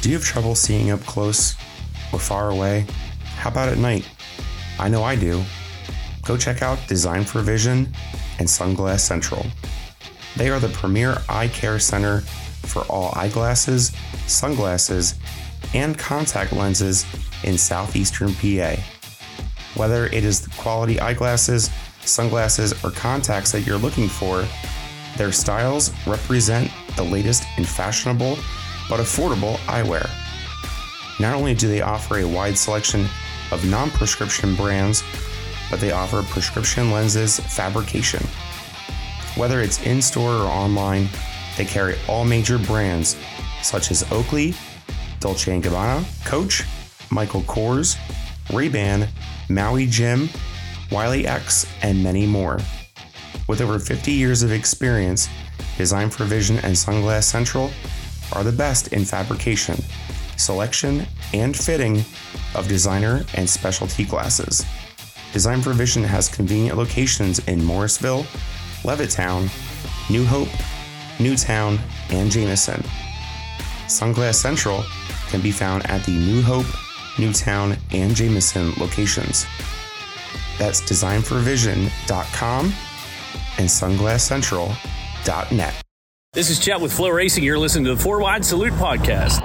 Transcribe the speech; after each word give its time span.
Do 0.00 0.08
you 0.08 0.14
have 0.14 0.24
trouble 0.24 0.54
seeing 0.54 0.90
up 0.90 1.00
close 1.00 1.54
or 2.12 2.18
far 2.18 2.48
away? 2.50 2.86
How 3.36 3.50
about 3.50 3.68
at 3.68 3.76
night? 3.76 4.08
I 4.78 4.88
know 4.88 5.02
I 5.02 5.14
do. 5.14 5.44
Go 6.24 6.38
check 6.38 6.62
out 6.62 6.78
Design 6.88 7.24
for 7.24 7.42
Vision 7.42 7.92
and 8.38 8.48
Sunglass 8.48 9.00
Central. 9.00 9.44
They 10.36 10.48
are 10.48 10.58
the 10.58 10.70
premier 10.70 11.18
eye 11.28 11.48
care 11.48 11.78
center 11.78 12.20
for 12.62 12.82
all 12.82 13.12
eyeglasses, 13.14 13.92
sunglasses, 14.26 15.16
and 15.74 15.98
contact 15.98 16.52
lenses 16.54 17.04
in 17.44 17.58
southeastern 17.58 18.32
PA. 18.34 18.76
Whether 19.74 20.06
it 20.06 20.24
is 20.24 20.40
the 20.40 20.50
quality 20.50 20.98
eyeglasses, 20.98 21.68
sunglasses, 22.00 22.72
or 22.82 22.90
contacts 22.90 23.52
that 23.52 23.66
you're 23.66 23.76
looking 23.76 24.08
for, 24.08 24.46
their 25.18 25.32
styles 25.32 25.92
represent 26.06 26.70
the 26.96 27.04
latest 27.04 27.44
in 27.58 27.64
fashionable 27.64 28.38
but 28.90 29.00
affordable 29.00 29.56
eyewear. 29.60 30.10
Not 31.20 31.34
only 31.34 31.54
do 31.54 31.68
they 31.68 31.80
offer 31.80 32.18
a 32.18 32.26
wide 32.26 32.58
selection 32.58 33.06
of 33.52 33.64
non 33.64 33.90
prescription 33.90 34.54
brands, 34.56 35.02
but 35.70 35.80
they 35.80 35.92
offer 35.92 36.22
prescription 36.24 36.90
lenses 36.90 37.38
fabrication. 37.40 38.22
Whether 39.36 39.60
it's 39.60 39.80
in 39.86 40.02
store 40.02 40.32
or 40.32 40.46
online, 40.46 41.08
they 41.56 41.64
carry 41.64 41.96
all 42.08 42.24
major 42.24 42.58
brands 42.58 43.16
such 43.62 43.90
as 43.90 44.10
Oakley, 44.10 44.54
Dolce 45.20 45.60
& 45.60 45.62
Gabbana, 45.62 46.04
Coach, 46.24 46.64
Michael 47.10 47.42
Kors, 47.42 47.96
Ray-Ban, 48.52 49.06
Maui 49.48 49.86
Jim, 49.86 50.28
Wiley 50.90 51.26
X, 51.26 51.66
and 51.82 52.02
many 52.02 52.26
more. 52.26 52.58
With 53.46 53.60
over 53.60 53.78
50 53.78 54.10
years 54.10 54.42
of 54.42 54.50
experience, 54.50 55.28
Design 55.76 56.10
for 56.10 56.24
Vision 56.24 56.56
and 56.58 56.74
Sunglass 56.74 57.24
Central 57.24 57.70
are 58.32 58.44
the 58.44 58.52
best 58.52 58.88
in 58.88 59.04
fabrication, 59.04 59.76
selection, 60.36 61.06
and 61.32 61.56
fitting 61.56 62.04
of 62.54 62.68
designer 62.68 63.24
and 63.34 63.48
specialty 63.48 64.04
glasses. 64.04 64.64
Design 65.32 65.62
for 65.62 65.72
Vision 65.72 66.02
has 66.02 66.28
convenient 66.28 66.76
locations 66.76 67.38
in 67.46 67.64
Morrisville, 67.64 68.26
Levittown, 68.82 69.48
New 70.10 70.24
Hope, 70.24 70.48
Newtown, 71.20 71.78
and 72.10 72.30
Jameson. 72.30 72.82
Sunglass 73.86 74.36
Central 74.36 74.84
can 75.28 75.40
be 75.40 75.52
found 75.52 75.88
at 75.88 76.04
the 76.04 76.12
New 76.12 76.42
Hope, 76.42 76.66
Newtown, 77.18 77.76
and 77.92 78.14
Jameson 78.14 78.72
locations. 78.78 79.46
That's 80.58 80.80
designforvision.com 80.80 82.72
and 83.58 83.68
sunglasscentral.net. 83.68 85.89
This 86.32 86.48
is 86.48 86.60
Chet 86.60 86.80
with 86.80 86.96
FloRacing. 86.96 87.42
You're 87.42 87.58
listening 87.58 87.86
to 87.86 87.96
the 87.96 88.00
Four 88.00 88.20
Wide 88.20 88.44
Salute 88.44 88.72
podcast. 88.74 89.42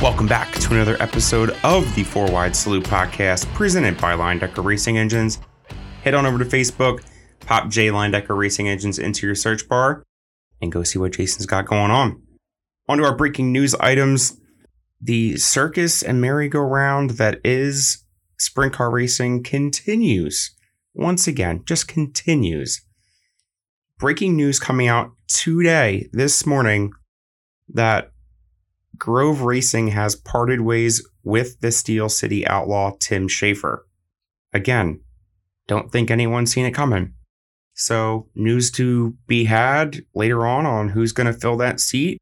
Welcome 0.00 0.26
back 0.26 0.50
to 0.54 0.72
another 0.72 0.96
episode 0.98 1.50
of 1.62 1.94
the 1.94 2.04
Four 2.04 2.30
Wide 2.32 2.56
Salute 2.56 2.84
podcast 2.84 3.44
presented 3.52 4.00
by 4.00 4.14
Leindecker 4.14 4.64
Racing 4.64 4.96
Engines. 4.96 5.38
Head 6.02 6.14
on 6.14 6.24
over 6.24 6.38
to 6.38 6.46
Facebook, 6.46 7.04
pop 7.40 7.68
J 7.68 7.88
Leindecker 7.88 8.34
Racing 8.34 8.66
Engines 8.66 8.98
into 8.98 9.26
your 9.26 9.34
search 9.34 9.68
bar, 9.68 10.02
and 10.62 10.72
go 10.72 10.82
see 10.84 10.98
what 10.98 11.12
Jason's 11.12 11.44
got 11.44 11.66
going 11.66 11.90
on. 11.90 12.22
On 12.88 12.98
to 12.98 13.04
our 13.04 13.16
breaking 13.16 13.52
news 13.52 13.74
items. 13.76 14.38
The 15.00 15.36
circus 15.36 16.02
and 16.02 16.20
merry-go-round 16.20 17.10
that 17.10 17.40
is 17.44 18.04
sprint 18.38 18.72
car 18.72 18.90
racing 18.90 19.42
continues. 19.42 20.54
Once 20.94 21.26
again, 21.26 21.62
just 21.66 21.88
continues. 21.88 22.82
Breaking 23.98 24.36
news 24.36 24.58
coming 24.58 24.88
out 24.88 25.12
today, 25.28 26.08
this 26.12 26.44
morning, 26.44 26.92
that 27.68 28.12
Grove 28.98 29.42
Racing 29.42 29.88
has 29.88 30.14
parted 30.14 30.60
ways 30.60 31.08
with 31.24 31.60
the 31.60 31.72
Steel 31.72 32.08
City 32.08 32.46
outlaw 32.46 32.92
Tim 33.00 33.26
Shaffer. 33.26 33.86
Again, 34.52 35.00
don't 35.66 35.90
think 35.90 36.10
anyone's 36.10 36.52
seen 36.52 36.66
it 36.66 36.72
coming. 36.72 37.14
So, 37.74 38.28
news 38.34 38.70
to 38.72 39.16
be 39.26 39.44
had 39.44 40.04
later 40.14 40.46
on 40.46 40.66
on 40.66 40.90
who's 40.90 41.12
going 41.12 41.32
to 41.32 41.38
fill 41.38 41.56
that 41.56 41.80
seat 41.80 42.18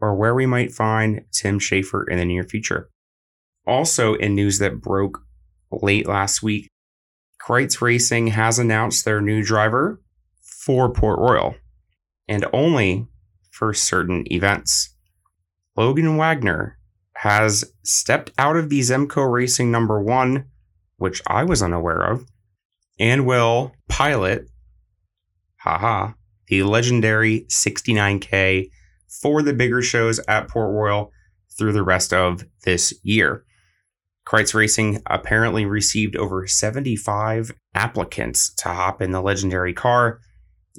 or 0.00 0.14
where 0.14 0.34
we 0.34 0.46
might 0.46 0.72
find 0.72 1.24
Tim 1.32 1.58
Shaffer 1.58 2.04
in 2.04 2.18
the 2.18 2.24
near 2.24 2.44
future. 2.44 2.88
Also, 3.66 4.14
in 4.14 4.34
news 4.34 4.58
that 4.58 4.80
broke 4.80 5.20
late 5.70 6.06
last 6.06 6.42
week, 6.42 6.68
Kreitz 7.40 7.80
Racing 7.80 8.28
has 8.28 8.58
announced 8.58 9.04
their 9.04 9.20
new 9.20 9.42
driver 9.42 10.00
for 10.42 10.92
Port 10.92 11.18
Royal 11.18 11.54
and 12.26 12.44
only 12.52 13.06
for 13.50 13.72
certain 13.74 14.30
events. 14.32 14.94
Logan 15.76 16.16
Wagner 16.16 16.78
has 17.14 17.64
stepped 17.82 18.32
out 18.38 18.56
of 18.56 18.68
the 18.68 18.80
Zemco 18.80 19.30
Racing 19.30 19.70
number 19.70 20.00
one, 20.00 20.46
which 20.96 21.20
I 21.26 21.44
was 21.44 21.62
unaware 21.62 22.00
of, 22.00 22.26
and 22.98 23.26
will 23.26 23.72
pilot, 23.88 24.46
haha, 25.56 26.12
the 26.48 26.62
legendary 26.62 27.46
69K 27.48 28.70
for 29.08 29.42
the 29.42 29.52
bigger 29.52 29.82
shows 29.82 30.20
at 30.28 30.48
Port 30.48 30.70
Royal 30.72 31.12
through 31.56 31.72
the 31.72 31.82
rest 31.82 32.12
of 32.12 32.44
this 32.64 32.92
year. 33.02 33.44
Kreitz 34.26 34.54
Racing 34.54 35.02
apparently 35.06 35.64
received 35.64 36.14
over 36.14 36.46
75 36.46 37.52
applicants 37.74 38.52
to 38.54 38.68
hop 38.68 39.00
in 39.00 39.10
the 39.10 39.22
legendary 39.22 39.72
car, 39.72 40.20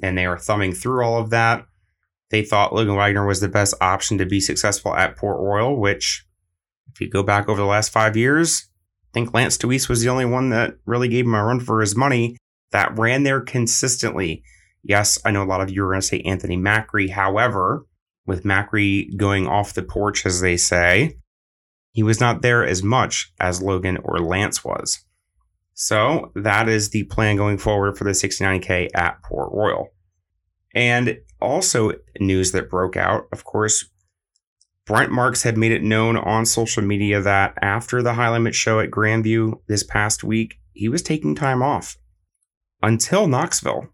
and 0.02 0.16
they 0.16 0.24
are 0.24 0.38
thumbing 0.38 0.72
through 0.72 1.04
all 1.04 1.20
of 1.20 1.30
that 1.30 1.66
they 2.30 2.44
thought 2.44 2.72
Logan 2.72 2.94
Wagner 2.94 3.26
was 3.26 3.40
the 3.40 3.48
best 3.48 3.74
option 3.80 4.16
to 4.18 4.26
be 4.26 4.40
successful 4.40 4.94
at 4.94 5.16
Port 5.16 5.40
Royal, 5.40 5.78
which, 5.78 6.24
if 6.92 7.00
you 7.00 7.10
go 7.10 7.22
back 7.22 7.48
over 7.48 7.60
the 7.60 7.66
last 7.66 7.90
five 7.90 8.16
years, 8.16 8.68
I 9.10 9.12
think 9.12 9.34
Lance 9.34 9.58
Dewease 9.58 9.88
was 9.88 10.00
the 10.00 10.08
only 10.08 10.24
one 10.24 10.50
that 10.50 10.76
really 10.86 11.08
gave 11.08 11.26
him 11.26 11.34
a 11.34 11.44
run 11.44 11.60
for 11.60 11.80
his 11.80 11.96
money 11.96 12.36
that 12.70 12.96
ran 12.96 13.24
there 13.24 13.40
consistently. 13.40 14.44
Yes, 14.84 15.18
I 15.24 15.32
know 15.32 15.42
a 15.42 15.44
lot 15.44 15.60
of 15.60 15.70
you 15.70 15.84
are 15.84 15.90
going 15.90 16.00
to 16.00 16.06
say 16.06 16.20
Anthony 16.20 16.56
Macri. 16.56 17.10
However, 17.10 17.84
with 18.30 18.44
Macri 18.44 19.16
going 19.16 19.48
off 19.48 19.74
the 19.74 19.82
porch, 19.82 20.24
as 20.24 20.40
they 20.40 20.56
say, 20.56 21.16
he 21.90 22.04
was 22.04 22.20
not 22.20 22.42
there 22.42 22.64
as 22.64 22.80
much 22.80 23.32
as 23.40 23.60
Logan 23.60 23.98
or 24.04 24.20
Lance 24.20 24.64
was. 24.64 25.04
So 25.74 26.30
that 26.36 26.68
is 26.68 26.90
the 26.90 27.02
plan 27.04 27.34
going 27.34 27.58
forward 27.58 27.98
for 27.98 28.04
the 28.04 28.10
69K 28.10 28.90
at 28.94 29.20
Port 29.24 29.50
Royal. 29.52 29.88
And 30.76 31.18
also, 31.40 31.90
news 32.20 32.52
that 32.52 32.70
broke 32.70 32.96
out, 32.96 33.24
of 33.32 33.42
course, 33.42 33.86
Brent 34.86 35.10
Marks 35.10 35.42
had 35.42 35.58
made 35.58 35.72
it 35.72 35.82
known 35.82 36.16
on 36.16 36.46
social 36.46 36.84
media 36.84 37.20
that 37.20 37.54
after 37.60 38.00
the 38.00 38.14
high 38.14 38.30
limit 38.30 38.54
show 38.54 38.78
at 38.78 38.92
Grandview 38.92 39.54
this 39.66 39.82
past 39.82 40.22
week, 40.22 40.54
he 40.72 40.88
was 40.88 41.02
taking 41.02 41.34
time 41.34 41.62
off 41.64 41.96
until 42.80 43.26
Knoxville. 43.26 43.88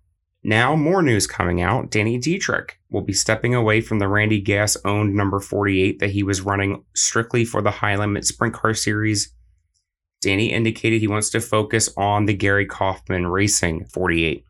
Now, 0.47 0.77
more 0.77 1.03
news 1.03 1.27
coming 1.27 1.61
out. 1.61 1.91
Danny 1.91 2.19
Dietrich 2.19 2.79
will 2.89 3.01
be 3.01 3.12
stepping 3.12 3.53
away 3.53 3.81
from 3.81 3.99
the 3.99 4.07
Randy 4.07 4.41
Gass 4.41 4.77
owned 4.84 5.12
number 5.12 5.41
48 5.41 5.99
that 5.99 6.11
he 6.11 6.23
was 6.23 6.41
running 6.41 6.84
strictly 6.95 7.45
for 7.45 7.61
the 7.61 7.73
high 7.73 7.97
limit 7.97 8.25
sprint 8.25 8.55
car 8.55 8.73
series. 8.73 9.34
Danny 10.21 10.53
indicated 10.53 11.01
he 11.01 11.09
wants 11.09 11.31
to 11.31 11.41
focus 11.41 11.93
on 11.97 12.27
the 12.27 12.33
Gary 12.33 12.65
Kaufman 12.65 13.27
Racing 13.27 13.87
48. 13.87 14.45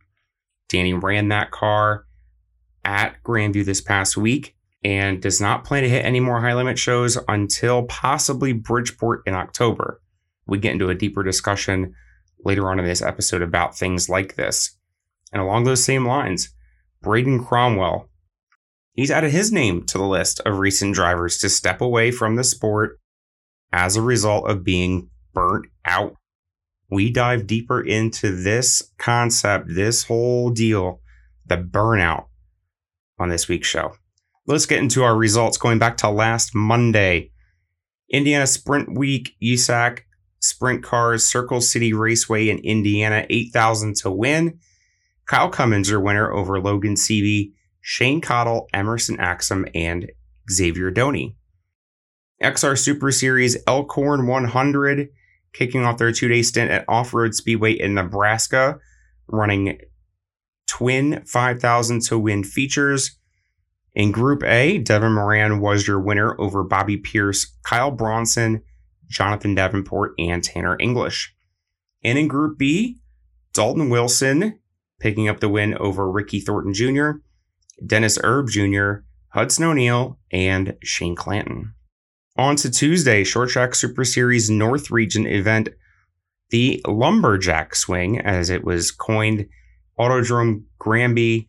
Danny 0.68 0.92
ran 0.92 1.28
that 1.28 1.50
car 1.50 2.04
at 2.84 3.22
Grandview 3.24 3.64
this 3.64 3.80
past 3.80 4.18
week 4.18 4.54
and 4.84 5.22
does 5.22 5.40
not 5.40 5.64
plan 5.64 5.82
to 5.82 5.88
hit 5.88 6.04
any 6.04 6.20
more 6.20 6.42
high 6.42 6.54
limit 6.54 6.78
shows 6.78 7.16
until 7.26 7.84
possibly 7.84 8.52
Bridgeport 8.52 9.22
in 9.24 9.32
October. 9.32 10.02
We 10.46 10.58
get 10.58 10.72
into 10.72 10.90
a 10.90 10.94
deeper 10.94 11.22
discussion 11.22 11.94
later 12.44 12.70
on 12.70 12.78
in 12.78 12.84
this 12.84 13.00
episode 13.00 13.40
about 13.40 13.78
things 13.78 14.10
like 14.10 14.36
this. 14.36 14.75
And 15.36 15.42
along 15.42 15.64
those 15.64 15.84
same 15.84 16.06
lines, 16.06 16.48
Braden 17.02 17.44
Cromwell, 17.44 18.08
he's 18.94 19.10
added 19.10 19.32
his 19.32 19.52
name 19.52 19.84
to 19.84 19.98
the 19.98 20.06
list 20.06 20.40
of 20.46 20.60
recent 20.60 20.94
drivers 20.94 21.36
to 21.40 21.50
step 21.50 21.82
away 21.82 22.10
from 22.10 22.36
the 22.36 22.42
sport 22.42 22.98
as 23.70 23.96
a 23.96 24.02
result 24.02 24.48
of 24.48 24.64
being 24.64 25.10
burnt 25.34 25.66
out. 25.84 26.16
We 26.90 27.12
dive 27.12 27.46
deeper 27.46 27.82
into 27.82 28.34
this 28.34 28.94
concept, 28.96 29.66
this 29.68 30.04
whole 30.04 30.48
deal, 30.48 31.02
the 31.44 31.58
burnout 31.58 32.28
on 33.18 33.28
this 33.28 33.46
week's 33.46 33.68
show. 33.68 33.92
Let's 34.46 34.64
get 34.64 34.78
into 34.78 35.02
our 35.02 35.14
results 35.14 35.58
going 35.58 35.78
back 35.78 35.98
to 35.98 36.08
last 36.08 36.54
Monday. 36.54 37.30
Indiana 38.10 38.46
Sprint 38.46 38.96
Week, 38.96 39.36
USAC 39.42 39.98
Sprint 40.40 40.82
Cars, 40.82 41.26
Circle 41.26 41.60
City 41.60 41.92
Raceway 41.92 42.48
in 42.48 42.56
Indiana, 42.60 43.26
8,000 43.28 43.96
to 43.96 44.10
win. 44.10 44.60
Kyle 45.26 45.48
Cummins, 45.48 45.90
your 45.90 46.00
winner 46.00 46.32
over 46.32 46.60
Logan 46.60 46.94
Seavey, 46.94 47.52
Shane 47.80 48.20
Cottle, 48.20 48.68
Emerson 48.72 49.16
Axsom, 49.16 49.68
and 49.74 50.10
Xavier 50.50 50.90
Doney. 50.90 51.36
XR 52.42 52.78
Super 52.78 53.10
Series 53.10 53.56
Elkhorn 53.66 54.26
100 54.26 55.08
kicking 55.52 55.84
off 55.84 55.98
their 55.98 56.12
two 56.12 56.28
day 56.28 56.42
stint 56.42 56.70
at 56.70 56.84
Off 56.86 57.14
Road 57.14 57.34
Speedway 57.34 57.72
in 57.72 57.94
Nebraska, 57.94 58.78
running 59.26 59.78
twin 60.68 61.24
5,000 61.24 62.02
to 62.02 62.18
win 62.18 62.44
features. 62.44 63.18
In 63.94 64.12
Group 64.12 64.42
A, 64.44 64.78
Devin 64.78 65.14
Moran 65.14 65.60
was 65.60 65.88
your 65.88 65.98
winner 65.98 66.38
over 66.38 66.62
Bobby 66.62 66.98
Pierce, 66.98 67.56
Kyle 67.64 67.90
Bronson, 67.90 68.62
Jonathan 69.08 69.54
Davenport, 69.54 70.12
and 70.18 70.44
Tanner 70.44 70.76
English. 70.78 71.34
And 72.04 72.18
in 72.18 72.28
Group 72.28 72.58
B, 72.58 73.00
Dalton 73.54 73.88
Wilson 73.88 74.58
picking 75.00 75.28
up 75.28 75.40
the 75.40 75.48
win 75.48 75.74
over 75.74 76.10
Ricky 76.10 76.40
Thornton 76.40 76.72
Jr., 76.74 77.10
Dennis 77.84 78.18
Erb 78.24 78.48
Jr., 78.48 79.04
Hudson 79.28 79.64
O'Neal, 79.64 80.18
and 80.30 80.76
Shane 80.82 81.14
Clanton. 81.14 81.74
On 82.36 82.56
to 82.56 82.70
Tuesday, 82.70 83.24
Short 83.24 83.50
Track 83.50 83.74
Super 83.74 84.04
Series 84.04 84.50
North 84.50 84.90
Region 84.90 85.26
event, 85.26 85.70
the 86.50 86.82
Lumberjack 86.86 87.74
Swing, 87.74 88.20
as 88.20 88.50
it 88.50 88.64
was 88.64 88.90
coined, 88.90 89.46
Autodrome 89.98 90.64
Granby, 90.78 91.48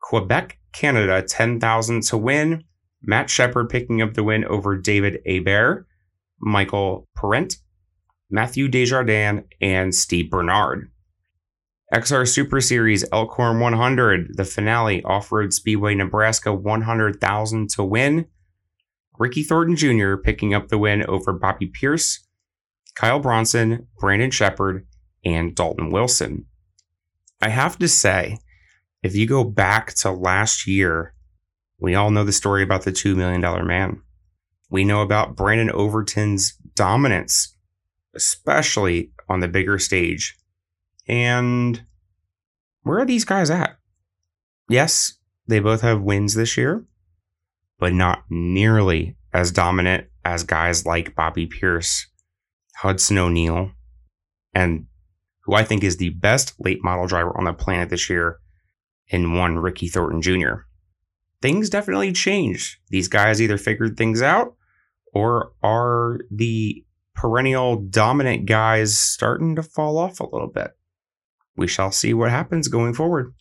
Quebec, 0.00 0.58
Canada, 0.72 1.22
10,000 1.22 2.02
to 2.04 2.16
win. 2.16 2.64
Matt 3.02 3.30
Shepard 3.30 3.68
picking 3.68 4.02
up 4.02 4.14
the 4.14 4.24
win 4.24 4.44
over 4.44 4.76
David 4.76 5.20
Hebert, 5.26 5.86
Michael 6.40 7.08
Parent, 7.16 7.56
Matthew 8.30 8.68
Desjardins, 8.68 9.44
and 9.60 9.94
Steve 9.94 10.30
Bernard. 10.30 10.90
XR 11.94 12.28
Super 12.28 12.60
Series 12.60 13.02
Elkhorn 13.12 13.60
100, 13.60 14.36
the 14.36 14.44
finale, 14.44 15.02
Off 15.04 15.32
Road 15.32 15.54
Speedway 15.54 15.94
Nebraska, 15.94 16.52
100,000 16.52 17.70
to 17.70 17.82
win. 17.82 18.26
Ricky 19.18 19.42
Thornton 19.42 19.74
Jr. 19.74 20.16
picking 20.16 20.52
up 20.52 20.68
the 20.68 20.76
win 20.76 21.02
over 21.06 21.32
Bobby 21.32 21.66
Pierce, 21.66 22.26
Kyle 22.94 23.20
Bronson, 23.20 23.86
Brandon 23.98 24.30
Shepard, 24.30 24.86
and 25.24 25.54
Dalton 25.54 25.88
Wilson. 25.90 26.44
I 27.40 27.48
have 27.48 27.78
to 27.78 27.88
say, 27.88 28.38
if 29.02 29.16
you 29.16 29.26
go 29.26 29.42
back 29.42 29.94
to 29.94 30.10
last 30.10 30.66
year, 30.66 31.14
we 31.80 31.94
all 31.94 32.10
know 32.10 32.24
the 32.24 32.32
story 32.32 32.62
about 32.62 32.82
the 32.82 32.92
$2 32.92 33.16
million 33.16 33.40
man. 33.66 34.02
We 34.68 34.84
know 34.84 35.00
about 35.00 35.36
Brandon 35.36 35.70
Overton's 35.70 36.52
dominance, 36.74 37.56
especially 38.14 39.12
on 39.26 39.40
the 39.40 39.48
bigger 39.48 39.78
stage 39.78 40.38
and 41.08 41.82
where 42.82 42.98
are 42.98 43.06
these 43.06 43.24
guys 43.24 43.50
at? 43.50 43.78
Yes, 44.68 45.14
they 45.46 45.60
both 45.60 45.80
have 45.80 46.02
wins 46.02 46.34
this 46.34 46.56
year, 46.56 46.84
but 47.78 47.92
not 47.92 48.24
nearly 48.28 49.16
as 49.32 49.50
dominant 49.50 50.06
as 50.24 50.44
guys 50.44 50.84
like 50.84 51.14
Bobby 51.14 51.46
Pierce, 51.46 52.06
Hudson 52.76 53.18
O'Neal, 53.18 53.72
and 54.54 54.86
who 55.44 55.54
I 55.54 55.64
think 55.64 55.82
is 55.82 55.96
the 55.96 56.10
best 56.10 56.54
late 56.58 56.84
model 56.84 57.06
driver 57.06 57.36
on 57.36 57.44
the 57.44 57.54
planet 57.54 57.88
this 57.88 58.10
year 58.10 58.38
in 59.08 59.34
one 59.34 59.58
Ricky 59.58 59.88
Thornton 59.88 60.20
Jr. 60.20 60.64
Things 61.40 61.70
definitely 61.70 62.12
changed. 62.12 62.76
These 62.88 63.08
guys 63.08 63.40
either 63.40 63.56
figured 63.56 63.96
things 63.96 64.20
out 64.20 64.54
or 65.14 65.52
are 65.62 66.20
the 66.30 66.84
perennial 67.14 67.76
dominant 67.76 68.46
guys 68.46 68.98
starting 68.98 69.56
to 69.56 69.62
fall 69.62 69.96
off 69.96 70.20
a 70.20 70.24
little 70.24 70.48
bit 70.48 70.77
we 71.58 71.66
shall 71.66 71.92
see 71.92 72.14
what 72.14 72.30
happens 72.30 72.68
going 72.68 72.94
forward. 72.94 73.34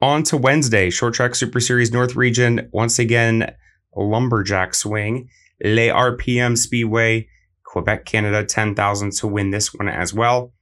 On 0.00 0.22
to 0.24 0.36
Wednesday, 0.36 0.90
Short 0.90 1.14
Track 1.14 1.34
Super 1.34 1.60
Series 1.60 1.92
North 1.92 2.16
Region. 2.16 2.68
Once 2.72 2.98
again, 2.98 3.54
Lumberjack 3.94 4.74
Swing. 4.74 5.28
Le 5.62 5.88
RPM 5.88 6.56
Speedway, 6.56 7.28
Quebec, 7.64 8.06
Canada, 8.06 8.44
10,000 8.44 9.12
to 9.12 9.26
win 9.26 9.50
this 9.50 9.74
one 9.74 9.88
as 9.88 10.14
well. 10.14 10.52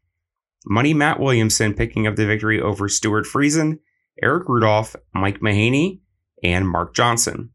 Money 0.67 0.93
Matt 0.93 1.21
Williamson 1.21 1.73
picking 1.73 2.07
up 2.07 2.17
the 2.17 2.27
victory 2.27 2.61
over 2.61 2.89
Stuart 2.89 3.27
Friesen, 3.27 3.79
Eric 4.23 4.49
Rudolph, 4.49 4.97
Mike 5.15 5.41
Mahaney, 5.41 6.01
and 6.43 6.69
Mark 6.69 6.95
Johnson. 6.95 7.51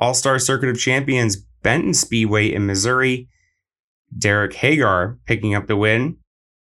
All 0.00 0.14
Star 0.14 0.38
Circuit 0.38 0.68
of 0.68 0.78
Champions 0.78 1.36
Benton 1.62 1.92
Speedway 1.92 2.52
in 2.52 2.66
Missouri, 2.66 3.28
Derek 4.16 4.54
Hagar 4.54 5.18
picking 5.26 5.54
up 5.54 5.66
the 5.66 5.76
win 5.76 6.16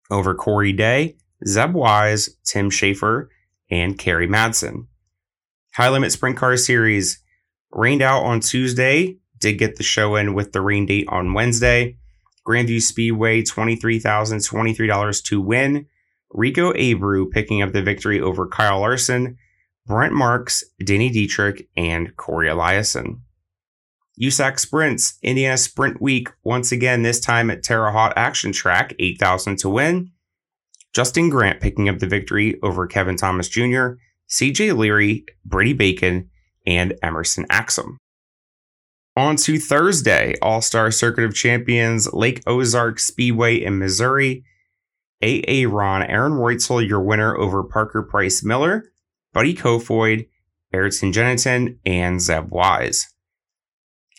over 0.09 0.33
Corey 0.33 0.71
Day, 0.71 1.17
Zeb 1.47 1.73
Wise, 1.73 2.29
Tim 2.45 2.69
Shaffer, 2.69 3.29
and 3.69 3.97
Kerry 3.97 4.27
Madsen. 4.27 4.87
High 5.73 5.89
Limit 5.89 6.11
Sprint 6.11 6.37
Car 6.37 6.55
Series 6.57 7.19
rained 7.71 8.01
out 8.01 8.23
on 8.23 8.39
Tuesday, 8.39 9.17
did 9.39 9.57
get 9.57 9.75
the 9.75 9.83
show 9.83 10.15
in 10.15 10.33
with 10.33 10.53
the 10.53 10.61
rain 10.61 10.85
date 10.85 11.07
on 11.09 11.33
Wednesday. 11.33 11.97
Grandview 12.47 12.81
Speedway, 12.81 13.41
$23,023 13.41 15.23
to 15.23 15.41
win. 15.41 15.87
Rico 16.31 16.73
Abreu 16.73 17.29
picking 17.29 17.61
up 17.61 17.73
the 17.73 17.81
victory 17.81 18.19
over 18.21 18.47
Kyle 18.47 18.79
Larson, 18.79 19.37
Brent 19.85 20.13
Marks, 20.13 20.63
Danny 20.83 21.09
Dietrich, 21.09 21.67
and 21.75 22.15
Corey 22.17 22.47
Eliason. 22.47 23.21
USAC 24.21 24.59
Sprints, 24.59 25.17
Indiana 25.21 25.57
Sprint 25.57 26.01
Week, 26.01 26.29
once 26.43 26.71
again, 26.71 27.03
this 27.03 27.19
time 27.19 27.49
at 27.49 27.63
Terre 27.63 27.91
Haute 27.91 28.13
Action 28.15 28.51
Track, 28.51 28.93
8,000 28.99 29.57
to 29.59 29.69
win. 29.69 30.11
Justin 30.95 31.29
Grant 31.29 31.59
picking 31.59 31.89
up 31.89 31.99
the 31.99 32.07
victory 32.07 32.57
over 32.63 32.87
Kevin 32.87 33.17
Thomas 33.17 33.49
Jr., 33.49 33.95
CJ 34.29 34.77
Leary, 34.77 35.25
Brady 35.43 35.73
Bacon, 35.73 36.29
and 36.65 36.97
Emerson 37.03 37.45
Axsom. 37.49 37.97
On 39.17 39.35
to 39.35 39.59
Thursday, 39.59 40.35
All 40.41 40.61
Star 40.61 40.91
Circuit 40.91 41.25
of 41.25 41.35
Champions, 41.35 42.13
Lake 42.13 42.41
Ozark 42.47 42.99
Speedway 42.99 43.61
in 43.61 43.77
Missouri. 43.77 44.45
AA 45.21 45.67
Ron, 45.67 46.01
Aaron 46.03 46.33
Reutzel, 46.33 46.87
your 46.87 47.01
winner 47.01 47.35
over 47.37 47.61
Parker 47.63 48.01
Price 48.01 48.41
Miller, 48.41 48.85
Buddy 49.33 49.53
Kofoid, 49.53 50.29
Ayrton 50.73 51.11
Jennington, 51.11 51.77
and 51.85 52.21
Zeb 52.21 52.51
Wise. 52.51 53.05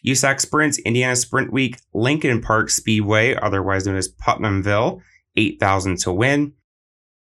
USAC 0.06 0.40
Sprints, 0.40 0.78
Indiana 0.80 1.16
Sprint 1.16 1.50
Week, 1.50 1.78
Lincoln 1.94 2.42
Park 2.42 2.68
Speedway, 2.68 3.34
otherwise 3.34 3.86
known 3.86 3.96
as 3.96 4.08
Putnamville, 4.08 5.00
8,000 5.36 5.98
to 6.00 6.12
win. 6.12 6.52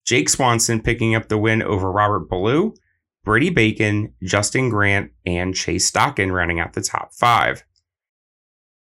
Jake 0.05 0.29
Swanson 0.29 0.81
picking 0.81 1.15
up 1.15 1.27
the 1.27 1.37
win 1.37 1.61
over 1.61 1.91
Robert 1.91 2.29
Ballou, 2.29 2.75
Brady 3.23 3.49
Bacon, 3.49 4.13
Justin 4.23 4.69
Grant, 4.69 5.11
and 5.25 5.55
Chase 5.55 5.89
Stockon 5.89 6.31
rounding 6.31 6.59
out 6.59 6.73
the 6.73 6.81
top 6.81 7.11
five. 7.13 7.63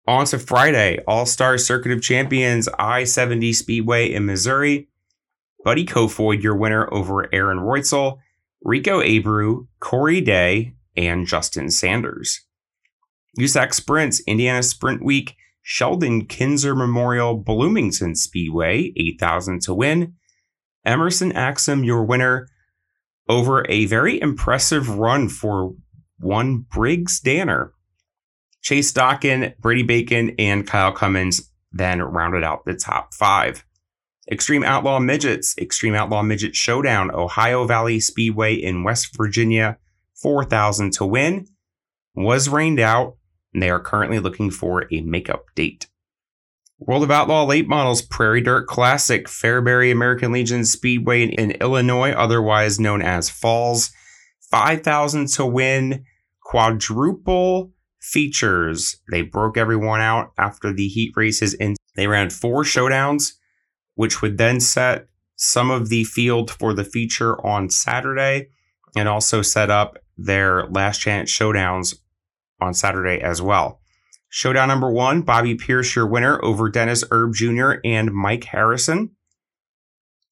On 0.07 0.25
to 0.25 0.39
Friday, 0.39 0.99
All 1.07 1.27
Star 1.27 1.59
Circuit 1.59 1.91
of 1.91 2.01
Champions 2.01 2.67
I 2.79 3.03
70 3.03 3.53
Speedway 3.53 4.11
in 4.11 4.25
Missouri. 4.25 4.87
Buddy 5.63 5.85
Kofoid, 5.85 6.41
your 6.41 6.55
winner 6.55 6.91
over 6.91 7.31
Aaron 7.31 7.59
Reutzel, 7.59 8.17
Rico 8.63 8.99
Abreu, 8.99 9.67
Corey 9.79 10.21
Day, 10.21 10.73
and 10.97 11.27
Justin 11.27 11.69
Sanders. 11.69 12.41
USAC 13.39 13.75
Sprints, 13.75 14.21
Indiana 14.25 14.63
Sprint 14.63 15.03
Week, 15.03 15.35
Sheldon 15.61 16.25
Kinser 16.25 16.75
Memorial 16.75 17.37
Bloomington 17.37 18.15
Speedway, 18.15 18.91
8,000 18.97 19.61
to 19.61 19.73
win. 19.75 20.15
Emerson 20.85 21.31
Axsom, 21.33 21.85
your 21.85 22.03
winner, 22.03 22.47
over 23.29 23.65
a 23.69 23.85
very 23.85 24.19
impressive 24.19 24.89
run 24.89 25.29
for 25.29 25.73
one 26.19 26.65
Briggs 26.69 27.19
Danner. 27.19 27.73
Chase 28.61 28.91
Stockon, 28.91 29.53
Brady 29.59 29.83
Bacon, 29.83 30.35
and 30.37 30.67
Kyle 30.67 30.91
Cummins 30.91 31.51
then 31.71 32.01
rounded 32.01 32.43
out 32.43 32.65
the 32.65 32.75
top 32.75 33.13
five. 33.13 33.65
Extreme 34.29 34.63
Outlaw 34.63 34.99
Midgets, 34.99 35.57
Extreme 35.57 35.95
Outlaw 35.95 36.21
Midget 36.21 36.55
Showdown, 36.55 37.11
Ohio 37.11 37.65
Valley 37.65 37.99
Speedway 37.99 38.53
in 38.53 38.83
West 38.83 39.15
Virginia, 39.17 39.77
4,000 40.21 40.93
to 40.93 41.05
win, 41.05 41.47
was 42.13 42.49
rained 42.49 42.79
out, 42.79 43.17
and 43.53 43.63
they 43.63 43.69
are 43.69 43.79
currently 43.79 44.19
looking 44.19 44.51
for 44.51 44.85
a 44.91 45.01
makeup 45.01 45.45
date. 45.55 45.87
World 46.83 47.03
of 47.03 47.11
Outlaw 47.11 47.45
Late 47.45 47.67
Models 47.67 48.01
Prairie 48.01 48.41
Dirt 48.41 48.65
Classic 48.65 49.27
Fairbury 49.27 49.91
American 49.91 50.31
Legion 50.31 50.65
Speedway 50.65 51.25
in 51.25 51.51
Illinois, 51.51 52.09
otherwise 52.09 52.79
known 52.79 53.03
as 53.03 53.29
Falls. 53.29 53.91
5,000 54.49 55.27
to 55.27 55.45
win. 55.45 56.05
Quadruple 56.43 57.71
features. 57.99 58.97
They 59.11 59.21
broke 59.21 59.57
everyone 59.57 60.01
out 60.01 60.31
after 60.39 60.73
the 60.73 60.87
heat 60.87 61.13
races 61.15 61.53
and 61.53 61.77
they 61.95 62.07
ran 62.07 62.31
four 62.31 62.63
showdowns, 62.63 63.33
which 63.93 64.23
would 64.23 64.39
then 64.39 64.59
set 64.59 65.07
some 65.35 65.69
of 65.69 65.89
the 65.89 66.03
field 66.03 66.49
for 66.49 66.73
the 66.73 66.83
feature 66.83 67.39
on 67.45 67.69
Saturday 67.69 68.47
and 68.95 69.07
also 69.07 69.43
set 69.43 69.69
up 69.69 69.99
their 70.17 70.65
last 70.65 70.97
chance 70.97 71.31
showdowns 71.31 71.99
on 72.59 72.73
Saturday 72.73 73.21
as 73.21 73.39
well. 73.39 73.80
Showdown 74.33 74.69
number 74.69 74.89
one 74.89 75.23
Bobby 75.23 75.55
Pierce, 75.55 75.93
your 75.93 76.07
winner 76.07 76.39
over 76.41 76.69
Dennis 76.69 77.03
Erb 77.11 77.33
Jr. 77.33 77.73
and 77.83 78.13
Mike 78.13 78.45
Harrison. 78.45 79.11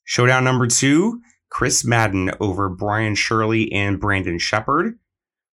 Showdown 0.06 0.46
number 0.46 0.68
two 0.68 1.22
Chris 1.50 1.84
Madden 1.84 2.32
over 2.40 2.70
Brian 2.70 3.14
Shirley 3.14 3.70
and 3.74 4.00
Brandon 4.00 4.40
Shepard. 4.40 4.98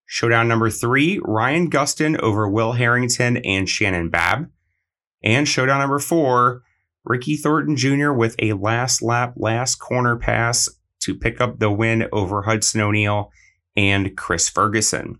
Showdown 0.05 0.47
number 0.47 0.69
three, 0.69 1.19
Ryan 1.25 1.69
Gustin 1.69 2.17
over 2.19 2.47
Will 2.47 2.71
Harrington 2.71 3.35
and 3.35 3.67
Shannon 3.67 4.09
Babb. 4.09 4.49
And 5.21 5.45
showdown 5.45 5.79
number 5.79 5.99
four, 5.99 6.63
Ricky 7.03 7.35
Thornton 7.35 7.75
Jr. 7.75 8.13
with 8.13 8.37
a 8.39 8.53
last 8.53 9.01
lap, 9.01 9.33
last 9.35 9.75
corner 9.75 10.15
pass 10.15 10.69
to 11.01 11.15
pick 11.15 11.41
up 11.41 11.59
the 11.59 11.69
win 11.69 12.07
over 12.13 12.43
Hudson 12.43 12.79
O'Neal 12.79 13.29
and 13.75 14.15
Chris 14.15 14.47
Ferguson. 14.47 15.19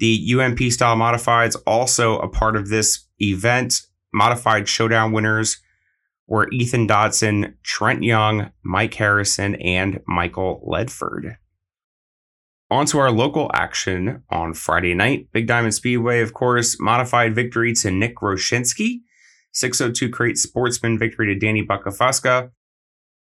The 0.00 0.34
UMP 0.34 0.58
style 0.72 0.96
modifieds 0.96 1.56
also 1.66 2.18
a 2.18 2.28
part 2.28 2.56
of 2.56 2.70
this 2.70 3.04
event. 3.20 3.82
Modified 4.14 4.66
showdown 4.66 5.12
winners 5.12 5.58
were 6.26 6.48
Ethan 6.50 6.86
Dodson, 6.86 7.58
Trent 7.62 8.02
Young, 8.02 8.50
Mike 8.62 8.94
Harrison, 8.94 9.56
and 9.56 10.00
Michael 10.06 10.66
Ledford. 10.66 11.36
On 12.70 12.86
to 12.86 12.98
our 12.98 13.10
local 13.10 13.50
action 13.52 14.22
on 14.30 14.54
Friday 14.54 14.94
night. 14.94 15.28
Big 15.32 15.46
Diamond 15.46 15.74
Speedway, 15.74 16.22
of 16.22 16.32
course, 16.32 16.80
modified 16.80 17.34
victory 17.34 17.74
to 17.74 17.90
Nick 17.90 18.16
Roshinsky. 18.16 19.00
602 19.52 20.08
crate 20.08 20.38
sportsman 20.38 20.98
victory 20.98 21.26
to 21.26 21.38
Danny 21.38 21.66
Bukafuska. 21.66 22.52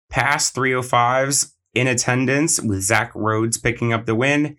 Pass 0.09 0.51
305s 0.51 1.53
in 1.73 1.87
attendance 1.87 2.61
with 2.61 2.81
Zach 2.81 3.11
Rhodes 3.15 3.57
picking 3.57 3.93
up 3.93 4.05
the 4.05 4.15
win. 4.15 4.57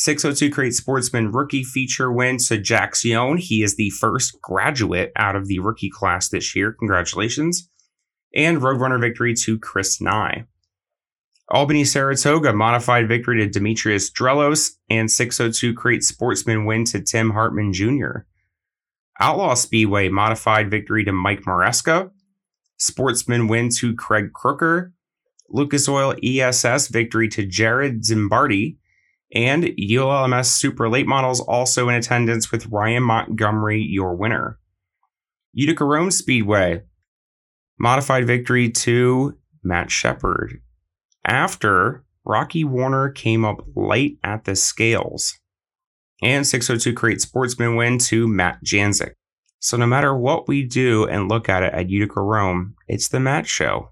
602 0.00 0.54
crate 0.54 0.74
sportsman 0.74 1.32
rookie 1.32 1.64
feature 1.64 2.12
win 2.12 2.38
to 2.38 2.56
Jack 2.56 2.94
Sion. 2.94 3.36
He 3.36 3.64
is 3.64 3.74
the 3.74 3.90
first 3.90 4.40
graduate 4.40 5.10
out 5.16 5.34
of 5.34 5.48
the 5.48 5.58
rookie 5.58 5.90
class 5.90 6.28
this 6.28 6.54
year. 6.54 6.72
Congratulations. 6.78 7.68
And 8.32 8.58
Roadrunner 8.58 9.00
victory 9.00 9.34
to 9.34 9.58
Chris 9.58 10.00
Nye. 10.00 10.44
Albany 11.48 11.84
Saratoga 11.84 12.52
modified 12.52 13.08
victory 13.08 13.38
to 13.40 13.48
Demetrius 13.48 14.08
Drelos 14.08 14.70
and 14.88 15.10
602 15.10 15.74
crate 15.74 16.04
sportsman 16.04 16.64
win 16.64 16.84
to 16.84 17.00
Tim 17.00 17.30
Hartman 17.30 17.72
Jr. 17.72 18.18
Outlaw 19.18 19.54
Speedway 19.54 20.10
modified 20.10 20.70
victory 20.70 21.02
to 21.06 21.12
Mike 21.12 21.42
Maresca. 21.42 22.12
Sportsman 22.76 23.48
win 23.48 23.68
to 23.78 23.96
Craig 23.96 24.32
Crooker. 24.32 24.92
Lucas 25.48 25.88
Oil 25.88 26.14
ESS 26.22 26.86
victory 26.86 27.26
to 27.30 27.44
Jared 27.44 28.04
Zimbardi. 28.04 28.76
And 29.34 29.64
ULMS 29.78 30.46
Super 30.46 30.88
Late 30.88 31.06
Models 31.06 31.40
also 31.40 31.88
in 31.88 31.94
attendance 31.94 32.50
with 32.50 32.66
Ryan 32.66 33.02
Montgomery, 33.02 33.82
your 33.82 34.14
winner. 34.14 34.58
Utica 35.52 35.84
Rome 35.84 36.10
Speedway 36.10 36.82
modified 37.78 38.26
victory 38.26 38.70
to 38.70 39.36
Matt 39.62 39.90
Shepard 39.90 40.60
after 41.24 42.04
Rocky 42.24 42.64
Warner 42.64 43.10
came 43.10 43.44
up 43.44 43.64
late 43.74 44.18
at 44.24 44.44
the 44.44 44.56
scales. 44.56 45.38
And 46.22 46.46
602 46.46 46.94
Crate 46.94 47.20
Sportsman 47.20 47.76
win 47.76 47.98
to 47.98 48.26
Matt 48.26 48.64
Janzik. 48.64 49.12
So 49.60 49.76
no 49.76 49.86
matter 49.86 50.16
what 50.16 50.48
we 50.48 50.64
do 50.64 51.06
and 51.06 51.28
look 51.28 51.48
at 51.48 51.62
it 51.62 51.72
at 51.72 51.90
Utica 51.90 52.20
Rome, 52.20 52.74
it's 52.86 53.08
the 53.08 53.20
Matt 53.20 53.46
show. 53.46 53.90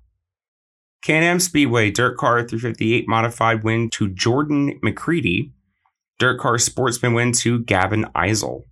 Can-Am 1.02 1.38
Speedway 1.38 1.90
Dirt 1.90 2.16
Car 2.16 2.42
358 2.42 3.08
modified 3.08 3.62
win 3.62 3.90
to 3.90 4.08
Jordan 4.08 4.78
McCready. 4.82 5.52
Dirt 6.18 6.40
Car 6.40 6.58
Sportsman 6.58 7.14
win 7.14 7.32
to 7.32 7.62
Gavin 7.62 8.04
Eisel. 8.14 8.64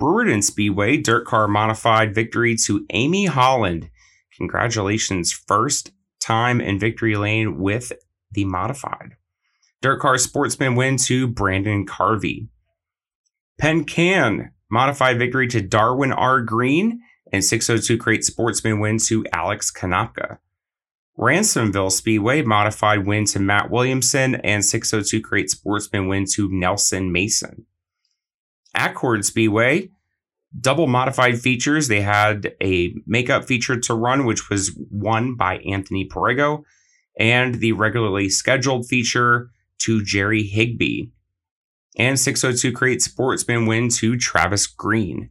Brewerton 0.00 0.42
Speedway 0.42 0.96
Dirt 0.96 1.26
Car 1.26 1.48
modified 1.48 2.14
victory 2.14 2.56
to 2.56 2.86
Amy 2.90 3.26
Holland. 3.26 3.90
Congratulations, 4.36 5.32
first 5.32 5.92
time 6.20 6.60
in 6.60 6.78
victory 6.78 7.16
lane 7.16 7.58
with 7.58 7.92
the 8.30 8.44
modified. 8.44 9.16
Dirt 9.82 10.00
Car 10.00 10.18
Sportsman 10.18 10.74
win 10.74 10.96
to 10.98 11.26
Brandon 11.26 11.86
Carvey. 11.86 12.48
Penn 13.58 13.84
Can 13.84 14.52
modified 14.70 15.18
victory 15.18 15.48
to 15.48 15.60
Darwin 15.60 16.12
R. 16.12 16.40
Green 16.40 17.00
and 17.32 17.44
602 17.44 17.98
Crate 17.98 18.24
Sportsman 18.24 18.80
win 18.80 18.98
to 18.98 19.24
Alex 19.32 19.70
Kanapka. 19.70 20.38
Ransomville 21.18 21.92
Speedway 21.92 22.42
modified 22.42 23.06
win 23.06 23.26
to 23.26 23.38
Matt 23.38 23.70
Williamson 23.70 24.36
and 24.36 24.64
602 24.64 25.20
Crate 25.20 25.50
Sportsman 25.50 26.08
win 26.08 26.24
to 26.32 26.48
Nelson 26.50 27.12
Mason. 27.12 27.66
Accord 28.74 29.24
Speedway 29.24 29.90
double 30.58 30.86
modified 30.86 31.40
features. 31.40 31.88
They 31.88 32.00
had 32.00 32.54
a 32.62 32.94
makeup 33.06 33.44
feature 33.44 33.78
to 33.78 33.94
run, 33.94 34.24
which 34.24 34.50
was 34.50 34.76
won 34.90 35.36
by 35.36 35.58
Anthony 35.58 36.08
Perego, 36.08 36.64
and 37.18 37.56
the 37.56 37.72
regularly 37.72 38.28
scheduled 38.28 38.86
feature 38.86 39.50
to 39.80 40.04
Jerry 40.04 40.42
Higby. 40.42 41.12
And 41.96 42.18
602 42.18 42.72
Crate 42.72 43.02
Sportsman 43.02 43.66
win 43.66 43.88
to 43.90 44.16
Travis 44.16 44.66
Green. 44.66 45.30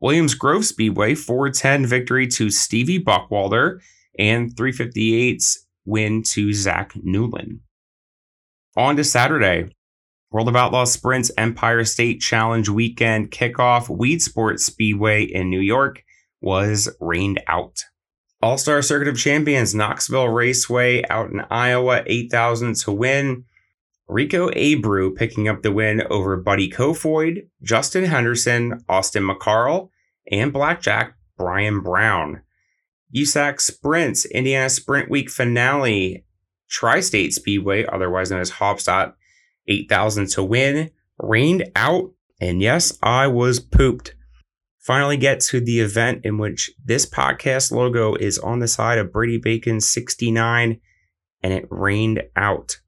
Williams 0.00 0.34
Grove 0.34 0.66
Speedway 0.66 1.14
410 1.14 1.86
victory 1.86 2.26
to 2.28 2.50
Stevie 2.50 3.02
Buckwalter 3.02 3.80
and 4.18 4.54
358's 4.54 5.66
win 5.84 6.22
to 6.22 6.52
Zach 6.52 6.92
Newland. 6.96 7.60
On 8.76 8.96
to 8.96 9.04
Saturday. 9.04 9.74
World 10.30 10.48
of 10.48 10.56
Outlaw 10.56 10.84
Sprints 10.84 11.30
Empire 11.38 11.84
State 11.84 12.20
Challenge 12.20 12.68
weekend 12.68 13.30
kickoff 13.30 13.88
Weed 13.88 14.20
Sports 14.20 14.66
Speedway 14.66 15.22
in 15.22 15.48
New 15.48 15.60
York 15.60 16.02
was 16.40 16.88
rained 17.00 17.40
out. 17.46 17.84
All 18.42 18.58
Star 18.58 18.82
Circuit 18.82 19.08
of 19.08 19.16
Champions 19.16 19.74
Knoxville 19.74 20.28
Raceway 20.28 21.02
out 21.08 21.30
in 21.30 21.40
Iowa, 21.50 22.02
8,000 22.06 22.74
to 22.76 22.92
win. 22.92 23.44
Rico 24.06 24.50
Abreu 24.50 25.16
picking 25.16 25.48
up 25.48 25.62
the 25.62 25.72
win 25.72 26.02
over 26.10 26.36
Buddy 26.36 26.68
Kofoid, 26.70 27.48
Justin 27.62 28.04
Henderson, 28.04 28.84
Austin 28.88 29.22
McCarl, 29.22 29.88
and 30.30 30.52
Blackjack 30.52 31.14
Brian 31.38 31.80
Brown. 31.80 32.42
USAC 33.14 33.60
Sprints, 33.60 34.24
Indiana 34.26 34.68
Sprint 34.68 35.08
Week 35.08 35.30
finale, 35.30 36.24
Tri 36.68 37.00
State 37.00 37.32
Speedway, 37.32 37.84
otherwise 37.86 38.30
known 38.30 38.40
as 38.40 38.52
Haubstadt, 38.52 39.14
8,000 39.68 40.28
to 40.30 40.42
win, 40.42 40.90
rained 41.18 41.70
out, 41.76 42.10
and 42.40 42.60
yes, 42.60 42.98
I 43.02 43.28
was 43.28 43.60
pooped. 43.60 44.14
Finally, 44.80 45.16
get 45.16 45.40
to 45.40 45.60
the 45.60 45.80
event 45.80 46.20
in 46.24 46.36
which 46.36 46.70
this 46.84 47.06
podcast 47.06 47.70
logo 47.70 48.14
is 48.16 48.38
on 48.38 48.58
the 48.58 48.68
side 48.68 48.98
of 48.98 49.12
Brady 49.12 49.38
Bacon 49.38 49.80
69, 49.80 50.80
and 51.42 51.52
it 51.52 51.66
rained 51.70 52.22
out. 52.36 52.80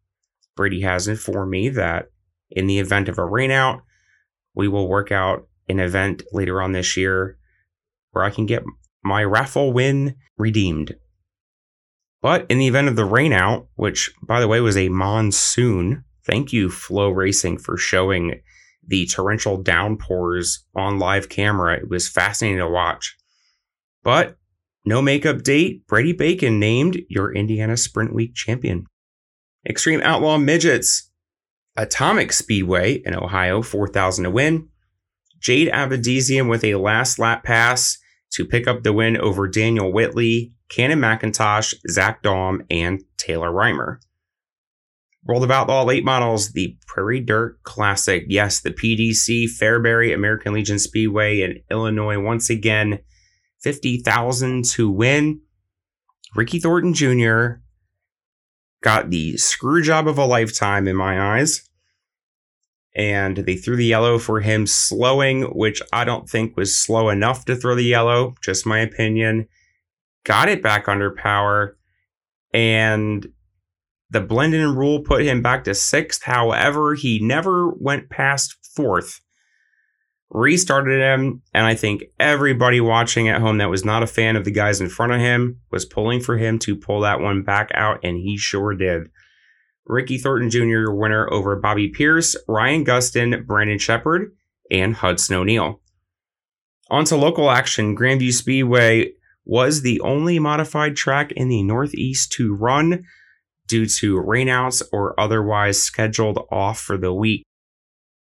Brady 0.57 0.81
has 0.83 1.09
informed 1.09 1.51
me 1.51 1.69
that 1.71 2.11
in 2.51 2.67
the 2.67 2.79
event 2.79 3.09
of 3.09 3.19
a 3.19 3.23
rainout, 3.23 3.83
we 4.55 4.69
will 4.69 4.89
work 4.89 5.13
out 5.13 5.47
an 5.69 5.81
event 5.81 6.23
later 6.33 6.61
on 6.61 6.73
this 6.73 6.97
year 6.97 7.39
where 8.11 8.25
I 8.25 8.31
can 8.31 8.47
get 8.47 8.65
my 9.07 9.25
raffle 9.25 9.73
win 9.73 10.17
redeemed. 10.37 10.97
But 12.21 12.47
in 12.51 12.59
the 12.59 12.67
event 12.67 12.89
of 12.89 12.97
the 12.97 13.07
rainout, 13.07 13.69
which 13.77 14.13
by 14.23 14.41
the 14.41 14.49
way 14.49 14.61
was 14.61 14.77
a 14.77 14.89
monsoon, 14.89 16.05
thank 16.25 16.53
you, 16.53 16.69
FloRacing, 16.69 17.61
for 17.61 17.77
showing 17.77 18.41
the 18.87 19.07
torrential 19.07 19.63
downpours 19.63 20.65
on 20.75 20.99
live 20.99 21.29
camera. 21.29 21.77
It 21.77 21.89
was 21.89 22.09
fascinating 22.09 22.59
to 22.59 22.69
watch. 22.69 23.17
But 24.03 24.37
no 24.85 25.01
makeup 25.03 25.43
date, 25.43 25.87
Brady 25.87 26.13
Bacon 26.13 26.59
named 26.59 27.01
your 27.09 27.33
Indiana 27.33 27.77
Sprint 27.77 28.15
Week 28.15 28.35
champion. 28.35 28.87
Extreme 29.69 30.03
Outlaw 30.03 30.39
Midgets, 30.39 31.11
Atomic 31.77 32.33
Speedway 32.33 33.03
in 33.05 33.15
Ohio, 33.15 33.63
4,000 33.63 34.25
to 34.25 34.31
win. 34.31 34.69
Jade 35.39 35.69
Avedisian 35.69 36.49
with 36.49 36.65
a 36.65 36.77
last 36.77 37.19
lap 37.19 37.45
pass 37.45 37.99
to 38.33 38.45
pick 38.45 38.67
up 38.67 38.83
the 38.83 38.93
win 38.93 39.17
over 39.17 39.49
Daniel 39.49 39.93
Whitley, 39.93 40.53
Cannon 40.69 41.01
McIntosh, 41.01 41.75
Zach 41.89 42.23
Daum, 42.23 42.65
and 42.71 43.03
Taylor 43.17 43.51
Reimer. 43.51 43.99
World 45.25 45.43
of 45.43 45.51
Outlaw 45.51 45.85
late 45.85 46.05
models, 46.05 46.53
the 46.53 46.77
Prairie 46.87 47.21
Dirt 47.21 47.63
Classic. 47.65 48.25
Yes, 48.29 48.61
the 48.61 48.71
PDC 48.71 49.47
Fairbury 49.59 50.15
American 50.15 50.53
Legion 50.53 50.79
Speedway 50.79 51.41
in 51.41 51.63
Illinois 51.71 52.19
once 52.19 52.49
again. 52.49 53.01
50,000 53.63 54.65
to 54.65 54.91
win. 54.91 55.41
Ricky 56.37 56.61
Thornton 56.61 56.95
Jr. 56.95 57.61
got 58.83 59.11
the 59.11 59.37
screw 59.37 59.83
job 59.83 60.07
of 60.07 60.19
a 60.19 60.27
lifetime 60.27 60.87
in 60.87 60.95
my 60.95 61.21
eyes 61.39 61.69
and 62.97 63.37
they 63.37 63.57
threw 63.57 63.77
the 63.77 63.85
yellow 63.85 64.19
for 64.19 64.41
him 64.41 64.67
slowing, 64.67 65.43
which 65.43 65.83
I 65.93 66.05
don't 66.05 66.29
think 66.29 66.57
was 66.57 66.77
slow 66.77 67.11
enough 67.11 67.45
to 67.45 67.55
throw 67.55 67.75
the 67.75 67.85
yellow, 67.85 68.35
just 68.43 68.67
my 68.67 68.79
opinion. 68.79 69.49
Got 70.25 70.49
it 70.49 70.63
back 70.63 70.89
under 70.89 71.15
power, 71.15 71.77
and 72.55 73.27
the 74.09 74.23
blending 74.23 74.75
rule 74.75 75.03
put 75.03 75.23
him 75.23 75.43
back 75.43 75.65
to 75.65 75.75
sixth. 75.75 76.23
However, 76.23 76.95
he 76.95 77.21
never 77.21 77.71
went 77.71 78.09
past 78.09 78.57
fourth. 78.75 79.21
Restarted 80.31 80.99
him, 80.99 81.43
and 81.53 81.67
I 81.67 81.75
think 81.75 82.03
everybody 82.19 82.81
watching 82.81 83.29
at 83.29 83.43
home 83.43 83.59
that 83.59 83.71
was 83.71 83.85
not 83.85 84.03
a 84.03 84.09
fan 84.09 84.37
of 84.37 84.45
the 84.45 84.51
guys 84.51 84.81
in 84.81 84.89
front 84.89 85.13
of 85.13 85.21
him 85.21 85.61
was 85.71 85.85
pulling 85.85 86.21
for 86.21 86.39
him 86.39 86.59
to 86.61 86.75
pull 86.75 87.01
that 87.03 87.21
one 87.21 87.43
back 87.43 87.71
out, 87.75 88.01
and 88.03 88.17
he 88.17 88.39
sure 88.39 88.75
did. 88.75 89.09
Ricky 89.87 90.19
Thornton 90.19 90.51
Jr., 90.51 90.65
your 90.65 90.95
winner 90.95 91.33
over 91.33 91.57
Bobby 91.57 91.89
Pierce, 91.89 92.37
Ryan 92.49 92.85
Gustin, 92.85 93.47
Brandon 93.47 93.79
Shepard, 93.79 94.33
and 94.71 94.95
Hudson 94.95 95.37
O'Neal. 95.37 95.81
On 96.91 97.05
to 97.05 97.17
local 97.17 97.51
action. 97.51 97.97
Grandview 97.97 98.33
Speedway 98.33 99.13
was 99.45 99.83
the 99.83 100.01
only 100.01 100.39
modified 100.39 100.97
track 100.97 101.33
in 101.33 101.49
the 101.49 101.63
Northeast 101.63 102.33
to 102.33 102.55
run 102.55 103.05
due 103.67 103.87
to 103.87 104.17
rainouts 104.17 104.83
or 104.93 105.19
otherwise 105.19 105.83
scheduled 105.83 106.39
off 106.51 106.81
for 106.81 106.97
the 106.97 107.13
week. 107.13 107.45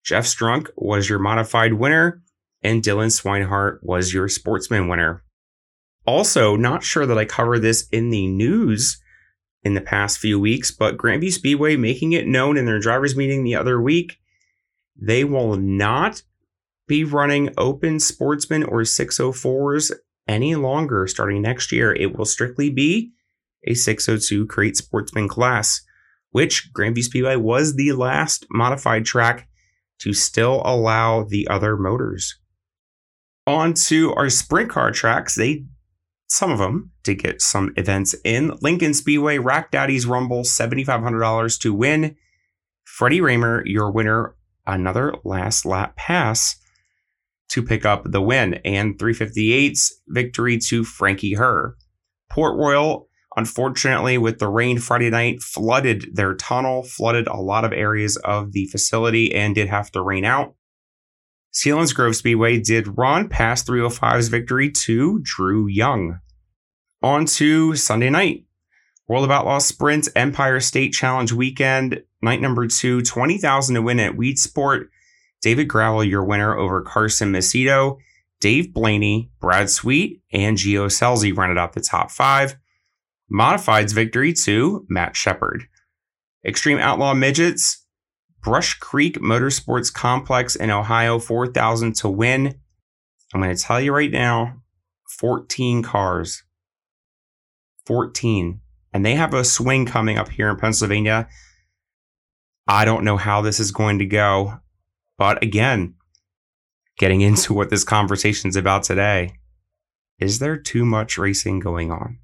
Jeff 0.04 0.24
Strunk 0.24 0.68
was 0.76 1.08
your 1.08 1.18
modified 1.18 1.74
winner, 1.74 2.22
and 2.62 2.82
Dylan 2.82 3.10
Swinehart 3.10 3.78
was 3.82 4.14
your 4.14 4.28
sportsman 4.28 4.88
winner. 4.88 5.22
Also, 6.06 6.56
not 6.56 6.82
sure 6.82 7.06
that 7.06 7.18
I 7.18 7.24
cover 7.24 7.58
this 7.58 7.86
in 7.88 8.10
the 8.10 8.26
news 8.26 9.00
in 9.62 9.74
the 9.74 9.80
past 9.80 10.18
few 10.18 10.40
weeks, 10.40 10.70
but 10.70 10.96
Grandview 10.96 11.32
Speedway 11.32 11.76
making 11.76 12.12
it 12.12 12.26
known 12.26 12.56
in 12.56 12.64
their 12.64 12.78
drivers' 12.78 13.16
meeting 13.16 13.44
the 13.44 13.54
other 13.54 13.80
week 13.80 14.20
they 15.00 15.24
will 15.24 15.56
not 15.56 16.22
be 16.86 17.04
running 17.04 17.54
open 17.56 17.98
sportsman 17.98 18.62
or 18.64 18.82
604s 18.82 19.92
any 20.28 20.54
longer 20.54 21.06
starting 21.06 21.42
next 21.42 21.72
year. 21.72 21.94
It 21.94 22.16
will 22.16 22.24
strictly 22.24 22.70
be 22.70 23.12
a 23.66 23.74
602 23.74 24.46
crate 24.46 24.76
sportsman 24.76 25.28
class, 25.28 25.82
which 26.30 26.70
Grandview 26.76 27.02
Speedway 27.02 27.36
was 27.36 27.76
the 27.76 27.92
last 27.92 28.46
modified 28.50 29.04
track 29.04 29.48
to 30.00 30.12
still 30.12 30.62
allow 30.64 31.24
the 31.24 31.48
other 31.48 31.76
motors. 31.76 32.38
On 33.46 33.74
to 33.74 34.12
our 34.14 34.28
sprint 34.28 34.70
car 34.70 34.92
tracks. 34.92 35.34
They 35.34 35.64
some 36.30 36.52
of 36.52 36.58
them 36.58 36.92
did 37.02 37.18
get 37.18 37.42
some 37.42 37.74
events 37.76 38.14
in. 38.24 38.56
Lincoln 38.62 38.94
Speedway, 38.94 39.38
Rack 39.38 39.72
Daddy's 39.72 40.06
Rumble, 40.06 40.42
$7,500 40.42 41.60
to 41.60 41.74
win. 41.74 42.16
Freddie 42.84 43.20
Rahmer, 43.20 43.62
your 43.66 43.90
winner, 43.90 44.36
another 44.64 45.12
last 45.24 45.66
lap 45.66 45.96
pass 45.96 46.54
to 47.48 47.64
pick 47.64 47.84
up 47.84 48.04
the 48.04 48.20
win. 48.20 48.54
And 48.64 48.96
358's 48.96 50.02
victory 50.06 50.58
to 50.68 50.84
Frankie 50.84 51.34
Herr. 51.34 51.74
Port 52.30 52.56
Royal, 52.56 53.08
unfortunately, 53.36 54.16
with 54.16 54.38
the 54.38 54.48
rain 54.48 54.78
Friday 54.78 55.10
night, 55.10 55.42
flooded 55.42 56.14
their 56.14 56.34
tunnel, 56.36 56.84
flooded 56.84 57.26
a 57.26 57.40
lot 57.40 57.64
of 57.64 57.72
areas 57.72 58.16
of 58.18 58.52
the 58.52 58.66
facility, 58.66 59.34
and 59.34 59.56
did 59.56 59.68
have 59.68 59.90
to 59.90 60.00
rain 60.00 60.24
out. 60.24 60.54
Selinsgrove 61.52 62.14
Speedway 62.14 62.60
did 62.60 62.96
run 62.98 63.28
past 63.28 63.66
305's 63.66 64.28
victory 64.28 64.70
to 64.70 65.20
Drew 65.22 65.66
Young. 65.66 66.20
On 67.02 67.24
to 67.24 67.74
Sunday 67.74 68.10
night. 68.10 68.44
World 69.08 69.24
of 69.24 69.30
Outlaw 69.30 69.58
Sprint 69.58 70.08
Empire 70.14 70.60
State 70.60 70.92
Challenge 70.92 71.32
weekend, 71.32 72.02
night 72.22 72.40
number 72.40 72.68
two, 72.68 73.02
20,000 73.02 73.74
to 73.74 73.82
win 73.82 73.98
at 73.98 74.16
Weed 74.16 74.38
Sport. 74.38 74.90
David 75.42 75.64
Gravel, 75.64 76.04
your 76.04 76.24
winner 76.24 76.56
over 76.56 76.82
Carson 76.82 77.32
Macedo. 77.32 77.98
Dave 78.40 78.72
Blaney, 78.72 79.30
Brad 79.40 79.68
Sweet, 79.68 80.22
and 80.32 80.56
Gio 80.56 80.86
Scelzi 80.86 81.36
rounded 81.36 81.58
out 81.58 81.74
the 81.74 81.80
top 81.80 82.10
five. 82.10 82.56
Modifieds 83.32 83.92
victory 83.92 84.32
to 84.32 84.86
Matt 84.88 85.16
Shepard. 85.16 85.64
Extreme 86.44 86.78
Outlaw 86.78 87.14
Midgets, 87.14 87.79
Brush 88.42 88.74
Creek 88.74 89.18
Motorsports 89.18 89.92
Complex 89.92 90.56
in 90.56 90.70
Ohio, 90.70 91.18
4,000 91.18 91.94
to 91.96 92.08
win. 92.08 92.58
I'm 93.34 93.40
going 93.40 93.54
to 93.54 93.62
tell 93.62 93.80
you 93.80 93.92
right 93.92 94.10
now 94.10 94.62
14 95.18 95.82
cars. 95.82 96.42
14. 97.86 98.60
And 98.92 99.04
they 99.04 99.14
have 99.14 99.34
a 99.34 99.44
swing 99.44 99.86
coming 99.86 100.18
up 100.18 100.30
here 100.30 100.48
in 100.48 100.56
Pennsylvania. 100.56 101.28
I 102.66 102.84
don't 102.84 103.04
know 103.04 103.16
how 103.16 103.40
this 103.42 103.60
is 103.60 103.72
going 103.72 103.98
to 103.98 104.06
go. 104.06 104.60
But 105.18 105.42
again, 105.42 105.94
getting 106.98 107.20
into 107.20 107.52
what 107.52 107.70
this 107.70 107.84
conversation 107.84 108.48
is 108.48 108.56
about 108.56 108.84
today, 108.84 109.34
is 110.18 110.38
there 110.38 110.56
too 110.56 110.84
much 110.84 111.18
racing 111.18 111.60
going 111.60 111.90
on? 111.90 112.18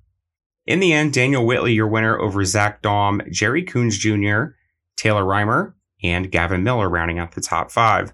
In 0.67 0.81
the 0.81 0.93
end, 0.93 1.13
Daniel 1.13 1.47
Whitley, 1.47 1.75
your 1.75 1.87
winner 1.87 2.19
over 2.19 2.45
Zach 2.45 2.83
Daum, 2.83 3.31
Jerry 3.31 3.63
Coons 3.63 3.99
Jr., 3.99 4.55
Taylor 4.97 5.23
Reimer, 5.23 5.75
and 6.09 6.31
Gavin 6.31 6.63
Miller 6.63 6.89
rounding 6.89 7.19
out 7.19 7.33
the 7.33 7.41
top 7.41 7.71
five. 7.71 8.13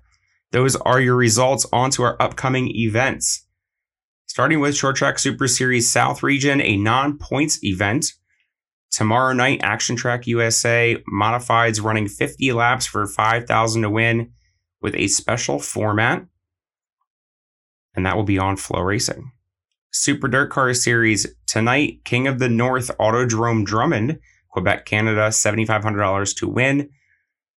Those 0.52 0.76
are 0.76 1.00
your 1.00 1.16
results. 1.16 1.66
On 1.72 1.90
to 1.92 2.02
our 2.02 2.16
upcoming 2.20 2.68
events. 2.74 3.46
Starting 4.26 4.60
with 4.60 4.76
Short 4.76 4.96
Track 4.96 5.18
Super 5.18 5.48
Series 5.48 5.90
South 5.90 6.22
Region, 6.22 6.60
a 6.60 6.76
non 6.76 7.18
points 7.18 7.62
event. 7.64 8.12
Tomorrow 8.90 9.32
night, 9.32 9.60
Action 9.62 9.96
Track 9.96 10.26
USA 10.26 10.96
modifieds 11.12 11.82
running 11.82 12.08
50 12.08 12.52
laps 12.52 12.86
for 12.86 13.06
5,000 13.06 13.82
to 13.82 13.90
win 13.90 14.32
with 14.82 14.94
a 14.94 15.08
special 15.08 15.58
format. 15.58 16.26
And 17.94 18.04
that 18.04 18.16
will 18.16 18.24
be 18.24 18.38
on 18.38 18.56
FloRacing. 18.56 19.24
Super 19.92 20.28
Dirt 20.28 20.50
Car 20.50 20.72
Series 20.74 21.26
tonight, 21.46 22.04
King 22.04 22.26
of 22.26 22.38
the 22.38 22.48
North 22.48 22.90
Autodrome 22.98 23.64
Drummond, 23.64 24.18
Quebec, 24.48 24.86
Canada, 24.86 25.28
$7,500 25.28 26.36
to 26.36 26.48
win. 26.48 26.90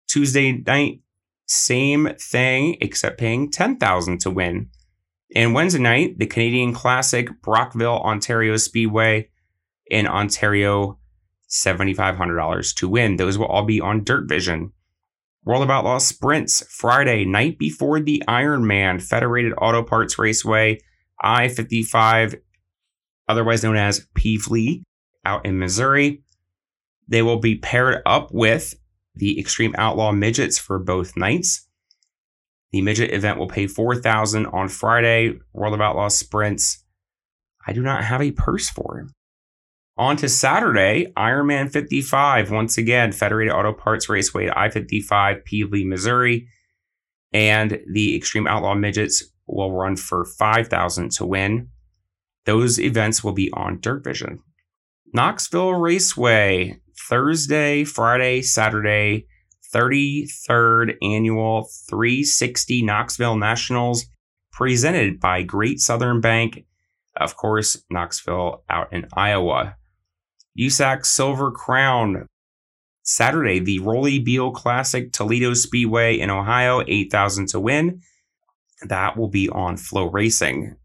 Tuesday 0.07 0.53
night, 0.53 1.01
same 1.47 2.11
thing, 2.19 2.77
except 2.81 3.19
paying 3.19 3.51
10000 3.51 4.21
to 4.21 4.31
win. 4.31 4.71
And 5.35 5.55
Wednesday 5.55 5.81
night, 5.81 6.19
the 6.19 6.27
Canadian 6.27 6.73
Classic 6.73 7.29
Brockville, 7.43 8.01
Ontario 8.01 8.57
Speedway 8.57 9.31
in 9.87 10.07
Ontario, 10.07 10.99
$7,500 11.49 12.75
to 12.77 12.89
win. 12.89 13.17
Those 13.17 13.37
will 13.37 13.47
all 13.47 13.65
be 13.65 13.81
on 13.81 14.05
Dirt 14.05 14.29
Vision. 14.29 14.73
World 15.45 15.63
of 15.63 15.71
Outlaw 15.71 15.99
Sprints 15.99 16.65
Friday, 16.69 17.25
night 17.25 17.59
before 17.59 18.01
the 18.01 18.23
Ironman 18.27 19.03
Federated 19.03 19.53
Auto 19.59 19.83
Parts 19.83 20.19
Raceway, 20.19 20.81
I 21.21 21.49
55, 21.49 22.37
otherwise 23.29 23.63
known 23.63 23.77
as 23.77 24.07
Pevely, 24.15 24.83
out 25.25 25.45
in 25.45 25.59
Missouri. 25.59 26.23
They 27.09 27.23
will 27.23 27.41
be 27.41 27.57
paired 27.57 28.01
up 28.07 28.33
with 28.33 28.75
the 29.15 29.39
Extreme 29.39 29.75
Outlaw 29.79 30.13
Midgets 30.13 30.59
for 30.59 30.79
both 30.79 31.17
nights. 31.17 31.69
The 32.73 32.83
midget 32.83 33.13
event 33.13 33.39
will 33.39 33.49
pay 33.49 33.67
4000 33.67 34.47
on 34.47 34.69
Friday. 34.69 35.39
World 35.53 35.75
of 35.75 35.81
Outlaw 35.81 36.09
Sprints. 36.09 36.85
I 37.67 37.73
do 37.73 37.83
not 37.83 38.05
have 38.05 38.21
a 38.21 38.33
purse 38.33 38.69
for 38.69 38.99
him. 38.99 39.15
On 39.97 40.17
to 40.17 40.29
Saturday, 40.29 41.13
Ironman 41.17 41.71
55. 41.71 42.51
Once 42.51 42.77
again, 42.77 43.13
Federated 43.13 43.55
Auto 43.55 43.73
Parts 43.73 44.09
Raceway 44.09 44.51
I 44.55 44.69
55, 44.69 45.45
Pevely, 45.45 45.87
Missouri. 45.87 46.49
And 47.33 47.81
the 47.93 48.17
Extreme 48.17 48.49
Outlaw 48.49 48.75
Midgets 48.75 49.23
will 49.47 49.71
run 49.71 49.95
for 49.95 50.25
5000 50.25 51.13
to 51.13 51.27
win. 51.27 51.69
Those 52.45 52.81
events 52.81 53.23
will 53.23 53.33
be 53.33 53.53
on 53.53 53.81
Dirt 53.81 54.03
Vision. 54.03 54.41
Knoxville 55.13 55.75
Raceway, 55.75 56.81
Thursday, 56.97 57.85
Friday, 57.85 58.43
Saturday, 58.43 59.27
33rd 59.75 60.97
annual 61.03 61.69
360 61.89 62.83
Knoxville 62.83 63.37
Nationals 63.37 64.07
presented 64.53 65.19
by 65.19 65.43
Great 65.43 65.81
Southern 65.81 66.21
Bank. 66.21 66.65
Of 67.17 67.37
course, 67.37 67.83
Knoxville 67.91 68.63
out 68.71 68.93
in 68.93 69.09
Iowa. 69.13 69.77
USAC 70.59 71.05
Silver 71.05 71.51
Crown. 71.51 72.27
Saturday, 73.03 73.59
the 73.59 73.81
Rollie 73.81 74.25
Beale 74.25 74.53
Classic 74.53 75.13
Toledo 75.13 75.55
Speedway 75.55 76.19
in 76.19 76.31
Ohio, 76.31 76.83
8,000 76.87 77.49
to 77.49 77.61
win. 77.61 78.01
That 78.83 79.17
will 79.17 79.29
be 79.29 79.49
on 79.49 79.77
FloRacing. 79.77 80.77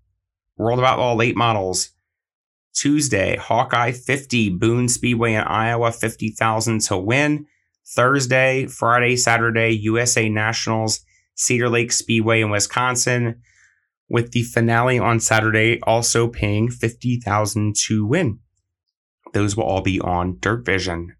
World 0.57 0.79
of 0.79 0.85
Outlaw 0.85 1.13
Late 1.13 1.37
Models. 1.37 1.91
Tuesday, 2.73 3.35
Hawkeye 3.37 3.91
50, 3.91 4.49
Boone 4.51 4.87
Speedway 4.87 5.33
in 5.33 5.41
Iowa, 5.41 5.91
50,000 5.91 6.81
to 6.81 6.97
win. 6.97 7.45
Thursday, 7.95 8.67
Friday, 8.67 9.15
Saturday, 9.15 9.71
USA 9.71 10.29
Nationals, 10.29 11.01
Cedar 11.35 11.69
Lake 11.69 11.91
Speedway 11.91 12.41
in 12.41 12.51
Wisconsin, 12.51 13.41
with 14.09 14.31
the 14.31 14.43
finale 14.43 14.99
on 14.99 15.19
Saturday 15.19 15.79
also 15.83 16.27
paying 16.27 16.69
50,000 16.69 17.75
to 17.87 18.05
win. 18.05 18.39
Those 19.33 19.55
will 19.55 19.63
all 19.63 19.81
be 19.81 19.99
on 19.99 20.37
Dirt 20.39 20.65
Vision. 20.65 21.15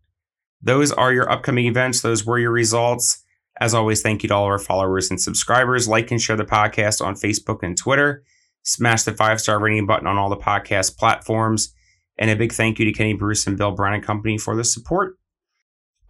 Those 0.61 0.91
are 0.91 1.13
your 1.13 1.31
upcoming 1.31 1.65
events. 1.65 2.01
Those 2.01 2.25
were 2.25 2.39
your 2.39 2.51
results. 2.51 3.23
As 3.59 3.73
always, 3.73 4.01
thank 4.01 4.23
you 4.23 4.29
to 4.29 4.35
all 4.35 4.45
our 4.45 4.59
followers 4.59 5.09
and 5.09 5.21
subscribers. 5.21 5.87
Like 5.87 6.11
and 6.11 6.21
share 6.21 6.37
the 6.37 6.43
podcast 6.45 7.05
on 7.05 7.15
Facebook 7.15 7.59
and 7.61 7.77
Twitter. 7.77 8.23
Smash 8.63 9.03
the 9.03 9.13
five 9.13 9.41
star 9.41 9.59
rating 9.59 9.87
button 9.87 10.07
on 10.07 10.17
all 10.17 10.29
the 10.29 10.37
podcast 10.37 10.97
platforms. 10.97 11.73
And 12.17 12.29
a 12.29 12.35
big 12.35 12.51
thank 12.51 12.79
you 12.79 12.85
to 12.85 12.91
Kenny 12.91 13.13
Bruce 13.13 13.47
and 13.47 13.57
Bill 13.57 13.71
Brown 13.71 13.93
and 13.93 14.03
Company 14.03 14.37
for 14.37 14.55
the 14.55 14.63
support. 14.63 15.17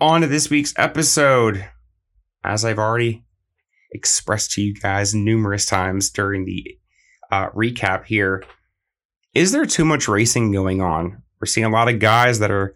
On 0.02 0.22
to 0.22 0.28
this 0.28 0.50
week's 0.50 0.74
episode. 0.78 1.66
As 2.44 2.64
I've 2.66 2.80
already 2.80 3.26
expressed 3.92 4.52
to 4.52 4.62
you 4.62 4.74
guys 4.74 5.14
numerous 5.14 5.66
times 5.66 6.10
during 6.10 6.46
the 6.46 6.78
uh, 7.32 7.50
recap 7.50 8.06
here, 8.06 8.44
is 9.34 9.52
there 9.52 9.66
too 9.66 9.86
much 9.86 10.08
racing 10.08 10.52
going 10.52 10.82
on? 10.82 11.22
We're 11.40 11.48
seeing 11.48 11.66
a 11.66 11.70
lot 11.70 11.90
of 11.90 12.00
guys 12.00 12.40
that 12.40 12.50
are 12.50 12.74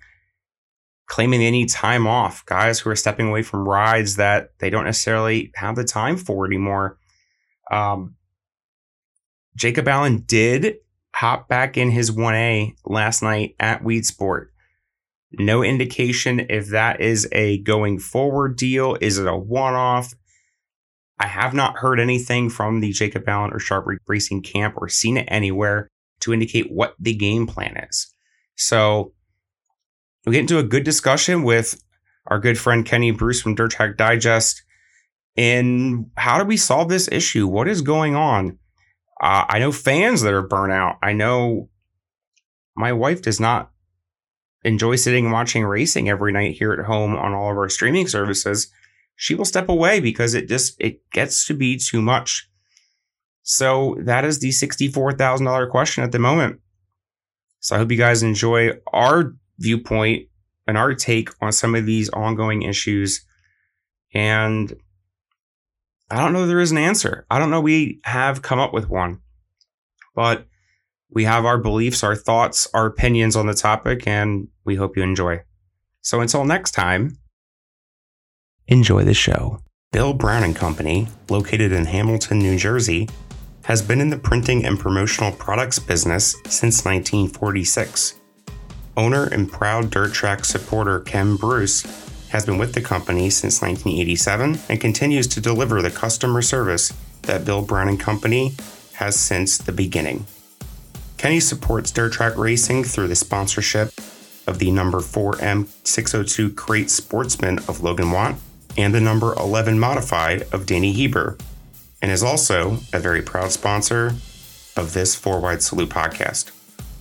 claiming 1.07 1.39
they 1.39 1.51
need 1.51 1.69
time 1.69 2.07
off, 2.07 2.45
guys 2.45 2.79
who 2.79 2.89
are 2.89 2.95
stepping 2.95 3.27
away 3.27 3.41
from 3.41 3.67
rides 3.67 4.15
that 4.17 4.49
they 4.59 4.69
don't 4.69 4.85
necessarily 4.85 5.51
have 5.55 5.75
the 5.75 5.83
time 5.83 6.17
for 6.17 6.45
anymore. 6.45 6.97
Um, 7.71 8.15
Jacob 9.55 9.87
Allen 9.87 10.23
did 10.25 10.77
hop 11.15 11.47
back 11.47 11.77
in 11.77 11.91
his 11.91 12.11
1A 12.11 12.75
last 12.85 13.21
night 13.21 13.55
at 13.59 13.83
Weed 13.83 14.05
Sport. 14.05 14.51
No 15.31 15.63
indication 15.63 16.45
if 16.49 16.67
that 16.69 17.01
is 17.01 17.27
a 17.31 17.59
going 17.59 17.99
forward 17.99 18.55
deal. 18.55 18.97
Is 19.01 19.17
it 19.17 19.27
a 19.27 19.35
one 19.35 19.73
off? 19.73 20.13
I 21.19 21.27
have 21.27 21.53
not 21.53 21.77
heard 21.77 21.99
anything 21.99 22.49
from 22.49 22.81
the 22.81 22.91
Jacob 22.91 23.27
Allen 23.27 23.51
or 23.53 23.59
Sharp 23.59 23.87
Racing 24.07 24.41
camp 24.41 24.75
or 24.77 24.89
seen 24.89 25.17
it 25.17 25.27
anywhere 25.27 25.87
to 26.21 26.33
indicate 26.33 26.71
what 26.71 26.95
the 26.99 27.15
game 27.15 27.47
plan 27.47 27.77
is. 27.89 28.13
So 28.55 29.13
we 30.25 30.33
get 30.33 30.41
into 30.41 30.59
a 30.59 30.63
good 30.63 30.83
discussion 30.83 31.43
with 31.43 31.81
our 32.27 32.39
good 32.39 32.57
friend 32.57 32.85
Kenny 32.85 33.11
Bruce 33.11 33.41
from 33.41 33.55
Dirt 33.55 33.71
Track 33.71 33.97
Digest. 33.97 34.63
And 35.35 36.11
how 36.15 36.37
do 36.37 36.45
we 36.45 36.57
solve 36.57 36.89
this 36.89 37.09
issue? 37.11 37.47
What 37.47 37.67
is 37.67 37.81
going 37.81 38.15
on? 38.15 38.59
Uh, 39.23 39.45
I 39.47 39.59
know 39.59 39.71
fans 39.71 40.21
that 40.23 40.33
are 40.33 40.45
burnout. 40.45 40.97
I 41.01 41.13
know 41.13 41.69
my 42.75 42.91
wife 42.91 43.21
does 43.21 43.39
not 43.39 43.71
enjoy 44.65 44.97
sitting 44.97 45.25
and 45.25 45.33
watching 45.33 45.63
racing 45.63 46.09
every 46.09 46.33
night 46.33 46.57
here 46.57 46.73
at 46.73 46.85
home 46.85 47.15
on 47.15 47.33
all 47.33 47.49
of 47.49 47.57
our 47.57 47.69
streaming 47.69 48.09
services. 48.09 48.69
She 49.15 49.33
will 49.33 49.45
step 49.45 49.69
away 49.69 50.01
because 50.01 50.33
it 50.33 50.49
just 50.49 50.75
it 50.77 51.09
gets 51.11 51.47
to 51.47 51.53
be 51.53 51.77
too 51.77 52.01
much. 52.01 52.49
So 53.43 53.95
that 54.01 54.25
is 54.25 54.39
the 54.39 54.49
$64,000 54.49 55.69
question 55.69 56.03
at 56.03 56.11
the 56.11 56.19
moment. 56.19 56.59
So 57.61 57.75
I 57.75 57.79
hope 57.79 57.91
you 57.91 57.97
guys 57.97 58.23
enjoy 58.23 58.71
our 58.91 59.35
viewpoint 59.57 60.27
and 60.67 60.77
our 60.77 60.93
take 60.93 61.29
on 61.41 61.53
some 61.53 61.75
of 61.75 61.85
these 61.85 62.09
ongoing 62.09 62.63
issues. 62.63 63.25
And 64.13 64.73
I 66.13 66.17
don't 66.17 66.31
know 66.31 66.45
there 66.45 66.59
is 66.59 66.71
an 66.71 66.77
answer. 66.77 67.25
I 67.31 67.39
don't 67.39 67.49
know 67.49 67.59
we 67.59 67.99
have 68.03 68.43
come 68.43 68.59
up 68.59 68.71
with 68.71 68.87
one. 68.87 69.19
But 70.13 70.45
we 71.09 71.23
have 71.23 71.43
our 71.43 71.57
beliefs, 71.57 72.03
our 72.03 72.15
thoughts, 72.15 72.67
our 72.71 72.85
opinions 72.85 73.35
on 73.35 73.47
the 73.47 73.55
topic, 73.55 74.05
and 74.05 74.47
we 74.63 74.75
hope 74.75 74.95
you 74.95 75.01
enjoy. 75.01 75.41
So 76.01 76.21
until 76.21 76.45
next 76.45 76.71
time, 76.71 77.17
enjoy 78.67 79.05
the 79.05 79.15
show. 79.15 79.59
Bill 79.91 80.13
Brown 80.13 80.43
and 80.43 80.55
Company, 80.55 81.07
located 81.29 81.71
in 81.71 81.85
Hamilton, 81.85 82.37
New 82.37 82.59
Jersey, 82.59 83.09
has 83.63 83.81
been 83.81 83.99
in 83.99 84.11
the 84.11 84.17
printing 84.17 84.65
and 84.65 84.79
promotional 84.79 85.31
products 85.31 85.79
business 85.79 86.35
since 86.45 86.85
1946. 86.85 88.19
Owner 88.97 89.25
and 89.25 89.51
proud 89.51 89.89
dirt 89.89 90.13
track 90.13 90.45
supporter 90.45 90.99
Ken 90.99 91.37
Bruce 91.37 91.83
has 92.33 92.47
been 92.47 92.57
with 92.57 92.73
the 92.73 92.81
company 92.81 93.29
since 93.29 93.61
1987 93.61 94.59
and 94.67 94.81
continues 94.81 95.27
to 95.27 95.39
deliver 95.39 95.83
the 95.83 95.91
customer 95.91 96.41
service 96.41 96.91
that 97.21 97.45
Bill 97.45 97.61
Brown 97.61 97.87
and 97.87 97.99
Company 97.99 98.53
has 98.95 99.15
since 99.15 99.59
the 99.59 99.71
beginning. 99.71 100.25
Kenny 101.19 101.39
supports 101.39 101.91
dirt 101.91 102.11
track 102.11 102.35
racing 102.35 102.85
through 102.85 103.07
the 103.07 103.15
sponsorship 103.15 103.93
of 104.47 104.57
the 104.57 104.71
number 104.71 104.97
4M602 104.99 106.55
Crate 106.55 106.89
Sportsman 106.89 107.59
of 107.59 107.83
Logan 107.83 108.09
Watt 108.09 108.35
and 108.77 108.95
the 108.95 108.99
number 108.99 109.35
11 109.35 109.79
Modified 109.79 110.41
of 110.51 110.65
Danny 110.65 110.91
Heber, 110.91 111.37
and 112.01 112.11
is 112.11 112.23
also 112.23 112.79
a 112.91 112.99
very 112.99 113.21
proud 113.21 113.51
sponsor 113.51 114.15
of 114.75 114.93
this 114.93 115.13
Four 115.13 115.39
Wide 115.39 115.61
Salute 115.61 115.89
podcast. 115.89 116.49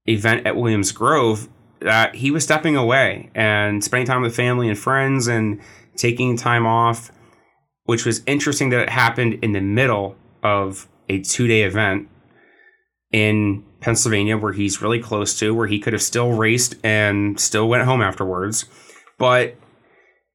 event 0.07 0.47
at 0.47 0.55
Williams 0.55 0.91
Grove 0.91 1.47
that 1.81 2.15
he 2.15 2.31
was 2.31 2.43
stepping 2.43 2.75
away 2.75 3.29
and 3.33 3.83
spending 3.83 4.07
time 4.07 4.21
with 4.21 4.35
family 4.35 4.67
and 4.67 4.77
friends 4.77 5.27
and 5.27 5.61
taking 5.95 6.35
time 6.35 6.65
off, 6.65 7.11
which 7.85 8.05
was 8.05 8.21
interesting 8.25 8.69
that 8.69 8.81
it 8.81 8.89
happened 8.89 9.39
in 9.41 9.53
the 9.53 9.61
middle 9.61 10.15
of 10.43 10.87
a 11.07 11.19
two 11.21 11.47
day 11.47 11.63
event 11.63 12.07
in 13.11 13.63
Pennsylvania 13.79 14.37
where 14.37 14.53
he's 14.53 14.81
really 14.81 14.99
close 14.99 15.37
to, 15.39 15.53
where 15.53 15.67
he 15.67 15.79
could 15.79 15.93
have 15.93 16.01
still 16.01 16.33
raced 16.33 16.75
and 16.83 17.39
still 17.39 17.67
went 17.67 17.85
home 17.85 18.01
afterwards. 18.01 18.65
But 19.17 19.55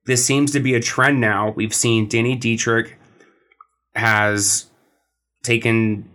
this 0.07 0.25
seems 0.25 0.51
to 0.53 0.61
be 0.61 0.75
a 0.75 0.81
trend 0.81 1.21
now. 1.21 1.51
We've 1.51 1.75
seen 1.75 2.09
Danny 2.09 2.37
Dietrich 2.37 2.99
has 3.95 4.67
taken 5.45 6.11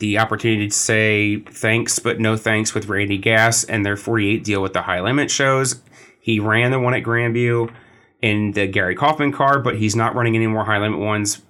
the 0.00 0.18
opportunity 0.18 0.68
to 0.68 0.74
say 0.74 1.40
thanks 1.40 1.98
but 1.98 2.18
no 2.18 2.36
thanks 2.36 2.74
with 2.74 2.88
Randy 2.88 3.18
Gass 3.18 3.62
and 3.62 3.86
their 3.86 3.96
48 3.96 4.42
deal 4.42 4.62
with 4.62 4.72
the 4.72 4.82
high 4.82 5.00
limit 5.00 5.30
shows. 5.30 5.80
He 6.20 6.40
ran 6.40 6.70
the 6.70 6.80
one 6.80 6.94
at 6.94 7.02
Grandview 7.02 7.72
in 8.20 8.52
the 8.52 8.66
Gary 8.66 8.94
Kaufman 8.94 9.32
car, 9.32 9.58
but 9.58 9.76
he's 9.76 9.94
not 9.94 10.14
running 10.14 10.34
any 10.34 10.46
more 10.46 10.64
high 10.64 10.78
limit 10.78 11.00
ones 11.00 11.42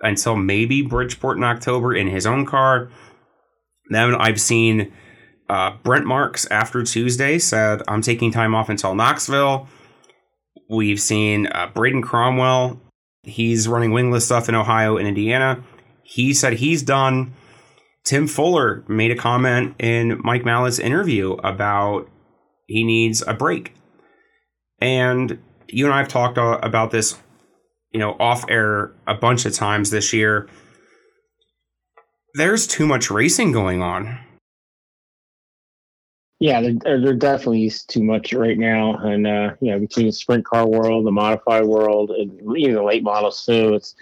until 0.00 0.36
maybe 0.36 0.82
Bridgeport 0.82 1.36
in 1.38 1.44
October 1.44 1.94
in 1.94 2.08
his 2.08 2.26
own 2.26 2.46
car. 2.46 2.90
Then 3.88 4.14
I've 4.14 4.40
seen 4.40 4.92
uh, 5.48 5.72
Brent 5.82 6.06
Marks 6.06 6.46
after 6.46 6.82
Tuesday 6.82 7.38
said, 7.38 7.82
I'm 7.88 8.02
taking 8.02 8.30
time 8.30 8.54
off 8.54 8.68
until 8.68 8.94
Knoxville. 8.94 9.68
We've 10.68 11.00
seen 11.00 11.46
uh, 11.48 11.68
Braden 11.74 12.02
Cromwell. 12.02 12.80
He's 13.22 13.68
running 13.68 13.92
wingless 13.92 14.24
stuff 14.24 14.48
in 14.48 14.54
Ohio 14.54 14.96
and 14.96 15.06
Indiana. 15.06 15.62
He 16.12 16.34
said 16.34 16.54
he's 16.54 16.82
done. 16.82 17.32
Tim 18.04 18.26
Fuller 18.26 18.84
made 18.86 19.10
a 19.10 19.16
comment 19.16 19.74
in 19.78 20.20
Mike 20.22 20.44
Mallett's 20.44 20.78
interview 20.78 21.32
about 21.42 22.06
he 22.66 22.84
needs 22.84 23.22
a 23.26 23.32
break. 23.32 23.72
And 24.78 25.38
you 25.68 25.86
and 25.86 25.94
I 25.94 25.98
have 25.98 26.08
talked 26.08 26.36
about 26.36 26.90
this, 26.90 27.18
you 27.92 27.98
know, 27.98 28.14
off 28.20 28.44
air 28.50 28.92
a 29.06 29.14
bunch 29.14 29.46
of 29.46 29.54
times 29.54 29.88
this 29.88 30.12
year. 30.12 30.50
There's 32.34 32.66
too 32.66 32.86
much 32.86 33.10
racing 33.10 33.52
going 33.52 33.80
on. 33.80 34.18
Yeah, 36.40 36.60
there, 36.60 37.00
there 37.00 37.14
definitely 37.14 37.64
is 37.66 37.84
too 37.84 38.02
much 38.02 38.34
right 38.34 38.58
now, 38.58 38.96
and 38.96 39.26
uh, 39.26 39.54
you 39.60 39.70
know, 39.70 39.78
between 39.78 40.06
the 40.06 40.12
sprint 40.12 40.44
car 40.44 40.66
world, 40.66 41.06
the 41.06 41.12
modified 41.12 41.64
world, 41.64 42.10
and 42.10 42.32
even 42.58 42.74
the 42.74 42.82
late 42.82 43.04
models 43.04 43.46
too, 43.46 43.74
it's 43.74 43.94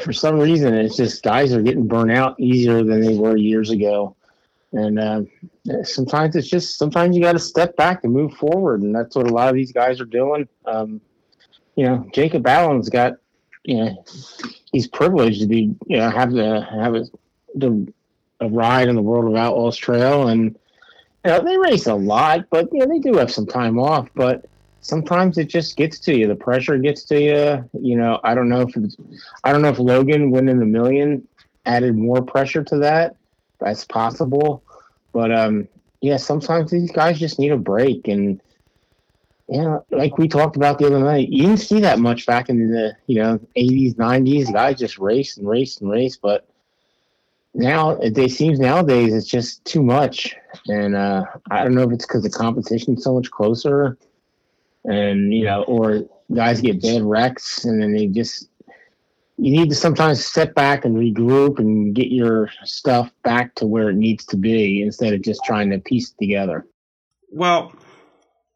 for 0.00 0.12
some 0.12 0.38
reason, 0.38 0.74
it's 0.74 0.96
just 0.96 1.22
guys 1.22 1.52
are 1.52 1.62
getting 1.62 1.86
burnt 1.86 2.12
out 2.12 2.38
easier 2.40 2.82
than 2.82 3.00
they 3.00 3.14
were 3.14 3.36
years 3.36 3.70
ago. 3.70 4.16
And 4.72 4.98
uh, 4.98 5.22
sometimes 5.84 6.34
it's 6.34 6.48
just 6.48 6.78
sometimes 6.78 7.14
you 7.14 7.22
got 7.22 7.32
to 7.32 7.38
step 7.38 7.76
back 7.76 8.04
and 8.04 8.12
move 8.12 8.32
forward, 8.34 8.82
and 8.82 8.94
that's 8.94 9.14
what 9.14 9.30
a 9.30 9.34
lot 9.34 9.48
of 9.48 9.54
these 9.54 9.72
guys 9.72 10.00
are 10.00 10.06
doing. 10.06 10.48
Um, 10.64 11.00
you 11.76 11.84
know, 11.84 12.08
Jacob 12.14 12.46
Allen's 12.46 12.88
got, 12.88 13.14
you 13.64 13.76
know, 13.76 14.04
he's 14.72 14.86
privileged 14.88 15.40
to 15.40 15.46
be, 15.46 15.74
you 15.86 15.98
know, 15.98 16.08
have 16.08 16.32
the 16.32 16.62
have 16.62 16.94
a, 16.94 17.04
the 17.54 17.92
a 18.40 18.48
ride 18.48 18.88
in 18.88 18.96
the 18.96 19.02
World 19.02 19.30
of 19.30 19.38
Outlaws 19.38 19.76
Trail, 19.76 20.28
and 20.28 20.56
you 21.24 21.30
know 21.30 21.40
they 21.40 21.58
race 21.58 21.86
a 21.86 21.94
lot, 21.94 22.46
but 22.50 22.68
you 22.72 22.78
know 22.78 22.86
they 22.86 22.98
do 22.98 23.18
have 23.18 23.30
some 23.30 23.46
time 23.46 23.78
off, 23.78 24.08
but 24.14 24.46
sometimes 24.82 25.38
it 25.38 25.48
just 25.48 25.76
gets 25.76 25.98
to 26.00 26.16
you. 26.16 26.28
The 26.28 26.36
pressure 26.36 26.76
gets 26.76 27.04
to 27.04 27.20
you. 27.20 27.70
You 27.80 27.96
know, 27.96 28.20
I 28.22 28.34
don't 28.34 28.50
know 28.50 28.60
if 28.60 28.74
I 29.44 29.52
don't 29.52 29.62
know 29.62 29.70
if 29.70 29.78
Logan 29.78 30.30
winning 30.30 30.58
the 30.58 30.66
million 30.66 31.26
added 31.64 31.96
more 31.96 32.20
pressure 32.20 32.62
to 32.64 32.78
that. 32.78 33.16
That's 33.60 33.84
possible, 33.84 34.62
but 35.12 35.32
um, 35.32 35.68
yeah, 36.00 36.16
sometimes 36.16 36.70
these 36.70 36.90
guys 36.90 37.18
just 37.18 37.38
need 37.38 37.52
a 37.52 37.56
break. 37.56 38.08
And, 38.08 38.42
yeah, 39.48 39.78
like 39.90 40.18
we 40.18 40.26
talked 40.26 40.56
about 40.56 40.78
the 40.78 40.86
other 40.86 40.98
night, 40.98 41.28
you 41.28 41.44
didn't 41.44 41.60
see 41.60 41.80
that 41.80 42.00
much 42.00 42.26
back 42.26 42.48
in 42.48 42.72
the, 42.72 42.96
you 43.06 43.22
know, 43.22 43.38
80s, 43.56 43.94
90s. 43.94 44.52
Guys 44.52 44.78
just 44.78 44.98
race 44.98 45.36
and 45.36 45.48
race 45.48 45.80
and 45.80 45.88
race. 45.88 46.16
But 46.16 46.48
now, 47.54 47.90
it 47.90 48.30
seems 48.32 48.58
nowadays 48.58 49.14
it's 49.14 49.28
just 49.28 49.64
too 49.64 49.82
much. 49.82 50.34
And 50.66 50.96
uh, 50.96 51.24
I 51.52 51.62
don't 51.62 51.74
know 51.74 51.82
if 51.82 51.92
it's 51.92 52.06
because 52.06 52.24
the 52.24 52.30
competition's 52.30 53.04
so 53.04 53.14
much 53.14 53.30
closer 53.30 53.96
and, 54.84 55.32
you 55.32 55.44
know, 55.44 55.62
or 55.64 56.02
guys 56.34 56.60
get 56.60 56.82
bad 56.82 57.02
wrecks 57.02 57.64
and 57.64 57.82
then 57.82 57.92
they 57.92 58.06
just 58.06 58.48
you 59.38 59.50
need 59.50 59.70
to 59.70 59.74
sometimes 59.74 60.24
step 60.24 60.54
back 60.54 60.84
and 60.84 60.96
regroup 60.96 61.58
and 61.58 61.94
get 61.94 62.08
your 62.08 62.50
stuff 62.64 63.10
back 63.24 63.54
to 63.56 63.66
where 63.66 63.90
it 63.90 63.96
needs 63.96 64.24
to 64.26 64.36
be 64.36 64.82
instead 64.82 65.12
of 65.12 65.22
just 65.22 65.40
trying 65.44 65.70
to 65.70 65.78
piece 65.78 66.10
it 66.10 66.16
together. 66.18 66.66
Well, 67.30 67.74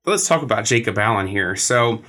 let's 0.04 0.28
talk 0.28 0.42
about 0.42 0.64
Jacob 0.64 0.98
Allen 0.98 1.26
here. 1.26 1.56
So, 1.56 2.02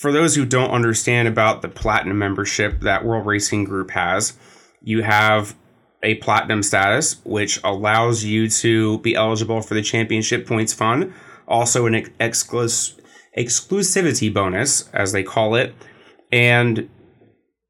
for 0.00 0.10
those 0.10 0.34
who 0.34 0.44
don't 0.44 0.70
understand 0.70 1.28
about 1.28 1.62
the 1.62 1.68
platinum 1.68 2.18
membership 2.18 2.80
that 2.80 3.04
World 3.04 3.24
Racing 3.24 3.64
Group 3.64 3.92
has, 3.92 4.36
you 4.82 5.02
have 5.02 5.56
a 6.02 6.16
platinum 6.16 6.62
status, 6.62 7.24
which 7.24 7.60
allows 7.64 8.24
you 8.24 8.48
to 8.48 8.98
be 8.98 9.14
eligible 9.14 9.62
for 9.62 9.74
the 9.74 9.82
championship 9.82 10.46
points 10.46 10.74
fund, 10.74 11.14
also 11.46 11.86
an 11.86 11.94
exclus- 12.20 12.98
exclusivity 13.36 14.32
bonus, 14.32 14.88
as 14.92 15.12
they 15.12 15.22
call 15.22 15.54
it, 15.54 15.74
and 16.32 16.88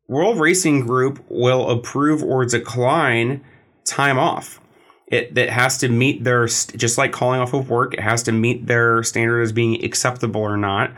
World 0.08 0.38
Racing 0.38 0.86
Group 0.86 1.24
will 1.28 1.70
approve 1.70 2.22
or 2.22 2.44
decline 2.44 3.42
time 3.84 4.18
off. 4.18 4.60
It 5.06 5.34
that 5.34 5.50
has 5.50 5.78
to 5.78 5.88
meet 5.88 6.24
their 6.24 6.46
just 6.46 6.98
like 6.98 7.12
calling 7.12 7.40
off 7.40 7.54
of 7.54 7.68
work. 7.68 7.94
It 7.94 8.00
has 8.00 8.22
to 8.24 8.32
meet 8.32 8.66
their 8.66 9.02
standard 9.02 9.42
as 9.42 9.52
being 9.52 9.84
acceptable 9.84 10.40
or 10.40 10.56
not. 10.56 10.92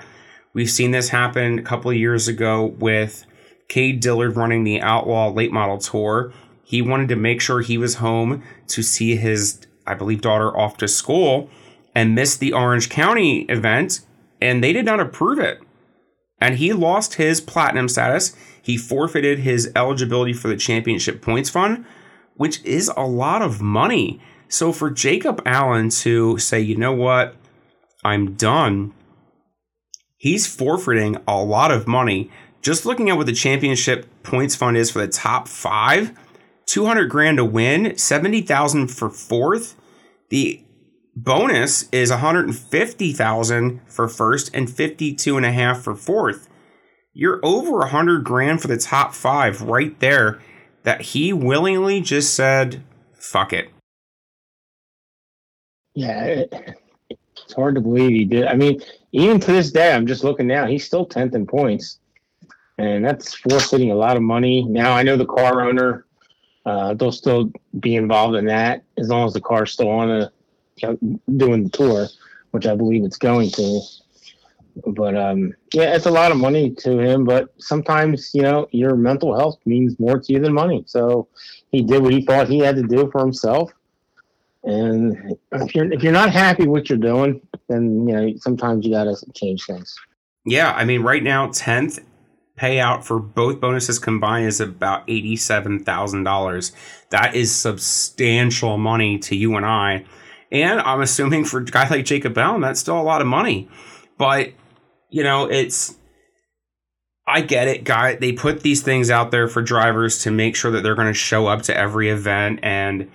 We've 0.54 0.70
seen 0.70 0.92
this 0.92 1.10
happen 1.10 1.58
a 1.58 1.62
couple 1.62 1.90
of 1.90 1.96
years 1.96 2.28
ago 2.28 2.64
with 2.64 3.26
Cade 3.68 4.00
Dillard 4.00 4.36
running 4.36 4.64
the 4.64 4.80
Outlaw 4.80 5.30
Late 5.30 5.52
Model 5.52 5.78
Tour. 5.78 6.32
He 6.64 6.82
wanted 6.82 7.08
to 7.08 7.16
make 7.16 7.40
sure 7.40 7.60
he 7.60 7.78
was 7.78 7.96
home 7.96 8.42
to 8.68 8.82
see 8.82 9.16
his, 9.16 9.60
I 9.86 9.94
believe, 9.94 10.20
daughter 10.20 10.56
off 10.56 10.76
to 10.78 10.88
school 10.88 11.50
and 11.96 12.14
missed 12.14 12.38
the 12.38 12.52
Orange 12.52 12.88
County 12.88 13.40
event, 13.48 14.02
and 14.40 14.62
they 14.62 14.72
did 14.72 14.84
not 14.84 15.00
approve 15.00 15.40
it. 15.40 15.60
And 16.40 16.56
he 16.56 16.72
lost 16.72 17.14
his 17.14 17.40
platinum 17.40 17.88
status 17.88 18.36
he 18.66 18.76
forfeited 18.76 19.38
his 19.38 19.70
eligibility 19.76 20.32
for 20.32 20.48
the 20.48 20.56
championship 20.56 21.22
points 21.22 21.48
fund, 21.48 21.84
which 22.34 22.60
is 22.64 22.90
a 22.96 23.06
lot 23.06 23.40
of 23.40 23.62
money. 23.62 24.20
So 24.48 24.72
for 24.72 24.90
Jacob 24.90 25.40
Allen 25.46 25.90
to 25.90 26.36
say, 26.38 26.60
you 26.60 26.74
know 26.74 26.92
what, 26.92 27.36
I'm 28.02 28.34
done, 28.34 28.92
he's 30.16 30.48
forfeiting 30.48 31.16
a 31.28 31.40
lot 31.40 31.70
of 31.70 31.86
money. 31.86 32.28
Just 32.60 32.84
looking 32.84 33.08
at 33.08 33.16
what 33.16 33.26
the 33.26 33.32
championship 33.32 34.04
points 34.24 34.56
fund 34.56 34.76
is 34.76 34.90
for 34.90 34.98
the 34.98 35.12
top 35.12 35.46
five, 35.46 36.10
200 36.66 37.08
grand 37.08 37.36
to 37.36 37.44
win, 37.44 37.96
70,000 37.96 38.88
for 38.88 39.08
fourth. 39.10 39.76
The 40.30 40.65
bonus 41.16 41.88
is 41.90 42.10
150,000 42.10 43.80
for 43.86 44.06
first 44.06 44.50
and 44.54 44.70
52 44.70 45.36
and 45.36 45.46
a 45.46 45.52
half 45.52 45.80
for 45.80 45.94
fourth 45.94 46.48
you're 47.18 47.40
over 47.42 47.80
a 47.80 47.88
hundred 47.88 48.24
grand 48.24 48.60
for 48.60 48.68
the 48.68 48.76
top 48.76 49.14
five 49.14 49.62
right 49.62 49.98
there 50.00 50.38
that 50.82 51.00
he 51.00 51.32
willingly 51.32 52.02
just 52.02 52.34
said, 52.34 52.82
fuck 53.14 53.54
it. 53.54 53.70
Yeah, 55.94 56.44
it's 57.08 57.54
hard 57.54 57.74
to 57.76 57.80
believe 57.80 58.10
he 58.10 58.26
did. 58.26 58.44
I 58.44 58.54
mean, 58.54 58.82
even 59.12 59.40
to 59.40 59.50
this 59.50 59.72
day, 59.72 59.94
I'm 59.94 60.06
just 60.06 60.24
looking 60.24 60.46
now, 60.46 60.66
he's 60.66 60.84
still 60.84 61.08
10th 61.08 61.34
in 61.34 61.46
points. 61.46 62.00
And 62.76 63.02
that's 63.02 63.32
forfeiting 63.32 63.90
a 63.90 63.96
lot 63.96 64.18
of 64.18 64.22
money. 64.22 64.64
Now, 64.64 64.92
I 64.92 65.02
know 65.02 65.16
the 65.16 65.24
car 65.24 65.66
owner, 65.66 66.04
uh, 66.66 66.92
they'll 66.92 67.12
still 67.12 67.50
be 67.80 67.96
involved 67.96 68.36
in 68.36 68.44
that 68.44 68.84
as 68.98 69.08
long 69.08 69.26
as 69.26 69.32
the 69.32 69.40
car's 69.40 69.72
still 69.72 69.88
on 69.88 70.10
a, 70.10 70.30
doing 70.76 71.64
the 71.64 71.70
tour, 71.72 72.06
which 72.50 72.66
I 72.66 72.74
believe 72.74 73.04
it's 73.04 73.18
going 73.18 73.50
to. 73.50 73.80
But 74.86 75.16
um, 75.16 75.54
yeah, 75.72 75.94
it's 75.94 76.06
a 76.06 76.10
lot 76.10 76.32
of 76.32 76.36
money 76.36 76.70
to 76.70 76.98
him. 76.98 77.24
But 77.24 77.54
sometimes, 77.58 78.30
you 78.34 78.42
know, 78.42 78.68
your 78.72 78.94
mental 78.94 79.36
health 79.38 79.58
means 79.64 79.98
more 79.98 80.18
to 80.18 80.32
you 80.32 80.38
than 80.38 80.52
money. 80.52 80.84
So 80.86 81.28
he 81.72 81.82
did 81.82 82.02
what 82.02 82.12
he 82.12 82.22
thought 82.22 82.48
he 82.48 82.58
had 82.58 82.76
to 82.76 82.82
do 82.82 83.10
for 83.10 83.20
himself. 83.20 83.72
And 84.64 85.36
if 85.52 85.74
you're 85.74 85.90
if 85.92 86.02
you're 86.02 86.12
not 86.12 86.30
happy 86.30 86.64
with 86.64 86.70
what 86.70 86.88
you're 86.90 86.98
doing, 86.98 87.40
then 87.68 88.06
you 88.08 88.14
know 88.14 88.34
sometimes 88.38 88.84
you 88.84 88.92
gotta 88.92 89.16
change 89.32 89.64
things. 89.64 89.94
Yeah, 90.44 90.72
I 90.72 90.84
mean, 90.84 91.02
right 91.02 91.22
now, 91.22 91.50
tenth 91.50 92.00
payout 92.58 93.04
for 93.04 93.18
both 93.18 93.60
bonuses 93.60 93.98
combined 93.98 94.46
is 94.46 94.60
about 94.60 95.04
eighty-seven 95.08 95.84
thousand 95.84 96.24
dollars. 96.24 96.72
That 97.10 97.34
is 97.34 97.54
substantial 97.54 98.76
money 98.76 99.18
to 99.20 99.36
you 99.36 99.56
and 99.56 99.64
I, 99.64 100.04
and 100.50 100.80
I'm 100.80 101.00
assuming 101.00 101.44
for 101.44 101.58
a 101.58 101.64
guy 101.64 101.88
like 101.88 102.04
Jacob 102.04 102.36
Allen, 102.38 102.60
that's 102.60 102.80
still 102.80 103.00
a 103.00 103.02
lot 103.02 103.20
of 103.20 103.26
money. 103.26 103.68
But 104.18 104.52
you 105.10 105.22
know, 105.22 105.44
it's 105.50 105.96
I 107.26 107.40
get 107.40 107.68
it, 107.68 107.84
guy. 107.84 108.14
They 108.14 108.32
put 108.32 108.60
these 108.60 108.82
things 108.82 109.10
out 109.10 109.30
there 109.30 109.48
for 109.48 109.60
drivers 109.60 110.20
to 110.20 110.30
make 110.30 110.54
sure 110.54 110.70
that 110.70 110.82
they're 110.82 110.94
going 110.94 111.08
to 111.08 111.14
show 111.14 111.46
up 111.46 111.62
to 111.62 111.76
every 111.76 112.08
event 112.08 112.60
and 112.62 113.10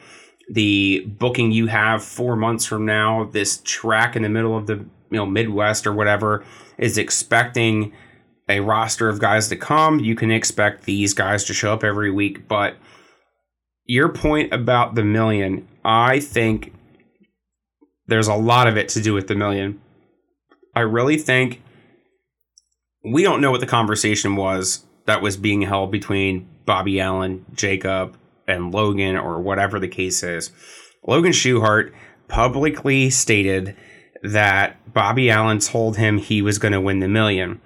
the 0.50 1.06
booking 1.08 1.54
you 1.54 1.68
have 1.68 2.04
4 2.04 2.36
months 2.36 2.66
from 2.66 2.86
now, 2.86 3.24
this 3.32 3.62
track 3.64 4.18
in 4.18 4.24
the 4.24 4.30
middle 4.30 4.58
of 4.58 4.68
the, 4.68 4.74
you 4.76 5.18
know, 5.18 5.26
Midwest 5.26 5.88
or 5.88 5.94
whatever 5.94 6.44
is 6.78 6.98
expecting 6.98 7.94
a 8.50 8.60
roster 8.60 9.08
of 9.08 9.20
guys 9.20 9.48
to 9.48 9.56
come. 9.56 10.02
You 10.02 10.14
can 10.14 10.30
expect 10.30 10.84
these 10.84 11.14
guys 11.14 11.46
to 11.46 11.54
show 11.54 11.72
up 11.72 11.86
every 11.86 12.12
week, 12.12 12.50
but 12.50 12.76
your 13.86 14.10
point 14.10 14.52
about 14.52 14.96
the 14.96 15.06
million, 15.06 15.70
I 15.86 16.20
think 16.20 16.74
there's 18.12 18.28
a 18.28 18.36
lot 18.36 18.68
of 18.68 18.76
it 18.76 18.90
to 18.90 19.02
do 19.02 19.14
with 19.14 19.28
the 19.28 19.36
million. 19.36 19.80
I 20.76 20.82
really 20.82 21.18
think 21.18 21.62
we 23.06 23.24
don't 23.24 23.40
know 23.40 23.52
what 23.52 23.62
the 23.62 23.68
conversation 23.68 24.36
was 24.36 24.84
that 25.06 25.22
was 25.22 25.38
being 25.38 25.62
held 25.62 25.92
between 25.92 26.46
Bobby 26.66 27.00
Allen, 27.00 27.46
Jacob, 27.54 28.18
and 28.48 28.74
Logan, 28.74 29.16
or 29.16 29.40
whatever 29.40 29.80
the 29.80 29.88
case 29.88 30.24
is. 30.24 30.52
Logan 31.08 31.32
Schuchart 31.32 31.94
publicly 32.28 33.10
stated 33.10 33.78
that 34.24 34.94
Bobby 34.94 35.32
Allen 35.32 35.60
told 35.60 35.96
him 35.96 36.18
he 36.18 36.42
was 36.42 36.60
going 36.60 36.74
to 36.74 36.82
win 36.82 37.00
the 37.00 37.08
million. 37.08 37.62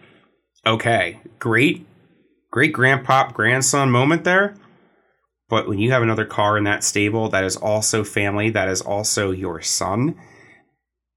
Okay, 0.64 1.20
great, 1.40 1.88
great 2.52 2.72
grandpop 2.72 3.34
grandson 3.34 3.90
moment 3.90 4.26
there. 4.26 4.56
But 5.50 5.68
when 5.68 5.80
you 5.80 5.90
have 5.92 6.04
another 6.04 6.26
car 6.26 6.56
in 6.56 6.66
that 6.66 6.84
stable 6.84 7.30
that 7.30 7.44
is 7.44 7.58
also 7.58 8.04
family, 8.04 8.52
that 8.52 8.68
is 8.68 8.82
also 8.82 9.32
your 9.32 9.62
son, 9.62 10.16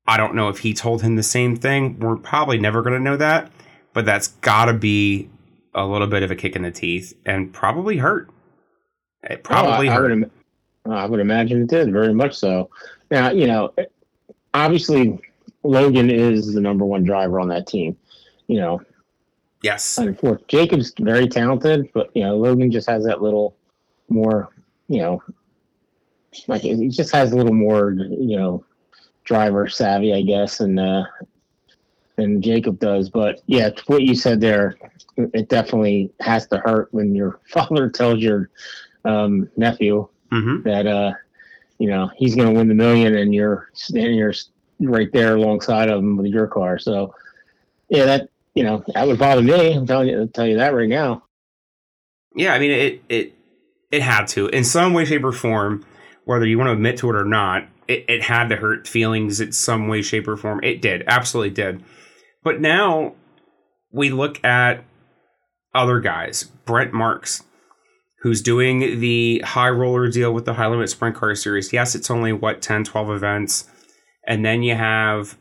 I 0.08 0.16
don't 0.16 0.34
know 0.34 0.48
if 0.48 0.58
he 0.58 0.74
told 0.74 1.02
him 1.02 1.14
the 1.14 1.22
same 1.22 1.54
thing. 1.54 2.00
We're 2.00 2.16
probably 2.16 2.58
never 2.58 2.82
going 2.82 2.94
to 2.94 3.00
know 3.00 3.16
that 3.18 3.52
but 3.98 4.04
that's 4.04 4.28
got 4.28 4.66
to 4.66 4.74
be 4.74 5.28
a 5.74 5.84
little 5.84 6.06
bit 6.06 6.22
of 6.22 6.30
a 6.30 6.36
kick 6.36 6.54
in 6.54 6.62
the 6.62 6.70
teeth 6.70 7.14
and 7.26 7.52
probably 7.52 7.96
hurt. 7.96 8.30
It 9.24 9.42
probably 9.42 9.88
oh, 9.88 9.92
I, 9.92 9.94
hurt. 9.94 10.12
I 10.12 10.14
would, 10.14 10.30
I 10.88 11.06
would 11.06 11.18
imagine 11.18 11.62
it 11.62 11.68
did 11.68 11.92
very 11.92 12.14
much 12.14 12.36
so. 12.36 12.70
Now, 13.10 13.30
you 13.30 13.48
know, 13.48 13.74
obviously 14.54 15.18
Logan 15.64 16.10
is 16.10 16.54
the 16.54 16.60
number 16.60 16.84
one 16.84 17.02
driver 17.02 17.40
on 17.40 17.48
that 17.48 17.66
team. 17.66 17.96
You 18.46 18.60
know, 18.60 18.82
yes. 19.62 19.98
Jacob's 20.46 20.92
very 21.00 21.26
talented, 21.26 21.90
but 21.92 22.10
you 22.14 22.22
know 22.22 22.36
Logan 22.36 22.70
just 22.70 22.88
has 22.88 23.04
that 23.04 23.20
little 23.20 23.56
more. 24.08 24.48
You 24.86 25.00
know, 25.00 25.22
like 26.46 26.62
he 26.62 26.88
just 26.88 27.12
has 27.12 27.32
a 27.32 27.36
little 27.36 27.52
more. 27.52 27.90
You 27.90 28.36
know, 28.36 28.64
driver 29.28 29.68
savvy, 29.68 30.14
I 30.14 30.22
guess, 30.22 30.60
and 30.60 30.80
uh, 30.80 31.04
than 32.16 32.40
Jacob 32.40 32.80
does. 32.80 33.10
But 33.10 33.42
yeah, 33.46 33.70
what 33.86 34.02
you 34.02 34.14
said 34.14 34.40
there, 34.40 34.76
it 35.16 35.50
definitely 35.50 36.10
has 36.20 36.46
to 36.48 36.58
hurt 36.58 36.88
when 36.92 37.14
your 37.14 37.38
father 37.48 37.90
tells 37.90 38.20
your 38.20 38.50
um, 39.04 39.48
nephew 39.56 40.08
mm-hmm. 40.32 40.62
that 40.68 40.86
uh, 40.86 41.12
you 41.78 41.88
know 41.88 42.10
he's 42.16 42.34
going 42.34 42.48
to 42.48 42.58
win 42.58 42.68
the 42.68 42.74
million, 42.74 43.16
and 43.16 43.34
you're 43.34 43.68
standing 43.74 44.14
you're 44.16 44.32
right 44.80 45.12
there 45.12 45.36
alongside 45.36 45.90
of 45.90 45.98
him 46.00 46.16
with 46.16 46.26
your 46.26 46.46
car. 46.46 46.78
So 46.78 47.14
yeah, 47.90 48.06
that 48.06 48.30
you 48.54 48.64
know 48.64 48.82
that 48.94 49.06
would 49.06 49.18
bother 49.18 49.42
me. 49.42 49.74
I'm 49.74 49.86
telling 49.86 50.08
you, 50.08 50.20
I'll 50.20 50.28
tell 50.28 50.46
you 50.46 50.56
that 50.56 50.74
right 50.74 50.88
now. 50.88 51.22
Yeah, 52.34 52.54
I 52.54 52.58
mean 52.58 52.70
it 52.70 53.02
it 53.10 53.34
it 53.90 54.02
had 54.02 54.26
to 54.28 54.48
in 54.48 54.64
some 54.64 54.94
way, 54.94 55.04
shape, 55.04 55.24
or 55.24 55.32
form, 55.32 55.84
whether 56.24 56.46
you 56.46 56.56
want 56.56 56.68
to 56.68 56.72
admit 56.72 56.96
to 56.98 57.10
it 57.10 57.14
or 57.14 57.24
not. 57.24 57.68
It, 57.88 58.04
it 58.08 58.22
had 58.22 58.48
to 58.50 58.56
hurt 58.56 58.86
feelings 58.86 59.40
in 59.40 59.52
some 59.52 59.88
way, 59.88 60.02
shape, 60.02 60.28
or 60.28 60.36
form. 60.36 60.60
It 60.62 60.80
did, 60.82 61.02
absolutely 61.06 61.50
did. 61.54 61.82
But 62.44 62.60
now 62.60 63.14
we 63.90 64.10
look 64.10 64.44
at 64.44 64.84
other 65.74 66.00
guys, 66.00 66.44
Brent 66.44 66.92
Marks. 66.92 67.42
who's 68.22 68.42
doing 68.42 69.00
the 69.00 69.40
high 69.44 69.68
roller 69.70 70.08
deal 70.08 70.32
with 70.34 70.44
the 70.44 70.54
high 70.54 70.66
limit 70.66 70.90
sprint 70.90 71.16
car 71.16 71.34
series. 71.34 71.72
Yes, 71.72 71.94
it's 71.94 72.10
only 72.10 72.32
what 72.32 72.60
10, 72.62 72.84
12 72.84 73.10
events. 73.10 73.68
And 74.26 74.44
then 74.44 74.62
you 74.62 74.74
have 74.74 75.38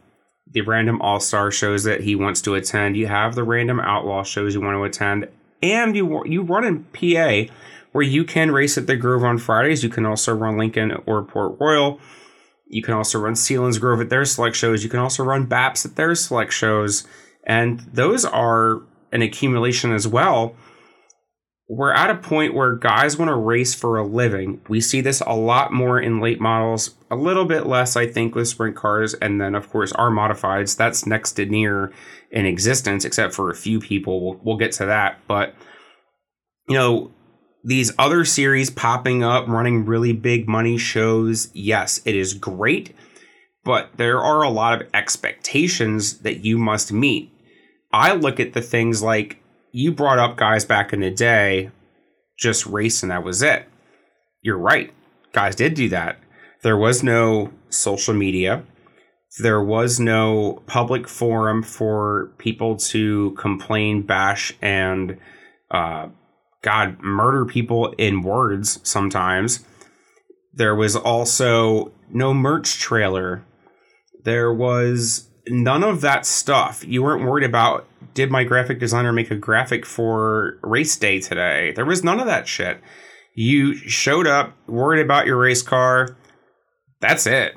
the 0.50 0.62
random 0.62 1.02
all 1.02 1.20
star 1.20 1.52
shows 1.52 1.84
that 1.84 2.02
he 2.02 2.16
wants 2.16 2.42
to 2.44 2.56
attend. 2.56 2.96
You 2.96 3.08
have 3.08 3.36
the 3.36 3.44
random 3.44 3.80
outlaw 3.80 4.24
shows 4.24 4.54
you 4.54 4.62
want 4.62 4.76
to 4.76 4.84
attend. 4.84 5.28
And 5.62 5.96
you 5.96 6.24
you 6.26 6.44
run 6.44 6.64
in 6.64 6.84
PA 6.86 7.52
where 7.92 8.04
you 8.04 8.24
can 8.24 8.52
race 8.52 8.78
at 8.78 8.86
the 8.86 8.96
Grove 8.96 9.24
on 9.24 9.40
Fridays. 9.40 9.84
You 9.84 9.90
can 9.90 10.06
also 10.06 10.34
run 10.34 10.58
Lincoln 10.58 10.94
or 11.06 11.24
Port 11.24 11.58
Royal. 11.60 12.00
You 12.70 12.82
can 12.82 12.94
also 12.94 13.20
run 13.20 13.34
Selinsgrove 13.34 14.02
at 14.02 14.10
their 14.10 14.26
select 14.26 14.56
shows. 14.56 14.84
You 14.84 14.90
can 14.90 15.00
also 15.00 15.24
run 15.24 15.46
BAPS 15.46 15.86
at 15.86 15.96
their 15.96 16.16
select 16.16 16.52
shows. 16.54 17.08
And 17.46 17.80
those 17.94 18.26
are 18.26 18.82
an 19.12 19.22
accumulation 19.22 19.94
as 19.94 20.08
well. 20.08 20.56
We're 21.70 21.94
at 21.94 22.10
a 22.10 22.16
point 22.16 22.54
where 22.54 22.76
guys 22.76 23.18
want 23.18 23.30
to 23.30 23.36
race 23.36 23.74
for 23.74 23.98
a 23.98 24.06
living. 24.06 24.62
We 24.70 24.80
see 24.80 25.02
this 25.02 25.22
a 25.26 25.34
lot 25.34 25.74
more 25.74 26.00
in 26.00 26.22
late 26.22 26.40
models, 26.40 26.96
a 27.12 27.16
little 27.16 27.44
bit 27.44 27.66
less, 27.66 27.98
I 27.98 28.08
think, 28.08 28.36
with 28.36 28.48
sprint 28.48 28.78
cars. 28.78 29.14
And 29.16 29.40
then, 29.42 29.54
of 29.54 29.70
course, 29.70 29.92
our 29.94 30.10
modifieds. 30.10 30.78
That's 30.78 31.06
next 31.06 31.34
to 31.34 31.46
near 31.46 31.92
in 32.32 32.46
existence, 32.46 33.04
except 33.04 33.34
for 33.34 33.50
a 33.50 33.56
few 33.56 33.80
people. 33.80 34.26
We'll, 34.26 34.40
we'll 34.44 34.58
get 34.58 34.72
to 34.74 34.86
that. 34.86 35.20
But, 35.28 35.56
you 36.70 36.76
know, 36.76 37.12
these 37.68 37.92
other 38.00 38.24
series 38.24 38.70
popping 38.70 39.24
up, 39.24 39.46
running 39.50 39.86
really 39.86 40.14
big 40.14 40.48
money 40.48 40.78
shows, 40.78 41.50
yes, 41.54 42.00
it 42.06 42.16
is 42.16 42.34
great, 42.34 42.96
but 43.66 43.90
there 43.98 44.22
are 44.22 44.42
a 44.42 44.50
lot 44.50 44.82
of 44.82 44.88
expectations 44.94 46.20
that 46.20 46.46
you 46.46 46.58
must 46.58 46.94
meet. 46.94 47.30
I 47.92 48.14
look 48.14 48.40
at 48.40 48.54
the 48.54 48.62
things 48.62 49.04
like 49.04 49.44
you 49.74 49.92
brought 49.92 50.18
up 50.18 50.38
guys 50.38 50.64
back 50.64 50.94
in 50.94 51.02
the 51.02 51.12
day 51.12 51.72
just 52.40 52.66
race 52.66 53.04
and 53.04 53.12
that 53.12 53.26
was 53.26 53.42
it. 53.42 53.68
You're 54.42 54.58
right. 54.58 54.94
Guys 55.34 55.56
did 55.56 55.74
do 55.74 55.90
that. 55.90 56.20
There 56.64 56.78
was 56.78 57.04
no 57.04 57.52
social 57.70 58.14
media. 58.14 58.64
There 59.40 59.62
was 59.62 60.00
no 60.00 60.64
public 60.68 61.06
forum 61.06 61.64
for 61.64 62.32
people 62.38 62.78
to 62.78 63.32
complain, 63.32 64.04
bash, 64.04 64.54
and 64.62 65.18
uh, 65.70 66.08
God, 66.68 67.00
murder 67.00 67.46
people 67.46 67.94
in 67.98 68.24
words 68.24 68.82
sometimes. 68.84 69.64
There 70.52 70.76
was 70.76 70.98
also 70.98 71.94
no 72.12 72.34
merch 72.34 72.78
trailer. 72.78 73.46
There 74.26 74.54
was 74.54 75.30
none 75.48 75.82
of 75.82 76.02
that 76.02 76.26
stuff. 76.26 76.84
You 76.86 77.04
weren't 77.04 77.24
worried 77.24 77.46
about 77.46 77.88
did 78.14 78.32
my 78.32 78.44
graphic 78.44 78.82
designer 78.82 79.14
make 79.14 79.32
a 79.32 79.38
graphic 79.38 79.86
for 79.86 80.60
race 80.62 80.98
day 80.98 81.22
today? 81.22 81.72
There 81.74 81.86
was 81.86 82.04
none 82.04 82.20
of 82.20 82.26
that 82.26 82.50
shit. 82.50 82.82
You 83.34 83.74
showed 83.74 84.28
up 84.28 84.54
worried 84.68 85.02
about 85.02 85.26
your 85.26 85.38
race 85.38 85.62
car. 85.62 86.18
That's 87.00 87.26
it. 87.26 87.56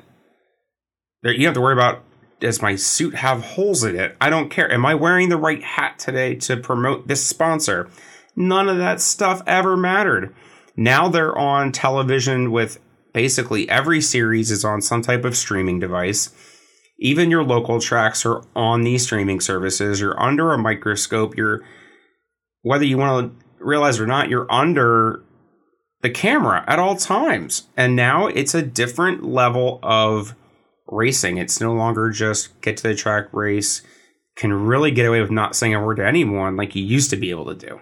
There, 1.21 1.33
you 1.33 1.39
don't 1.39 1.47
have 1.47 1.55
to 1.55 1.61
worry 1.61 1.73
about 1.73 2.01
does 2.39 2.61
my 2.61 2.77
suit 2.77 3.15
have 3.15 3.43
holes 3.43 3.83
in 3.83 3.99
it? 3.99 4.15
I 4.21 4.29
don't 4.29 4.49
care. 4.49 4.71
Am 4.71 4.85
I 4.85 4.95
wearing 4.95 5.27
the 5.27 5.37
right 5.37 5.61
hat 5.61 5.99
today 5.99 6.35
to 6.35 6.55
promote 6.55 7.09
this 7.09 7.27
sponsor? 7.27 7.89
None 8.35 8.69
of 8.69 8.77
that 8.77 9.01
stuff 9.01 9.41
ever 9.45 9.75
mattered. 9.75 10.33
Now 10.75 11.09
they're 11.09 11.37
on 11.37 11.71
television 11.71 12.51
with 12.51 12.79
basically 13.13 13.69
every 13.69 14.01
series 14.01 14.51
is 14.51 14.63
on 14.63 14.81
some 14.81 15.01
type 15.01 15.25
of 15.25 15.35
streaming 15.35 15.79
device. 15.79 16.31
Even 16.97 17.31
your 17.31 17.43
local 17.43 17.81
tracks 17.81 18.25
are 18.25 18.43
on 18.55 18.83
these 18.83 19.03
streaming 19.03 19.39
services. 19.39 19.99
You're 19.99 20.21
under 20.21 20.53
a 20.53 20.57
microscope. 20.57 21.35
You're, 21.35 21.61
whether 22.61 22.85
you 22.85 22.97
want 22.97 23.39
to 23.39 23.45
realize 23.63 23.99
or 23.99 24.07
not, 24.07 24.29
you're 24.29 24.51
under 24.51 25.23
the 26.01 26.09
camera 26.09 26.63
at 26.67 26.79
all 26.79 26.95
times. 26.95 27.67
And 27.75 27.95
now 27.95 28.27
it's 28.27 28.53
a 28.53 28.61
different 28.61 29.23
level 29.23 29.79
of 29.83 30.35
racing. 30.87 31.37
It's 31.37 31.59
no 31.59 31.73
longer 31.73 32.09
just 32.11 32.59
get 32.61 32.77
to 32.77 32.83
the 32.83 32.95
track, 32.95 33.27
race, 33.33 33.81
can 34.35 34.53
really 34.53 34.91
get 34.91 35.05
away 35.05 35.21
with 35.21 35.31
not 35.31 35.55
saying 35.55 35.75
a 35.75 35.83
word 35.83 35.97
to 35.97 36.05
anyone 36.05 36.55
like 36.55 36.75
you 36.75 36.83
used 36.83 37.09
to 37.09 37.17
be 37.17 37.29
able 37.29 37.45
to 37.45 37.55
do. 37.55 37.79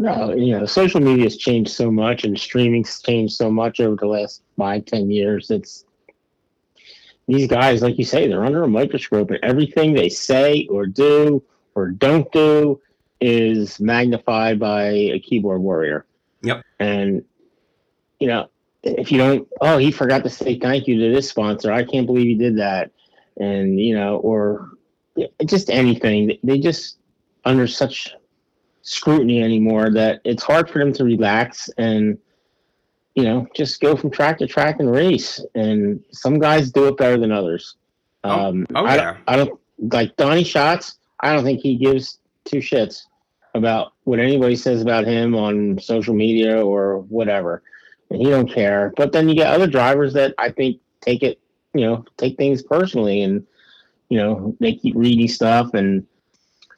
No, 0.00 0.32
you 0.32 0.58
know, 0.58 0.64
social 0.64 0.98
media 0.98 1.24
has 1.24 1.36
changed 1.36 1.72
so 1.72 1.90
much 1.90 2.24
and 2.24 2.40
streaming's 2.40 3.02
changed 3.02 3.34
so 3.34 3.50
much 3.50 3.80
over 3.80 3.96
the 3.96 4.06
last 4.06 4.42
five, 4.56 4.86
ten 4.86 5.10
years. 5.10 5.50
It's 5.50 5.84
these 7.28 7.46
guys, 7.46 7.82
like 7.82 7.98
you 7.98 8.06
say, 8.06 8.26
they're 8.26 8.42
under 8.42 8.62
a 8.62 8.68
microscope 8.68 9.28
and 9.28 9.38
everything 9.42 9.92
they 9.92 10.08
say 10.08 10.66
or 10.70 10.86
do 10.86 11.42
or 11.74 11.90
don't 11.90 12.32
do 12.32 12.80
is 13.20 13.78
magnified 13.78 14.58
by 14.58 14.84
a 14.84 15.18
keyboard 15.18 15.60
warrior. 15.60 16.06
Yep. 16.44 16.64
And 16.78 17.22
you 18.20 18.28
know, 18.28 18.48
if 18.82 19.12
you 19.12 19.18
don't 19.18 19.46
oh, 19.60 19.76
he 19.76 19.92
forgot 19.92 20.24
to 20.24 20.30
say 20.30 20.58
thank 20.58 20.88
you 20.88 20.98
to 20.98 21.14
this 21.14 21.28
sponsor. 21.28 21.70
I 21.70 21.84
can't 21.84 22.06
believe 22.06 22.26
he 22.26 22.36
did 22.36 22.56
that. 22.56 22.90
And, 23.38 23.78
you 23.78 23.94
know, 23.94 24.16
or 24.16 24.70
just 25.44 25.68
anything. 25.68 26.38
They 26.42 26.58
just 26.58 26.96
under 27.44 27.66
such 27.66 28.14
scrutiny 28.82 29.42
anymore 29.42 29.90
that 29.90 30.20
it's 30.24 30.42
hard 30.42 30.68
for 30.68 30.78
them 30.78 30.92
to 30.94 31.04
relax 31.04 31.68
and 31.76 32.18
you 33.14 33.24
know 33.24 33.46
just 33.54 33.80
go 33.80 33.96
from 33.96 34.10
track 34.10 34.38
to 34.38 34.46
track 34.46 34.80
and 34.80 34.90
race. 34.90 35.44
And 35.54 36.02
some 36.12 36.38
guys 36.38 36.70
do 36.70 36.88
it 36.88 36.96
better 36.96 37.18
than 37.18 37.32
others. 37.32 37.76
Oh, 38.24 38.48
um 38.48 38.66
oh, 38.74 38.84
I, 38.84 38.96
yeah. 38.96 39.16
I 39.26 39.36
don't 39.36 39.58
like 39.78 40.16
Donny 40.16 40.44
Schatz 40.44 40.98
i 41.20 41.32
don't 41.32 41.44
think 41.44 41.60
he 41.60 41.76
gives 41.76 42.18
two 42.44 42.58
shits 42.58 43.02
about 43.54 43.92
what 44.04 44.18
anybody 44.18 44.56
says 44.56 44.80
about 44.80 45.06
him 45.06 45.34
on 45.34 45.78
social 45.78 46.14
media 46.14 46.64
or 46.64 47.00
whatever. 47.00 47.62
And 48.10 48.20
he 48.20 48.28
don't 48.28 48.50
care. 48.50 48.92
But 48.96 49.12
then 49.12 49.28
you 49.28 49.34
get 49.34 49.52
other 49.52 49.66
drivers 49.66 50.12
that 50.14 50.34
i 50.38 50.50
think 50.50 50.80
take 51.00 51.22
it 51.22 51.40
you 51.74 51.82
know 51.82 52.04
take 52.16 52.36
things 52.36 52.62
personally 52.62 53.22
and 53.22 53.46
you 54.08 54.18
know 54.18 54.56
they 54.60 54.74
keep 54.74 54.94
reading 54.96 55.28
stuff 55.28 55.74
and 55.74 56.06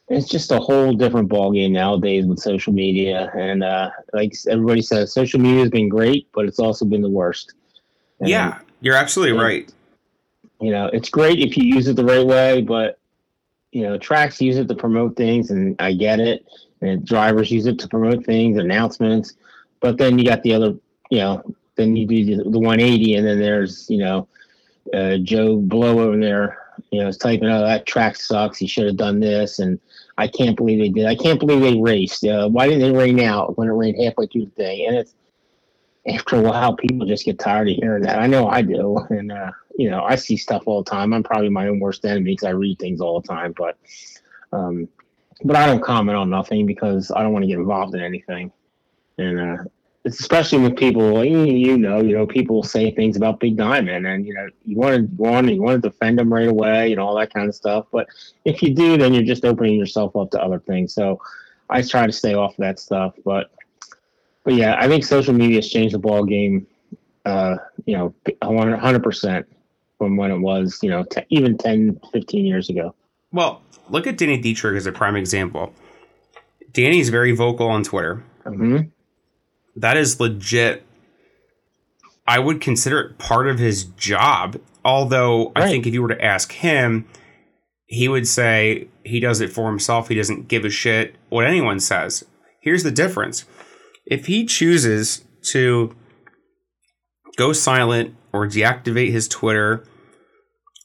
it's 0.09 0.29
just 0.29 0.53
a 0.53 0.59
whole 0.59 0.93
different 0.93 1.29
ballgame 1.29 1.73
nowadays 1.73 2.27
with 2.27 2.39
social 2.39 2.73
media. 2.73 3.31
And 3.35 3.63
uh, 3.63 3.91
like 4.13 4.35
everybody 4.49 4.83
says, 4.83 5.13
social 5.13 5.41
media 5.41 5.61
has 5.61 5.71
been 5.71 5.89
great, 5.89 6.29
but 6.33 6.45
it's 6.47 6.59
also 6.59 6.85
been 6.85 7.03
the 7.03 7.09
worst. 7.09 7.55
And, 8.21 8.29
yeah, 8.29 8.59
you're 8.81 8.97
absolutely 8.97 9.33
and, 9.33 9.41
right. 9.41 9.73
You 10.61 10.71
know, 10.71 10.87
it's 10.93 11.09
great 11.09 11.39
if 11.41 11.57
you 11.57 11.65
use 11.65 11.89
it 11.89 11.97
the 11.97 12.05
right 12.05 12.27
way, 12.27 12.63
but 12.63 12.99
you 13.73 13.83
know, 13.83 13.97
tracks 13.97 14.41
use 14.41 14.59
it 14.59 14.69
to 14.69 14.75
promote 14.75 15.17
things, 15.17 15.51
and 15.51 15.75
I 15.81 15.95
get 15.95 16.21
it. 16.21 16.47
And 16.83 17.07
drivers 17.07 17.51
use 17.51 17.67
it 17.67 17.79
to 17.79 17.89
promote 17.89 18.25
things, 18.25 18.59
announcements. 18.59 19.35
But 19.81 19.99
then 19.99 20.19
you 20.19 20.25
got 20.25 20.43
the 20.43 20.53
other, 20.53 20.75
you 21.11 21.19
know, 21.19 21.43
then 21.77 21.97
you 21.97 22.07
do 22.07 22.37
the 22.37 22.59
180, 22.59 23.15
and 23.15 23.27
then 23.27 23.39
there's, 23.39 23.89
you 23.89 23.99
know, 23.99 24.29
uh, 24.93 25.17
Joe 25.19 25.57
Blow 25.57 26.01
over 26.01 26.19
there, 26.19 26.59
you 26.91 27.01
know, 27.01 27.09
is 27.09 27.17
typing, 27.17 27.49
"Oh, 27.49 27.63
that 27.63 27.87
track 27.87 28.17
sucks. 28.17 28.59
He 28.59 28.67
should 28.67 28.87
have 28.87 28.97
done 28.97 29.21
this," 29.21 29.59
and 29.59 29.81
I 30.19 30.29
can't 30.29 30.57
believe 30.57 30.79
they 30.79 30.89
did. 30.89 31.07
I 31.07 31.15
can't 31.15 31.41
believe 31.41 31.61
they 31.61 31.81
raced. 31.81 32.25
Uh, 32.25 32.49
why 32.49 32.69
didn't 32.69 32.81
they 32.81 32.99
rain 32.99 33.21
out 33.21 33.57
when 33.57 33.69
it 33.69 33.73
rained 33.73 34.03
halfway 34.03 34.27
through 34.27 34.47
the 34.47 34.63
day? 34.63 34.85
And 34.87 34.97
it's 34.97 35.15
after 36.07 36.37
a 36.37 36.43
while, 36.43 36.77
people 36.77 37.07
just 37.07 37.25
get 37.25 37.39
tired 37.39 37.69
of 37.69 37.77
hearing 37.77 38.03
that. 38.03 38.19
I 38.19 38.27
know 38.27 38.49
I 38.49 38.63
do, 38.63 38.99
and 39.11 39.31
uh, 39.31 39.53
you 39.79 39.91
know, 39.91 40.03
I 40.03 40.17
see 40.17 40.37
stuff 40.37 40.65
all 40.67 40.83
the 40.83 40.91
time. 40.91 41.13
I'm 41.13 41.23
probably 41.23 41.49
my 41.49 41.69
own 41.69 41.81
worst 41.81 42.05
enemy 42.05 42.33
because 42.33 42.47
I 42.47 42.51
read 42.51 42.79
things 42.79 43.01
all 43.01 43.21
the 43.21 43.29
time. 43.29 43.55
But, 43.57 43.79
um, 44.53 44.89
but 45.45 45.57
I 45.57 45.67
don't 45.67 45.83
comment 45.83 46.17
on 46.17 46.31
nothing 46.31 46.67
because 46.67 47.11
I 47.15 47.23
don't 47.23 47.33
want 47.33 47.45
to 47.45 47.49
get 47.49 47.59
involved 47.59 47.95
in 47.95 48.03
anything. 48.03 48.53
And 49.19 49.41
uh, 49.41 49.65
especially 50.05 50.59
with 50.59 50.77
people 50.77 51.25
you 51.25 51.79
know 51.79 52.01
you 52.01 52.17
know 52.17 52.27
people 52.27 52.63
say 52.63 52.91
things 52.91 53.17
about 53.17 53.39
big 53.39 53.57
diamond 53.57 54.07
and 54.07 54.27
you 54.27 54.35
know 54.35 54.49
you 54.65 54.77
want 54.77 54.97
to 54.97 55.17
want 55.17 55.49
you 55.49 55.63
want 55.63 55.81
to 55.81 55.89
defend 55.89 56.19
them 56.19 56.33
right 56.33 56.49
away 56.49 56.91
and 56.91 57.01
all 57.01 57.15
that 57.15 57.33
kind 57.33 57.49
of 57.49 57.55
stuff. 57.55 57.87
But 57.93 58.09
if 58.45 58.63
you 58.63 58.75
do 58.75 58.99
then 58.99 59.15
you're 59.15 59.23
just 59.23 59.45
opening 59.45 59.79
yourself 59.79 60.17
up 60.17 60.31
to 60.33 60.43
other 60.43 60.59
things. 60.59 60.95
So 60.95 61.21
i 61.71 61.81
try 61.83 62.07
to 62.07 62.13
stay 62.13 62.35
off 62.35 62.53
of 62.53 62.59
that 62.59 62.79
stuff. 62.79 63.15
But 63.25 63.51
but 64.45 64.55
yeah 64.55 64.77
i 64.79 64.89
think 64.89 65.05
social 65.05 65.33
media 65.33 65.57
has 65.57 65.69
changed 65.69 65.95
the 65.95 66.01
ball 66.01 66.25
game 66.25 66.67
uh 67.25 67.57
you 67.87 67.97
know 67.97 68.13
100% 68.43 69.45
from 69.99 70.17
when 70.17 70.33
it 70.33 70.39
was 70.39 70.81
you 70.83 70.91
know 70.91 71.05
t- 71.05 71.23
even 71.29 71.57
10 71.57 72.01
15 72.13 72.45
years 72.45 72.69
ago. 72.69 72.95
Well 73.31 73.63
look 73.89 74.09
at 74.09 74.19
danny 74.19 74.39
dietrich 74.39 74.77
as 74.77 74.87
a 74.87 74.93
prime 74.93 75.15
example. 75.15 75.73
Danny's 76.73 77.09
very 77.09 77.31
vocal 77.31 77.69
on 77.69 77.85
twitter. 77.85 78.25
Mm-hmm 78.45 78.89
that 79.77 79.97
is 79.97 80.21
legit. 80.21 80.87
I 82.27 82.39
would 82.39 82.61
consider 82.61 83.01
it 83.01 83.19
part 83.19 83.49
of 83.49 83.59
his 83.59 83.85
job. 83.85 84.61
Although 84.85 85.53
right. 85.57 85.65
I 85.65 85.69
think 85.69 85.87
if 85.87 85.95
you 85.95 86.03
were 86.03 86.09
to 86.09 86.25
ask 86.25 86.53
him, 86.53 87.07
he 87.87 88.09
would 88.09 88.27
say 88.27 88.89
he 89.05 89.21
does 89.21 89.41
it 89.41 89.53
for 89.53 89.69
himself. 89.69 90.09
He 90.09 90.15
doesn't 90.15 90.49
give 90.49 90.65
a 90.65 90.71
shit 90.71 91.15
what 91.29 91.47
anyone 91.47 91.79
says. 91.79 92.25
Here's 92.61 92.83
the 92.83 92.91
difference. 92.91 93.45
If 94.07 94.27
he 94.27 94.45
chooses 94.45 95.25
to 95.51 95.95
go 97.37 97.53
silent 97.53 98.15
or 98.33 98.47
deactivate 98.47 99.11
his 99.11 99.29
Twitter 99.29 99.85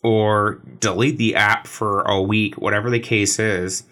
or 0.03 0.61
delete 0.79 1.17
the 1.17 1.35
app 1.35 1.67
for 1.67 2.01
a 2.01 2.21
week, 2.21 2.55
whatever 2.55 2.89
the 2.89 2.99
case 2.99 3.39
is, 3.39 3.83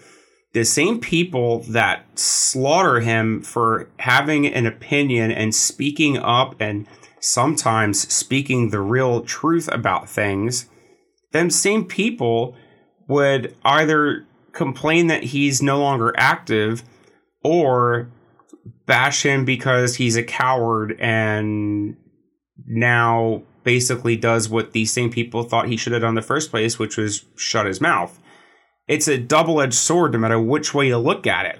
the 0.55 0.63
same 0.63 1.01
people 1.01 1.59
that 1.63 2.05
slaughter 2.17 3.01
him 3.01 3.41
for 3.41 3.89
having 3.99 4.47
an 4.47 4.65
opinion 4.65 5.29
and 5.29 5.53
speaking 5.53 6.17
up 6.17 6.55
and 6.61 6.87
sometimes 7.19 8.07
speaking 8.13 8.69
the 8.69 8.79
real 8.79 9.19
truth 9.19 9.67
about 9.73 10.09
things, 10.09 10.69
them 11.33 11.49
same 11.49 11.83
people 11.83 12.55
would 13.09 13.53
either 13.65 14.25
complain 14.53 15.07
that 15.07 15.23
he's 15.23 15.61
no 15.61 15.77
longer 15.77 16.13
active 16.15 16.83
or 17.43 18.09
bash 18.85 19.23
him 19.25 19.43
because 19.43 19.97
he's 19.97 20.15
a 20.15 20.23
coward 20.23 20.95
and 21.01 21.97
now 22.65 23.43
basically 23.65 24.15
does 24.15 24.47
what 24.47 24.71
these 24.71 24.93
same 24.93 25.11
people 25.11 25.43
thought 25.43 25.67
he 25.67 25.75
should 25.75 25.91
have 25.91 26.03
done 26.03 26.11
in 26.11 26.15
the 26.15 26.21
first 26.21 26.49
place, 26.49 26.79
which 26.79 26.95
was 26.95 27.25
shut 27.35 27.65
his 27.65 27.81
mouth. 27.81 28.21
It's 28.87 29.07
a 29.07 29.17
double 29.17 29.61
edged 29.61 29.73
sword 29.73 30.13
no 30.13 30.19
matter 30.19 30.39
which 30.39 30.73
way 30.73 30.87
you 30.87 30.97
look 30.97 31.25
at 31.25 31.45
it. 31.45 31.59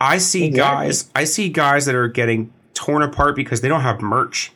I 0.00 0.18
see 0.18 0.46
exactly. 0.46 0.86
guys 0.86 1.10
I 1.14 1.24
see 1.24 1.48
guys 1.48 1.86
that 1.86 1.94
are 1.94 2.08
getting 2.08 2.52
torn 2.74 3.02
apart 3.02 3.36
because 3.36 3.60
they 3.60 3.68
don't 3.68 3.82
have 3.82 4.00
merch. 4.00 4.52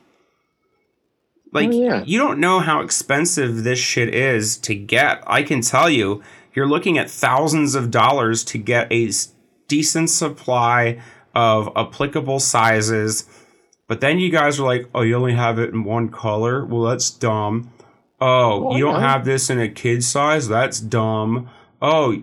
Like 1.53 1.69
oh, 1.69 1.73
yeah. 1.73 2.03
you 2.05 2.19
don't 2.19 2.41
know 2.41 2.61
how 2.61 2.81
expensive 2.81 3.63
this 3.63 3.79
shit 3.79 4.15
is 4.15 4.57
to 4.59 4.75
get. 4.75 5.23
I 5.27 5.43
can 5.43 5.61
tell 5.61 5.89
you, 5.89 6.23
you're 6.55 6.69
looking 6.69 6.99
at 6.99 7.11
thousands 7.11 7.75
of 7.75 7.91
dollars 7.91 8.43
to 8.45 8.59
get 8.59 8.93
a 8.93 9.11
decent 9.69 10.11
supply 10.11 11.01
of 11.35 11.71
applicable 11.77 12.41
sizes. 12.41 13.25
But 13.87 14.01
then 14.01 14.19
you 14.19 14.31
guys 14.31 14.59
are 14.59 14.67
like, 14.67 14.89
"Oh, 14.95 15.03
you 15.03 15.15
only 15.15 15.35
have 15.35 15.59
it 15.59 15.73
in 15.73 15.85
one 15.85 16.09
color. 16.09 16.65
Well, 16.65 16.83
that's 16.83 17.11
dumb. 17.11 17.73
Oh, 18.21 18.65
well, 18.65 18.77
you 18.77 18.85
don't 18.85 19.01
have 19.01 19.25
this 19.25 19.49
in 19.49 19.61
a 19.61 19.69
kid 19.69 20.03
size. 20.03 20.49
That's 20.49 20.81
dumb. 20.81 21.49
Oh, 21.81 22.23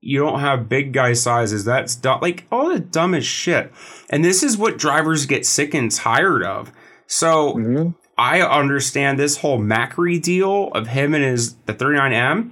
you 0.00 0.18
don't 0.18 0.40
have 0.40 0.68
big 0.68 0.92
guy 0.92 1.12
sizes. 1.12 1.64
That's 1.64 1.94
dumb. 1.94 2.20
Like 2.22 2.46
all 2.50 2.70
the 2.70 2.80
dumbest 2.80 3.28
shit. 3.28 3.72
And 4.08 4.24
this 4.24 4.42
is 4.42 4.56
what 4.56 4.78
drivers 4.78 5.26
get 5.26 5.44
sick 5.44 5.74
and 5.74 5.90
tired 5.90 6.42
of. 6.42 6.72
So 7.06 7.54
mm-hmm. 7.54 7.90
I 8.16 8.40
understand 8.42 9.18
this 9.18 9.38
whole 9.38 9.58
Macri 9.58 10.20
deal 10.20 10.68
of 10.72 10.88
him 10.88 11.14
and 11.14 11.24
his 11.24 11.54
the 11.66 11.74
39M 11.74 12.50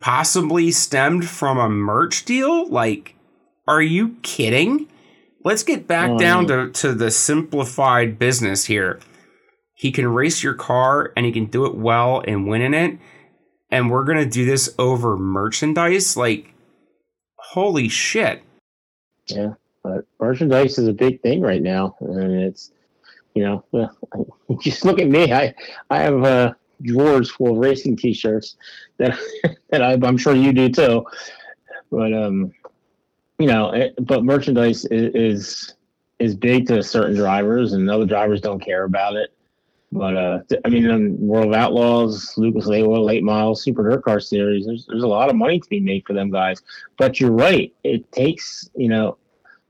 possibly 0.00 0.70
stemmed 0.70 1.28
from 1.28 1.58
a 1.58 1.68
merch 1.68 2.24
deal. 2.24 2.68
Like, 2.68 3.14
are 3.66 3.82
you 3.82 4.16
kidding? 4.22 4.88
Let's 5.44 5.62
get 5.62 5.86
back 5.86 6.10
oh, 6.10 6.18
down 6.18 6.46
to, 6.48 6.70
to 6.70 6.92
the 6.92 7.10
simplified 7.10 8.18
business 8.18 8.66
here. 8.66 9.00
He 9.74 9.92
can 9.92 10.06
race 10.06 10.42
your 10.42 10.54
car 10.54 11.12
and 11.16 11.24
he 11.26 11.32
can 11.32 11.46
do 11.46 11.66
it 11.66 11.74
well 11.74 12.22
and 12.26 12.46
win 12.46 12.62
in 12.62 12.74
it. 12.74 12.98
And 13.74 13.90
we're 13.90 14.04
gonna 14.04 14.24
do 14.24 14.44
this 14.44 14.72
over 14.78 15.16
merchandise. 15.16 16.16
Like, 16.16 16.54
holy 17.34 17.88
shit. 17.88 18.40
Yeah, 19.26 19.54
but 19.82 20.06
merchandise 20.20 20.78
is 20.78 20.86
a 20.86 20.92
big 20.92 21.20
thing 21.22 21.40
right 21.40 21.60
now. 21.60 21.96
And 21.98 22.40
it's 22.40 22.70
you 23.34 23.42
know, 23.42 23.64
well, 23.72 23.96
just 24.62 24.84
look 24.84 25.00
at 25.00 25.08
me. 25.08 25.32
I 25.32 25.52
I 25.90 26.02
have 26.02 26.22
uh, 26.22 26.52
drawers 26.82 27.32
full 27.32 27.50
of 27.50 27.56
racing 27.56 27.96
T-shirts 27.96 28.54
that 28.98 29.18
that 29.70 29.82
I, 29.82 29.94
am 29.94 30.18
sure 30.18 30.36
you 30.36 30.52
do 30.52 30.68
too. 30.68 31.04
But 31.90 32.14
um, 32.14 32.52
you 33.40 33.48
know, 33.48 33.72
it, 33.72 33.94
but 34.06 34.22
merchandise 34.22 34.84
is, 34.84 35.14
is 35.16 35.74
is 36.20 36.36
big 36.36 36.68
to 36.68 36.80
certain 36.80 37.16
drivers, 37.16 37.72
and 37.72 37.90
other 37.90 38.06
drivers 38.06 38.40
don't 38.40 38.60
care 38.60 38.84
about 38.84 39.16
it. 39.16 39.32
But 39.94 40.16
uh, 40.16 40.38
I 40.64 40.68
mean, 40.70 40.90
in 40.90 41.16
World 41.20 41.48
of 41.48 41.54
Outlaws, 41.54 42.34
Lucas 42.36 42.66
Oil, 42.66 43.04
Late 43.04 43.22
Model, 43.22 43.54
Super 43.54 43.88
Dirt 43.88 44.04
Car 44.04 44.18
Series, 44.18 44.66
there's 44.66 44.86
there's 44.86 45.04
a 45.04 45.08
lot 45.08 45.30
of 45.30 45.36
money 45.36 45.60
to 45.60 45.68
be 45.68 45.78
made 45.78 46.04
for 46.04 46.14
them 46.14 46.32
guys. 46.32 46.62
But 46.98 47.20
you're 47.20 47.30
right, 47.30 47.72
it 47.84 48.10
takes 48.10 48.68
you 48.74 48.88
know 48.88 49.18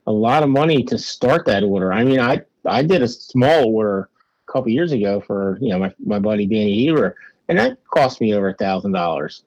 a 0.07 0.11
lot 0.11 0.41
of 0.41 0.49
money 0.49 0.81
to 0.83 0.97
start 0.97 1.45
that 1.45 1.61
order. 1.61 1.93
I 1.93 2.03
mean, 2.03 2.19
I 2.19 2.41
I 2.65 2.81
did 2.81 3.03
a 3.03 3.07
small 3.07 3.67
order 3.67 4.09
a 4.47 4.51
couple 4.51 4.71
years 4.71 4.91
ago 4.91 5.21
for 5.21 5.59
you 5.61 5.69
know 5.69 5.77
my, 5.77 5.93
my 6.03 6.17
buddy 6.17 6.47
Danny 6.47 6.89
Eber, 6.89 7.15
and 7.47 7.59
that 7.59 7.77
cost 7.85 8.19
me 8.19 8.33
over 8.33 8.49
a 8.49 8.55
thousand 8.55 8.93
dollars. 8.93 9.43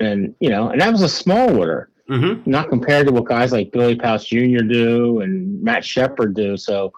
And 0.00 0.34
you 0.40 0.50
know, 0.50 0.70
and 0.70 0.80
that 0.80 0.90
was 0.90 1.02
a 1.02 1.08
small 1.08 1.56
order, 1.56 1.90
mm-hmm. 2.10 2.50
not 2.50 2.70
compared 2.70 3.06
to 3.06 3.12
what 3.12 3.26
guys 3.26 3.52
like 3.52 3.70
Billy 3.70 3.94
Pauch 3.94 4.26
Jr. 4.26 4.64
do 4.64 5.20
and 5.20 5.62
Matt 5.62 5.84
Sheppard 5.84 6.34
do. 6.34 6.56
So 6.56 6.92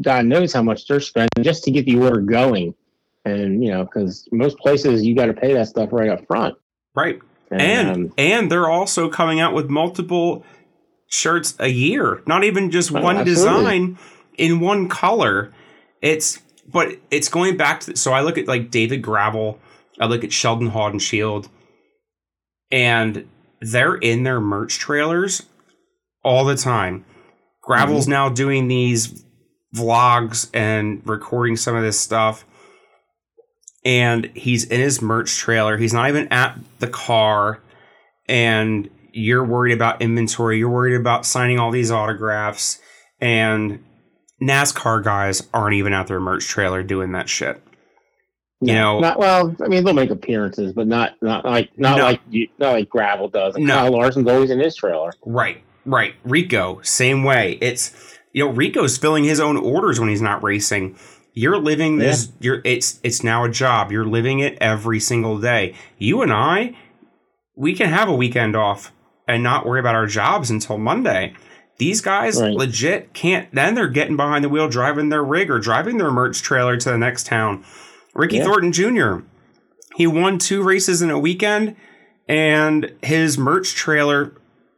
God 0.00 0.26
knows 0.26 0.52
how 0.52 0.62
much 0.62 0.86
they're 0.86 1.00
spending 1.00 1.42
just 1.42 1.64
to 1.64 1.70
get 1.70 1.84
the 1.84 1.98
order 1.98 2.20
going. 2.20 2.74
And 3.24 3.62
you 3.62 3.70
know, 3.70 3.84
because 3.84 4.28
most 4.32 4.58
places 4.58 5.04
you 5.04 5.14
got 5.14 5.26
to 5.26 5.34
pay 5.34 5.54
that 5.54 5.68
stuff 5.68 5.90
right 5.92 6.08
up 6.08 6.26
front. 6.26 6.56
Right. 6.94 7.20
And 7.50 7.60
and, 7.60 7.90
um, 7.90 8.14
and 8.18 8.50
they're 8.50 8.70
also 8.70 9.08
coming 9.08 9.40
out 9.40 9.54
with 9.54 9.68
multiple 9.68 10.44
shirts 11.08 11.54
a 11.58 11.68
year, 11.68 12.22
not 12.26 12.42
even 12.44 12.70
just 12.70 12.90
one 12.90 13.18
absolutely. 13.18 13.34
design 13.34 13.98
in 14.38 14.60
one 14.60 14.88
color. 14.88 15.52
It's 16.00 16.40
but 16.66 16.96
it's 17.10 17.28
going 17.28 17.56
back 17.56 17.80
to 17.80 17.96
so 17.96 18.12
I 18.12 18.22
look 18.22 18.38
at 18.38 18.48
like 18.48 18.70
David 18.70 19.02
Gravel, 19.02 19.60
I 20.00 20.06
look 20.06 20.24
at 20.24 20.32
Sheldon 20.32 20.70
Haudenschild, 20.70 21.48
and 22.70 23.28
they're 23.60 23.94
in 23.94 24.22
their 24.24 24.40
merch 24.40 24.78
trailers 24.78 25.42
all 26.24 26.44
the 26.44 26.56
time. 26.56 27.04
Gravel's 27.60 28.04
mm-hmm. 28.04 28.12
now 28.12 28.28
doing 28.28 28.68
these 28.68 29.24
vlogs 29.74 30.48
and 30.54 31.02
recording 31.06 31.56
some 31.56 31.74
of 31.76 31.82
this 31.82 31.98
stuff. 31.98 32.44
And 33.84 34.26
he's 34.34 34.64
in 34.64 34.80
his 34.80 35.02
merch 35.02 35.36
trailer. 35.36 35.76
He's 35.76 35.92
not 35.92 36.08
even 36.08 36.28
at 36.28 36.58
the 36.78 36.86
car. 36.86 37.60
And 38.28 38.88
you're 39.12 39.44
worried 39.44 39.72
about 39.72 40.00
inventory. 40.00 40.58
You're 40.58 40.70
worried 40.70 40.94
about 40.94 41.26
signing 41.26 41.58
all 41.58 41.70
these 41.70 41.90
autographs. 41.90 42.80
And 43.20 43.82
NASCAR 44.40 45.02
guys 45.02 45.48
aren't 45.52 45.74
even 45.74 45.92
at 45.92 46.06
their 46.06 46.20
merch 46.20 46.46
trailer 46.46 46.82
doing 46.82 47.12
that 47.12 47.28
shit. 47.28 47.62
You 48.60 48.74
know, 48.74 49.00
not 49.00 49.18
well. 49.18 49.56
I 49.60 49.66
mean, 49.66 49.82
they'll 49.82 49.92
make 49.92 50.10
appearances, 50.10 50.72
but 50.72 50.86
not 50.86 51.20
not 51.20 51.44
like 51.44 51.76
not 51.76 51.98
no, 51.98 52.04
like 52.04 52.20
not 52.58 52.72
like 52.74 52.88
Gravel 52.88 53.28
does. 53.28 53.56
no. 53.56 53.74
Kyle 53.74 53.90
Larson's 53.90 54.28
always 54.28 54.50
in 54.50 54.60
his 54.60 54.76
trailer. 54.76 55.12
Right, 55.26 55.64
right. 55.84 56.14
Rico, 56.22 56.80
same 56.82 57.24
way. 57.24 57.58
It's 57.60 58.11
you 58.32 58.44
know 58.44 58.52
Rico's 58.52 58.98
filling 58.98 59.24
his 59.24 59.40
own 59.40 59.56
orders 59.56 60.00
when 60.00 60.08
he's 60.08 60.22
not 60.22 60.42
racing. 60.42 60.98
You're 61.34 61.58
living 61.58 61.98
this. 61.98 62.26
Yeah. 62.26 62.32
You're 62.40 62.62
it's 62.64 63.00
it's 63.02 63.22
now 63.22 63.44
a 63.44 63.50
job. 63.50 63.90
You're 63.90 64.06
living 64.06 64.40
it 64.40 64.58
every 64.60 65.00
single 65.00 65.38
day. 65.38 65.74
You 65.98 66.22
and 66.22 66.32
I, 66.32 66.76
we 67.56 67.74
can 67.74 67.88
have 67.88 68.08
a 68.08 68.14
weekend 68.14 68.56
off 68.56 68.92
and 69.28 69.42
not 69.42 69.66
worry 69.66 69.80
about 69.80 69.94
our 69.94 70.06
jobs 70.06 70.50
until 70.50 70.78
Monday. 70.78 71.34
These 71.78 72.00
guys 72.00 72.40
right. 72.40 72.54
legit 72.54 73.12
can't. 73.14 73.52
Then 73.52 73.74
they're 73.74 73.88
getting 73.88 74.16
behind 74.16 74.44
the 74.44 74.48
wheel, 74.48 74.68
driving 74.68 75.08
their 75.08 75.24
rig 75.24 75.50
or 75.50 75.58
driving 75.58 75.96
their 75.96 76.10
merch 76.10 76.42
trailer 76.42 76.76
to 76.76 76.90
the 76.90 76.98
next 76.98 77.26
town. 77.26 77.64
Ricky 78.14 78.36
yeah. 78.36 78.44
Thornton 78.44 78.72
Jr. 78.72 79.24
He 79.96 80.06
won 80.06 80.38
two 80.38 80.62
races 80.62 81.02
in 81.02 81.10
a 81.10 81.18
weekend, 81.18 81.76
and 82.28 82.94
his 83.02 83.36
merch 83.38 83.74
trailer 83.74 84.34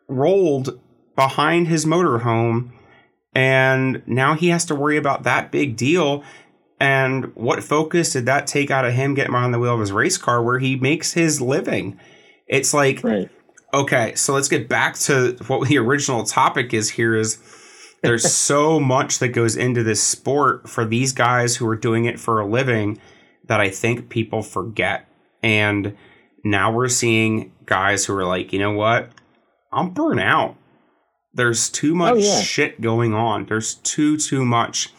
rolled 0.09 0.81
behind 1.17 1.69
his 1.69 1.85
motorhome, 1.85 2.71
and 3.35 4.03
now 4.07 4.35
he 4.35 4.49
has 4.49 4.65
to 4.67 4.75
worry 4.75 4.97
about 4.97 5.25
that 5.25 5.51
big 5.51 5.77
deal. 5.77 6.23
And 6.81 7.35
what 7.35 7.63
focus 7.63 8.13
did 8.13 8.27
that 8.27 8.47
take 8.47 8.71
out 8.71 8.85
of 8.85 8.93
him 8.93 9.15
getting 9.15 9.33
behind 9.33 9.55
the 9.55 9.59
wheel 9.59 9.75
of 9.75 9.81
his 9.81 9.93
race 9.93 10.19
car 10.19 10.43
where 10.43 10.59
he 10.59 10.77
makes 10.77 11.13
his 11.13 11.41
living? 11.41 11.99
It's 12.47 12.75
like 12.75 13.03
right. 13.03 13.31
Okay, 13.73 14.15
so 14.15 14.33
let's 14.33 14.49
get 14.49 14.69
back 14.69 14.95
to 15.01 15.37
what 15.49 15.69
the 15.69 15.79
original 15.79 16.23
topic 16.23 16.73
is 16.73 16.91
here 16.91 17.17
is 17.17 17.39
there's 18.03 18.33
so 18.33 18.79
much 18.79 19.19
that 19.19 19.29
goes 19.29 19.57
into 19.57 19.83
this 19.83 20.03
sport 20.03 20.69
for 20.69 20.85
these 20.85 21.13
guys 21.13 21.57
who 21.57 21.67
are 21.67 21.77
doing 21.77 22.05
it 22.05 22.21
for 22.21 22.39
a 22.39 22.47
living 22.47 23.01
that 23.47 23.61
I 23.61 23.71
think 23.71 24.11
people 24.11 24.43
forget. 24.43 25.09
And 25.43 25.97
now 26.45 26.71
we're 26.71 26.89
seeing 26.89 27.53
guys 27.67 28.05
who 28.05 28.15
are 28.15 28.25
like, 28.25 28.53
you 28.53 28.59
know 28.61 28.73
what? 28.73 29.11
I'm 29.73 29.91
burnt 29.91 30.21
out. 30.21 30.57
There's 31.35 31.69
too 31.69 31.95
much 31.95 32.15
oh, 32.15 32.19
yeah. 32.19 32.41
shit 32.41 32.81
going 32.81 33.13
on. 33.13 33.47
There's 33.47 33.75
too, 33.75 34.17
too 34.17 34.45
much. 34.45 34.93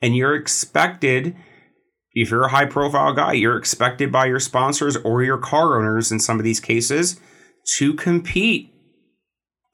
And 0.00 0.16
you're 0.16 0.34
expected, 0.34 1.36
if 2.14 2.30
you're 2.30 2.44
a 2.44 2.50
high 2.50 2.66
profile 2.66 3.12
guy, 3.12 3.32
you're 3.32 3.56
expected 3.56 4.10
by 4.12 4.26
your 4.26 4.40
sponsors 4.40 4.96
or 4.96 5.22
your 5.22 5.38
car 5.38 5.78
owners 5.78 6.12
in 6.12 6.20
some 6.20 6.38
of 6.38 6.44
these 6.44 6.60
cases 6.60 7.20
to 7.76 7.94
compete. 7.94 8.72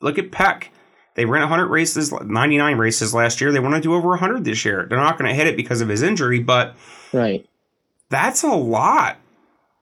Look 0.01 0.19
at 0.19 0.33
Peck. 0.33 0.73
They 1.15 1.25
ran 1.25 1.41
100 1.43 1.67
races, 1.69 2.13
99 2.13 2.77
races 2.77 3.15
last 3.15 3.41
year. 3.41 3.51
They 3.51 3.59
want 3.59 3.75
to 3.75 3.81
do 3.81 3.95
over 3.95 4.09
100 4.11 4.45
this 4.45 4.65
year. 4.65 4.87
They're 4.89 4.99
not 4.99 5.19
going 5.19 5.29
to 5.29 5.35
hit 5.35 5.47
it 5.47 5.57
because 5.57 5.81
of 5.81 5.89
his 5.89 6.03
injury, 6.03 6.41
but 6.41 6.77
right, 7.13 7.49
that's 8.11 8.43
a 8.43 8.55
lot. 8.55 9.17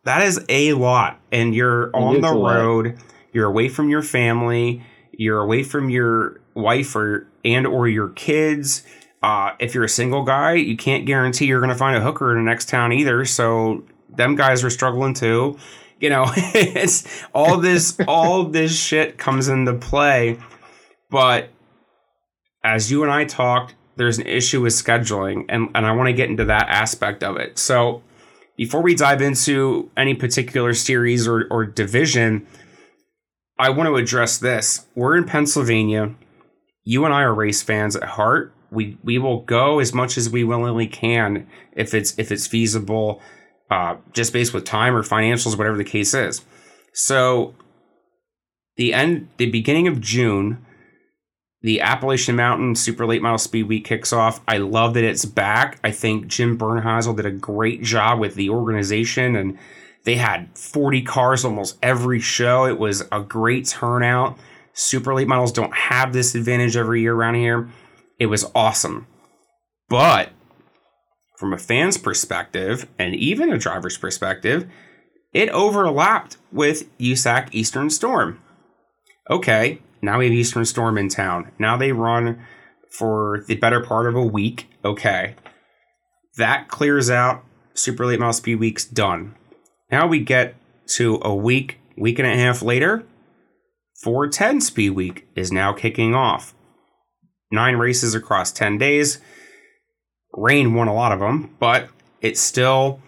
That 0.04 0.22
is 0.22 0.44
a 0.48 0.74
lot, 0.74 1.18
and 1.32 1.54
you're 1.54 1.90
on 1.94 2.20
the 2.20 2.32
road. 2.32 2.86
Lot. 2.86 2.96
You're 3.32 3.46
away 3.46 3.68
from 3.68 3.88
your 3.88 4.02
family. 4.02 4.84
You're 5.18 5.40
away 5.40 5.62
from 5.62 5.90
your 5.90 6.40
wife 6.54 6.94
or 6.96 7.26
and 7.44 7.66
or 7.66 7.88
your 7.88 8.08
kids. 8.10 8.82
Uh, 9.22 9.52
if 9.58 9.74
you're 9.74 9.84
a 9.84 9.88
single 9.88 10.22
guy, 10.22 10.54
you 10.54 10.76
can't 10.76 11.06
guarantee 11.06 11.46
you're 11.46 11.60
going 11.60 11.70
to 11.70 11.76
find 11.76 11.96
a 11.96 12.00
hooker 12.00 12.30
in 12.36 12.44
the 12.44 12.50
next 12.50 12.68
town 12.68 12.92
either. 12.92 13.24
So 13.24 13.84
them 14.08 14.36
guys 14.36 14.62
are 14.62 14.70
struggling 14.70 15.14
too 15.14 15.58
You 16.00 16.10
know, 16.10 16.26
it's 16.36 17.24
all 17.34 17.58
this 17.58 17.96
all 18.08 18.44
this 18.44 18.78
shit 18.78 19.18
comes 19.18 19.48
into 19.48 19.74
play. 19.74 20.38
But 21.10 21.50
as 22.62 22.90
you 22.90 23.02
and 23.02 23.12
I 23.12 23.24
talked, 23.24 23.74
there's 23.96 24.18
an 24.18 24.26
issue 24.26 24.62
with 24.62 24.72
scheduling, 24.72 25.44
and, 25.48 25.68
and 25.74 25.86
I 25.86 25.92
want 25.92 26.08
to 26.08 26.12
get 26.12 26.30
into 26.30 26.44
that 26.46 26.68
aspect 26.68 27.22
of 27.22 27.36
it. 27.36 27.58
So 27.58 28.02
before 28.56 28.82
we 28.82 28.94
dive 28.94 29.22
into 29.22 29.90
any 29.96 30.14
particular 30.14 30.74
series 30.74 31.28
or, 31.28 31.46
or 31.50 31.64
division, 31.64 32.46
I 33.58 33.70
want 33.70 33.88
to 33.88 33.96
address 33.96 34.38
this. 34.38 34.86
We're 34.94 35.16
in 35.16 35.24
Pennsylvania. 35.24 36.14
You 36.82 37.04
and 37.04 37.14
I 37.14 37.22
are 37.22 37.34
race 37.34 37.62
fans 37.62 37.96
at 37.96 38.02
heart. 38.02 38.52
We 38.70 38.98
we 39.04 39.18
will 39.18 39.42
go 39.42 39.78
as 39.78 39.94
much 39.94 40.18
as 40.18 40.28
we 40.28 40.42
willingly 40.42 40.88
can 40.88 41.46
if 41.72 41.94
it's 41.94 42.18
if 42.18 42.32
it's 42.32 42.46
feasible, 42.46 43.22
uh, 43.70 43.96
just 44.12 44.32
based 44.32 44.52
with 44.52 44.64
time 44.64 44.96
or 44.96 45.02
financials, 45.02 45.56
whatever 45.56 45.76
the 45.76 45.84
case 45.84 46.12
is. 46.14 46.42
So 46.92 47.54
the 48.76 48.92
end 48.92 49.28
the 49.36 49.50
beginning 49.50 49.86
of 49.86 50.00
June, 50.00 50.64
the 51.62 51.80
Appalachian 51.80 52.34
Mountain 52.34 52.74
Super 52.74 53.06
Late 53.06 53.22
Model 53.22 53.38
Speed 53.38 53.68
Week 53.68 53.84
kicks 53.84 54.12
off. 54.12 54.40
I 54.48 54.58
love 54.58 54.94
that 54.94 55.04
it's 55.04 55.24
back. 55.24 55.78
I 55.84 55.92
think 55.92 56.26
Jim 56.26 56.58
Bernheisel 56.58 57.16
did 57.16 57.26
a 57.26 57.30
great 57.30 57.82
job 57.82 58.18
with 58.18 58.34
the 58.34 58.50
organization 58.50 59.36
and 59.36 59.56
they 60.04 60.16
had 60.16 60.56
40 60.56 61.02
cars 61.02 61.44
almost 61.44 61.78
every 61.82 62.20
show. 62.20 62.66
It 62.66 62.78
was 62.78 63.02
a 63.10 63.20
great 63.20 63.66
turnout. 63.66 64.38
Super 64.72 65.14
late 65.14 65.28
models 65.28 65.52
don't 65.52 65.74
have 65.74 66.12
this 66.12 66.34
advantage 66.34 66.76
every 66.76 67.00
year 67.00 67.14
around 67.14 67.36
here. 67.36 67.68
It 68.18 68.26
was 68.26 68.50
awesome. 68.54 69.06
But 69.88 70.30
from 71.38 71.52
a 71.52 71.58
fan's 71.58 71.98
perspective 71.98 72.88
and 72.98 73.14
even 73.14 73.52
a 73.52 73.58
driver's 73.58 73.98
perspective, 73.98 74.68
it 75.32 75.48
overlapped 75.50 76.36
with 76.52 76.96
USAC 76.98 77.48
Eastern 77.52 77.90
Storm. 77.90 78.40
Okay, 79.30 79.80
now 80.02 80.18
we 80.18 80.26
have 80.26 80.34
Eastern 80.34 80.64
Storm 80.64 80.98
in 80.98 81.08
town. 81.08 81.50
Now 81.58 81.76
they 81.76 81.92
run 81.92 82.44
for 82.90 83.42
the 83.48 83.56
better 83.56 83.80
part 83.80 84.06
of 84.06 84.14
a 84.14 84.24
week. 84.24 84.68
Okay. 84.84 85.34
That 86.36 86.68
clears 86.68 87.10
out 87.10 87.44
Super 87.74 88.06
Late 88.06 88.20
Model 88.20 88.32
Speed 88.32 88.56
Week's 88.56 88.84
done. 88.84 89.34
Now 89.94 90.08
we 90.08 90.18
get 90.18 90.56
to 90.96 91.20
a 91.22 91.32
week, 91.32 91.78
week 91.96 92.18
and 92.18 92.26
a 92.26 92.36
half 92.36 92.62
later. 92.62 93.04
410 94.02 94.60
Speed 94.60 94.90
Week 94.90 95.28
is 95.36 95.52
now 95.52 95.72
kicking 95.72 96.16
off. 96.16 96.52
Nine 97.52 97.76
races 97.76 98.12
across 98.12 98.50
10 98.50 98.76
days. 98.76 99.20
Rain 100.32 100.74
won 100.74 100.88
a 100.88 100.92
lot 100.92 101.12
of 101.12 101.20
them, 101.20 101.54
but 101.60 101.90
it's 102.20 102.40
still. 102.40 103.00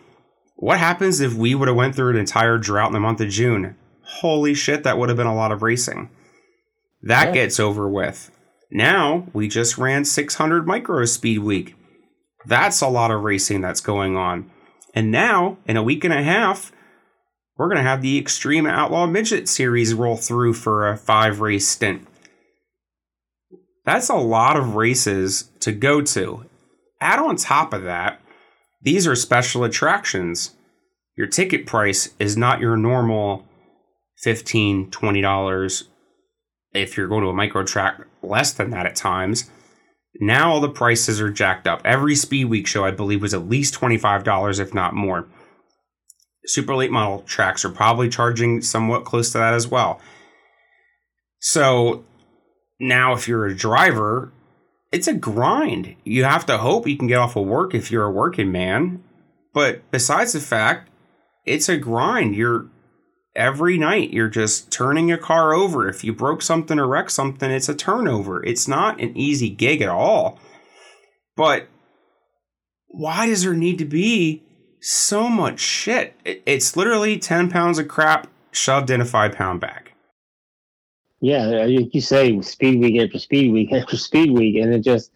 What 0.55 0.79
happens 0.79 1.19
if 1.19 1.35
we 1.35 1.57
would 1.57 1.67
have 1.67 1.77
went 1.77 1.97
through 1.97 2.11
an 2.11 2.19
entire 2.19 2.57
drought 2.57 2.91
in 2.91 2.93
the 2.93 3.01
month 3.01 3.21
of 3.21 3.31
June? 3.31 3.75
Holy 4.21 4.55
shit, 4.55 4.85
that 4.85 4.97
would 4.97 5.09
have 5.09 5.19
been 5.19 5.27
a 5.27 5.35
lot 5.35 5.51
of 5.51 5.63
racing. 5.63 6.09
That 7.03 7.27
yeah. 7.27 7.33
gets 7.33 7.59
over 7.59 7.89
with. 7.89 8.31
Now 8.71 9.27
we 9.33 9.49
just 9.49 9.77
ran 9.77 10.05
600 10.05 10.69
micro 10.69 11.05
speed 11.07 11.41
week. 11.41 11.75
That's 12.45 12.81
a 12.81 12.87
lot 12.87 13.11
of 13.11 13.25
racing 13.25 13.61
that's 13.61 13.81
going 13.81 14.17
on. 14.17 14.53
And 14.95 15.11
now, 15.11 15.59
in 15.67 15.77
a 15.77 15.83
week 15.83 16.05
and 16.05 16.15
a 16.15 16.23
half, 16.23 16.73
we're 17.57 17.69
going 17.69 17.83
to 17.83 17.83
have 17.83 18.03
the 18.03 18.23
Xtreme 18.23 18.71
Outlaw 18.71 19.07
Midget 19.07 19.49
Series 19.49 19.95
roll 19.95 20.17
through 20.17 20.55
for 20.55 20.89
a 20.89 20.97
five 20.97 21.41
race 21.41 21.67
stint. 21.67 22.07
That's 23.85 24.09
a 24.09 24.17
lot 24.17 24.57
of 24.57 24.75
races 24.75 25.51
to 25.61 25.73
go 25.73 26.03
to. 26.03 26.45
Add 27.01 27.19
on 27.19 27.37
top 27.37 27.73
of 27.73 27.85
that, 27.85 28.21
these 28.83 29.07
are 29.07 29.15
special 29.15 29.65
attractions. 29.65 30.55
Your 31.17 31.27
ticket 31.27 31.67
price 31.67 32.11
is 32.19 32.37
not 32.37 32.61
your 32.61 32.77
normal 32.77 33.47
$15, 34.25 34.91
$20 34.91 35.85
if 36.75 36.97
you're 36.97 37.09
going 37.09 37.23
to 37.23 37.31
a 37.31 37.35
micro 37.35 37.65
track, 37.65 38.01
less 38.23 38.53
than 38.53 38.71
that 38.71 38.87
at 38.87 38.97
times. 38.97 39.51
Now 40.21 40.53
all 40.53 40.61
the 40.61 40.69
prices 40.69 41.21
are 41.21 41.31
jacked 41.31 41.67
up. 41.67 41.81
Every 41.85 42.15
Speed 42.15 42.47
Week 42.47 42.67
show, 42.67 42.85
I 42.85 42.91
believe, 42.91 43.23
was 43.23 43.35
at 43.35 43.49
least 43.49 43.75
$25, 43.75 44.61
if 44.61 44.75
not 44.75 44.95
more. 44.95 45.27
Super 46.47 46.75
late 46.77 46.91
model 46.91 47.21
tracks 47.23 47.65
are 47.65 47.71
probably 47.71 48.09
charging 48.09 48.63
somewhat 48.63 49.05
close 49.05 49.33
to 49.33 49.39
that 49.39 49.55
as 49.55 49.69
well. 49.69 50.01
So 51.41 52.05
now, 52.79 53.13
if 53.15 53.27
you're 53.29 53.47
a 53.47 53.55
driver, 53.55 54.33
it's 54.93 55.09
a 55.09 55.15
grind. 55.15 55.97
You 56.05 56.25
have 56.25 56.47
to 56.47 56.59
hope 56.59 56.87
you 56.87 56.97
can 56.97 57.09
get 57.09 57.19
off 57.19 57.37
of 57.37 57.47
work 57.47 57.75
if 57.75 57.91
you're 57.91 58.05
a 58.05 58.11
working 58.11 58.53
man. 58.53 59.03
But 59.53 59.91
besides 59.91 60.33
the 60.33 60.41
fact, 60.41 60.91
it's 61.45 61.69
a 61.69 61.77
grind. 61.77 62.37
You're 62.37 62.67
every 63.35 63.79
night 63.79 64.13
you're 64.13 64.29
just 64.29 64.71
turning 64.71 65.13
a 65.13 65.19
car 65.19 65.53
over. 65.53 65.89
If 65.89 66.03
you 66.03 66.13
broke 66.13 66.43
something 66.43 66.79
or 66.79 66.87
wrecked 66.87 67.13
something, 67.13 67.51
it's 67.51 67.69
a 67.69 67.75
turnover. 67.75 68.45
It's 68.45 68.67
not 68.67 69.01
an 69.01 69.17
easy 69.17 69.51
gig 69.51 69.83
at 69.83 69.89
all. 69.89 70.39
But 71.37 71.69
why 72.89 73.27
does 73.27 73.43
there 73.43 73.55
need 73.55 73.79
to 73.79 73.85
be 73.85 74.43
so 74.87 75.29
much 75.29 75.61
shit? 75.61 76.15
It's 76.25 76.77
literally 76.77 77.19
10 77.19 77.51
pounds 77.51 77.79
of 77.79 77.89
crap 77.89 78.29
shoved 78.53 78.91
in 78.91 79.01
a 79.01 79.05
five 79.05 79.33
pound 79.33 79.61
bag. 79.61 79.93
Yeah, 81.21 81.47
like 81.47 81.95
you 81.95 82.01
say, 82.01 82.41
speed 82.43 82.81
week 82.81 83.01
after 83.03 83.19
speed 83.19 83.53
week 83.53 83.73
after 83.73 83.97
speed 83.97 84.31
week, 84.31 84.57
and 84.57 84.73
it 84.73 84.81
just, 84.81 85.11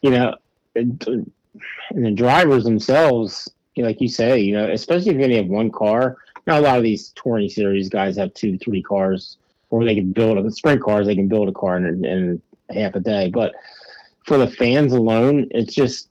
you 0.00 0.10
know, 0.10 0.36
and 0.74 1.30
the 1.94 2.10
drivers 2.12 2.64
themselves, 2.64 3.50
like 3.76 4.00
you 4.00 4.08
say, 4.08 4.38
you 4.40 4.52
know, 4.52 4.70
especially 4.70 5.10
if 5.10 5.16
you 5.16 5.24
only 5.24 5.36
have 5.36 5.46
one 5.46 5.70
car, 5.70 6.16
now 6.46 6.58
a 6.58 6.62
lot 6.62 6.78
of 6.78 6.82
these 6.82 7.10
touring 7.10 7.48
series 7.48 7.88
guys 7.88 8.16
have 8.16 8.32
two, 8.34 8.58
three 8.58 8.82
cars, 8.82 9.38
or 9.70 9.84
they 9.84 9.94
can 9.94 10.12
build 10.12 10.38
a 10.38 10.50
sprint 10.50 10.82
cars. 10.82 11.06
They 11.06 11.14
can 11.14 11.28
build 11.28 11.48
a 11.48 11.52
car 11.52 11.76
in, 11.76 12.04
in 12.04 12.42
half 12.70 12.94
a 12.94 13.00
day. 13.00 13.30
But 13.30 13.54
for 14.24 14.38
the 14.38 14.50
fans 14.50 14.92
alone, 14.92 15.48
it's 15.50 15.74
just 15.74 16.09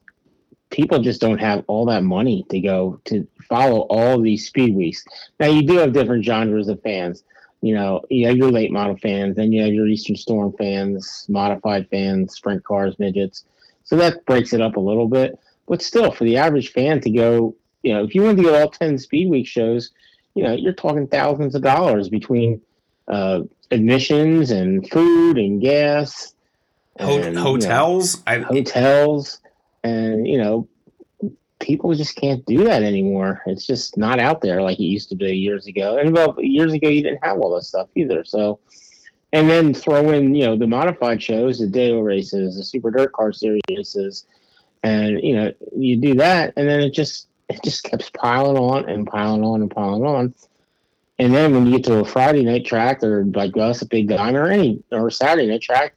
people 0.69 0.99
just 0.99 1.21
don't 1.21 1.39
have 1.39 1.63
all 1.67 1.85
that 1.85 2.03
money 2.03 2.45
to 2.49 2.59
go 2.59 2.99
to 3.05 3.27
follow 3.47 3.81
all 3.89 4.21
these 4.21 4.47
speed 4.47 4.75
weeks. 4.75 5.03
Now 5.39 5.47
you 5.47 5.63
do 5.63 5.77
have 5.77 5.93
different 5.93 6.23
genres 6.23 6.67
of 6.67 6.81
fans. 6.81 7.23
You 7.61 7.75
know, 7.75 8.01
you 8.09 8.27
have 8.27 8.37
your 8.37 8.51
late 8.51 8.71
model 8.71 8.95
fans, 8.97 9.35
then 9.35 9.51
you 9.51 9.61
have 9.63 9.73
your 9.73 9.87
Eastern 9.87 10.15
Storm 10.15 10.53
fans, 10.57 11.25
modified 11.27 11.89
fans, 11.89 12.33
sprint 12.33 12.63
cars, 12.63 12.97
midgets. 12.99 13.43
So 13.83 13.97
that 13.97 14.25
breaks 14.25 14.53
it 14.53 14.61
up 14.61 14.77
a 14.77 14.79
little 14.79 15.07
bit. 15.07 15.37
But 15.67 15.81
still, 15.81 16.11
for 16.11 16.23
the 16.23 16.37
average 16.37 16.71
fan 16.71 17.01
to 17.01 17.09
go, 17.09 17.55
you 17.83 17.93
know, 17.93 18.03
if 18.03 18.15
you 18.15 18.21
want 18.23 18.37
to 18.37 18.43
go 18.43 18.59
all 18.59 18.69
10 18.69 18.97
speed 18.97 19.29
week 19.29 19.47
shows, 19.47 19.91
you 20.35 20.43
know, 20.43 20.53
you're 20.53 20.73
talking 20.73 21.07
thousands 21.07 21.53
of 21.53 21.61
dollars 21.61 22.07
between 22.07 22.61
uh, 23.07 23.41
admissions 23.71 24.51
and 24.51 24.89
food 24.89 25.37
and 25.37 25.61
gas, 25.61 26.33
and, 26.97 27.37
hotels, 27.37 28.23
you 28.27 28.39
know, 28.39 28.45
hotels, 28.45 29.39
and 29.83 30.27
you 30.27 30.37
know, 30.37 30.67
people 31.59 31.93
just 31.93 32.15
can't 32.15 32.45
do 32.45 32.63
that 32.63 32.83
anymore. 32.83 33.41
It's 33.45 33.67
just 33.67 33.97
not 33.97 34.19
out 34.19 34.41
there 34.41 34.61
like 34.61 34.79
it 34.79 34.83
used 34.83 35.09
to 35.09 35.15
be 35.15 35.35
years 35.35 35.67
ago. 35.67 35.97
And 35.97 36.13
well, 36.13 36.35
years 36.39 36.73
ago 36.73 36.89
you 36.89 37.03
didn't 37.03 37.23
have 37.23 37.39
all 37.39 37.55
this 37.55 37.67
stuff 37.67 37.89
either. 37.95 38.23
So, 38.23 38.59
and 39.33 39.49
then 39.49 39.73
throw 39.73 40.11
in 40.11 40.35
you 40.35 40.45
know 40.45 40.57
the 40.57 40.67
modified 40.67 41.21
shows, 41.21 41.59
the 41.59 41.67
Deo 41.67 41.99
races, 41.99 42.57
the 42.57 42.63
Super 42.63 42.91
Dirt 42.91 43.13
Car 43.13 43.31
Series 43.31 44.25
and 44.83 45.21
you 45.21 45.35
know 45.35 45.53
you 45.75 45.97
do 45.97 46.15
that, 46.15 46.53
and 46.55 46.67
then 46.67 46.79
it 46.81 46.93
just 46.93 47.27
it 47.49 47.61
just 47.63 47.83
keeps 47.83 48.09
piling 48.11 48.57
on 48.57 48.87
and 48.89 49.07
piling 49.07 49.43
on 49.43 49.61
and 49.61 49.71
piling 49.71 50.05
on. 50.05 50.33
And 51.17 51.33
then 51.33 51.53
when 51.53 51.65
you 51.65 51.73
get 51.73 51.83
to 51.85 51.99
a 51.99 52.05
Friday 52.05 52.43
night 52.43 52.65
track 52.65 53.03
or 53.03 53.25
like 53.25 53.57
us, 53.57 53.81
a 53.81 53.85
big 53.85 54.07
diamond 54.07 54.37
or 54.37 54.47
any 54.47 54.81
or 54.91 55.09
Saturday 55.09 55.47
night 55.47 55.61
track, 55.61 55.95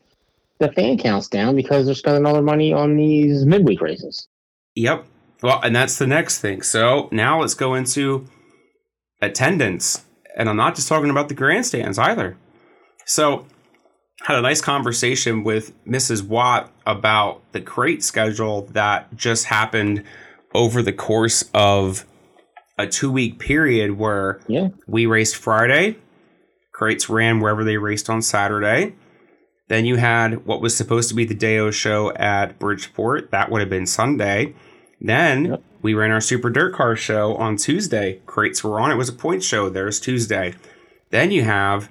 the 0.63 0.73
fan 0.73 0.97
counts 0.97 1.29
down 1.29 1.57
because 1.57 1.87
they're 1.87 1.95
spending 1.95 2.25
all 2.25 2.35
their 2.35 2.43
money 2.43 2.73
on 2.73 2.97
these 2.97 3.45
midweek 3.45 3.81
races. 3.81 4.29
Yep. 4.77 5.07
Well, 5.43 5.61
and 5.63 5.75
that's 5.75 5.99
the 5.99 6.07
next 6.07 6.39
thing. 6.39 6.63
So 6.63 7.09
now 7.11 7.41
let's 7.41 7.55
go 7.55 7.75
into 7.75 8.27
attendance. 9.21 10.05
And 10.37 10.49
I'm 10.49 10.57
not 10.57 10.77
just 10.77 10.89
talking 10.89 11.11
about 11.11 11.29
the 11.29 11.35
grandstands 11.35 11.99
either. 11.99 12.37
So 13.05 13.47
had 14.23 14.39
a 14.39 14.41
nice 14.41 14.61
conversation 14.61 15.43
with 15.43 15.73
Mrs. 15.85 16.23
Watt 16.23 16.73
about 16.87 17.43
the 17.53 17.61
crate 17.61 18.05
schedule 18.05 18.63
that 18.73 19.15
just 19.17 19.47
happened 19.47 20.05
over 20.55 20.81
the 20.81 20.93
course 20.93 21.45
of 21.53 22.07
a 22.79 22.87
two 22.87 23.11
week 23.11 23.39
period 23.41 23.99
where 23.99 24.41
yeah. 24.47 24.69
we 24.87 25.07
raced 25.07 25.37
Friday, 25.37 25.97
crates 26.73 27.09
ran 27.09 27.41
wherever 27.41 27.65
they 27.65 27.79
raced 27.79 28.09
on 28.09 28.23
Saturday. 28.23 28.95
Then 29.73 29.87
you 29.87 29.97
had 29.97 30.45
what 30.45 30.61
was 30.61 30.77
supposed 30.77 31.09
to 31.09 31.15
be 31.15 31.25
the 31.25 31.33
Deo 31.33 31.71
show 31.71 32.13
at 32.13 32.59
Bridgeport. 32.59 33.31
That 33.31 33.51
would 33.51 33.61
have 33.61 33.71
been 33.71 33.87
Sunday. 33.87 34.55
Then 35.01 35.47
yep. 35.47 35.63
we 35.81 35.95
ran 35.95 36.11
our 36.11 36.21
Super 36.21 36.51
Dirt 36.51 36.75
Car 36.75 36.95
show 36.95 37.37
on 37.37 37.57
Tuesday. 37.57 38.21
Crates 38.27 38.63
were 38.63 38.79
on. 38.79 38.91
It 38.91 38.97
was 38.97 39.09
a 39.09 39.15
point 39.15 39.43
show. 39.43 39.71
There's 39.71 39.99
Tuesday. 39.99 40.53
Then 41.09 41.31
you 41.31 41.45
have 41.45 41.91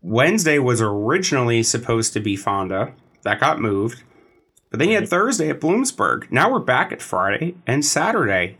Wednesday 0.00 0.58
was 0.58 0.80
originally 0.80 1.62
supposed 1.62 2.14
to 2.14 2.20
be 2.20 2.36
Fonda. 2.36 2.94
That 3.22 3.38
got 3.38 3.60
moved. 3.60 4.02
But 4.70 4.78
then 4.78 4.88
you 4.88 4.94
had 4.94 5.10
Thursday 5.10 5.50
at 5.50 5.60
Bloomsburg. 5.60 6.32
Now 6.32 6.50
we're 6.50 6.60
back 6.60 6.90
at 6.90 7.02
Friday 7.02 7.56
and 7.66 7.84
Saturday. 7.84 8.56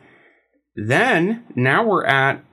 Then 0.75 1.45
now 1.55 1.83
we're 1.83 2.05
at 2.05 2.45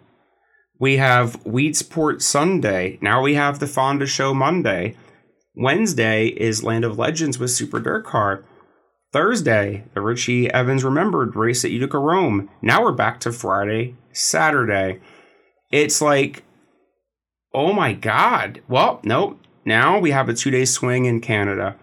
We 0.80 0.96
have 0.96 1.44
Weedsport 1.44 2.22
Sunday. 2.22 2.98
Now 3.02 3.22
we 3.22 3.34
have 3.34 3.60
the 3.60 3.68
Fonda 3.68 4.08
Show 4.08 4.34
Monday. 4.34 4.96
Wednesday 5.56 6.28
is 6.28 6.64
Land 6.64 6.84
of 6.84 6.98
Legends 6.98 7.38
with 7.38 7.52
Super 7.52 7.80
Dirt 7.80 8.06
Car. 8.06 8.44
Thursday, 9.12 9.86
the 9.94 10.02
Richie 10.02 10.50
Evans 10.52 10.84
Remembered 10.84 11.36
race 11.36 11.64
at 11.64 11.70
Utica 11.70 12.00
Rome. 12.00 12.50
Now 12.64 12.82
we're 12.82 12.92
back 12.92 13.20
to 13.20 13.32
Friday, 13.32 13.96
Saturday. 14.12 15.00
It's 15.72 16.02
like, 16.02 16.44
oh 17.54 17.72
my 17.72 17.94
God. 17.94 18.62
Well, 18.68 19.00
nope. 19.04 19.40
Now 19.64 20.00
we 20.00 20.10
have 20.10 20.28
a 20.28 20.34
two 20.34 20.50
day 20.50 20.66
swing 20.66 21.06
in 21.06 21.22
Canada. 21.22 21.76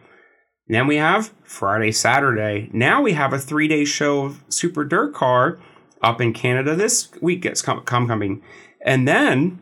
Then 0.67 0.89
we 0.89 0.97
have 0.97 1.33
Friday, 1.45 1.93
Saturday. 1.93 2.69
Now 2.73 3.01
we 3.01 3.13
have 3.13 3.33
a 3.33 3.39
three 3.39 3.69
day 3.69 3.85
show 3.85 4.25
of 4.25 4.43
Super 4.49 4.85
Dirt 4.85 5.15
Car 5.15 5.61
up 6.03 6.21
in 6.21 6.33
Canada 6.33 6.75
this 6.75 7.11
week. 7.21 7.47
It's 7.47 7.63
come 7.63 7.85
coming. 7.85 8.43
And 8.85 9.07
then 9.07 9.61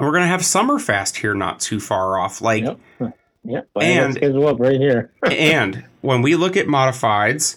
we're 0.00 0.10
going 0.12 0.22
to 0.22 0.28
have 0.28 0.40
Summerfest 0.40 1.16
here 1.16 1.34
not 1.34 1.60
too 1.60 1.80
far 1.80 2.18
off. 2.18 2.40
Like, 2.40 2.64
Yep. 2.64 2.78
Yep. 3.44 3.68
And- 3.80 4.14
schedule 4.14 4.46
up 4.48 4.60
right 4.60 4.78
here. 4.78 5.12
and 5.30 5.84
when 6.02 6.20
we 6.22 6.34
look 6.34 6.56
at 6.56 6.66
modifieds, 6.66 7.56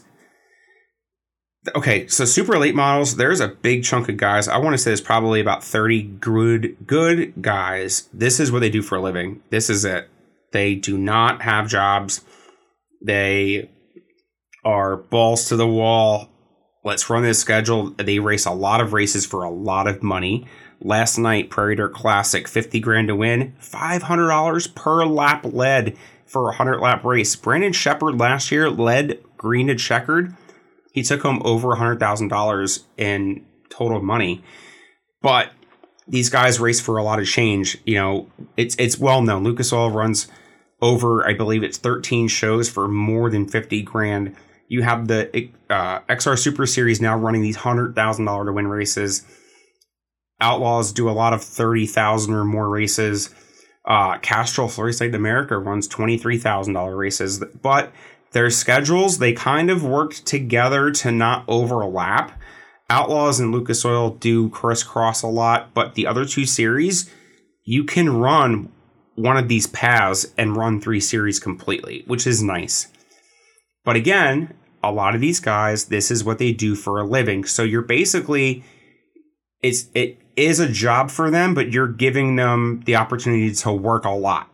okay, 1.75 2.07
so 2.07 2.23
super 2.23 2.57
late 2.57 2.75
models, 2.75 3.17
there's 3.17 3.39
a 3.39 3.47
big 3.49 3.83
chunk 3.83 4.07
of 4.07 4.15
guys. 4.17 4.47
I 4.47 4.57
want 4.57 4.73
to 4.73 4.77
say 4.77 4.91
there's 4.91 5.01
probably 5.01 5.41
about 5.41 5.63
30 5.63 6.03
good 6.03 6.77
good 6.87 7.33
guys. 7.41 8.07
This 8.13 8.39
is 8.39 8.51
what 8.51 8.59
they 8.59 8.69
do 8.69 8.81
for 8.81 8.95
a 8.97 9.01
living. 9.01 9.41
This 9.49 9.69
is 9.69 9.83
it. 9.83 10.09
They 10.53 10.75
do 10.75 10.97
not 10.97 11.41
have 11.41 11.67
jobs. 11.67 12.21
They 13.03 13.69
are 14.63 14.95
balls 14.97 15.45
to 15.49 15.55
the 15.55 15.67
wall. 15.67 16.29
Let's 16.83 17.09
run 17.09 17.23
this 17.23 17.39
schedule. 17.39 17.91
They 17.91 18.19
race 18.19 18.45
a 18.45 18.51
lot 18.51 18.81
of 18.81 18.93
races 18.93 19.25
for 19.25 19.43
a 19.43 19.51
lot 19.51 19.87
of 19.87 20.01
money. 20.01 20.47
Last 20.83 21.17
night, 21.17 21.49
Prairie 21.49 21.75
Dirt 21.75 21.93
Classic, 21.93 22.47
50 22.47 22.79
grand 22.79 23.07
to 23.09 23.15
win, 23.15 23.53
$500 23.61 24.75
per 24.75 25.05
lap 25.05 25.45
led 25.45 25.95
for 26.25 26.43
a 26.43 26.45
100 26.45 26.79
lap 26.79 27.03
race. 27.03 27.35
Brandon 27.35 27.73
Sheppard 27.73 28.19
last 28.19 28.51
year 28.51 28.69
led 28.69 29.19
green 29.37 29.67
to 29.67 29.75
checkered. 29.75 30.35
He 30.91 31.03
took 31.03 31.21
home 31.21 31.41
over 31.45 31.69
$100,000 31.69 32.83
in 32.97 33.45
total 33.69 34.01
money. 34.01 34.43
But 35.21 35.51
these 36.07 36.29
guys 36.29 36.59
race 36.59 36.79
for 36.79 36.97
a 36.97 37.03
lot 37.03 37.19
of 37.19 37.27
change. 37.27 37.77
You 37.85 37.95
know, 37.95 38.31
it's 38.57 38.75
it's 38.77 38.97
well 38.97 39.21
known. 39.21 39.43
Lucas 39.43 39.71
Oil 39.71 39.91
runs 39.91 40.27
over, 40.81 41.27
I 41.27 41.33
believe 41.33 41.63
it's 41.63 41.77
13 41.77 42.27
shows 42.27 42.69
for 42.69 42.87
more 42.87 43.29
than 43.29 43.47
50 43.47 43.81
grand. 43.83 44.35
You 44.67 44.81
have 44.81 45.07
the 45.07 45.49
uh, 45.69 45.99
XR 46.09 46.39
Super 46.39 46.65
Series 46.65 47.01
now 47.01 47.17
running 47.17 47.41
these 47.41 47.57
$100,000 47.57 48.45
to 48.45 48.53
win 48.53 48.67
races. 48.67 49.25
Outlaws 50.41 50.91
do 50.91 51.09
a 51.09 51.11
lot 51.11 51.33
of 51.33 51.43
30,000 51.43 52.33
or 52.33 52.43
more 52.43 52.67
races. 52.67 53.33
Uh, 53.85 54.17
Castrol 54.17 54.67
Florida 54.67 55.15
America 55.15 55.57
runs 55.57 55.87
$23,000 55.87 56.97
races. 56.97 57.43
But 57.61 57.93
their 58.31 58.49
schedules, 58.49 59.19
they 59.19 59.33
kind 59.33 59.69
of 59.69 59.83
worked 59.83 60.25
together 60.25 60.91
to 60.91 61.11
not 61.11 61.45
overlap. 61.47 62.39
Outlaws 62.89 63.39
and 63.39 63.51
Lucas 63.51 63.85
Oil 63.85 64.11
do 64.11 64.49
crisscross 64.49 65.21
a 65.21 65.27
lot, 65.27 65.73
but 65.73 65.95
the 65.95 66.07
other 66.07 66.25
two 66.25 66.45
series, 66.45 67.09
you 67.63 67.83
can 67.83 68.17
run 68.17 68.71
one 69.15 69.37
of 69.37 69.47
these 69.47 69.67
paths 69.67 70.25
and 70.37 70.57
run 70.57 70.81
three 70.81 70.99
series 70.99 71.39
completely, 71.39 72.03
which 72.07 72.25
is 72.25 72.41
nice. 72.41 72.87
But 73.85 73.95
again, 73.95 74.53
a 74.83 74.91
lot 74.91 75.15
of 75.15 75.21
these 75.21 75.39
guys, 75.39 75.85
this 75.85 76.11
is 76.11 76.23
what 76.23 76.39
they 76.39 76.51
do 76.51 76.75
for 76.75 76.99
a 76.99 77.05
living. 77.05 77.45
So 77.45 77.63
you're 77.63 77.81
basically 77.81 78.63
it's 79.61 79.87
it 79.93 80.17
is 80.35 80.59
a 80.59 80.67
job 80.69 81.09
for 81.11 81.29
them, 81.31 81.53
but 81.53 81.71
you're 81.71 81.87
giving 81.87 82.35
them 82.35 82.81
the 82.85 82.95
opportunity 82.95 83.51
to 83.53 83.71
work 83.71 84.05
a 84.05 84.09
lot. 84.09 84.49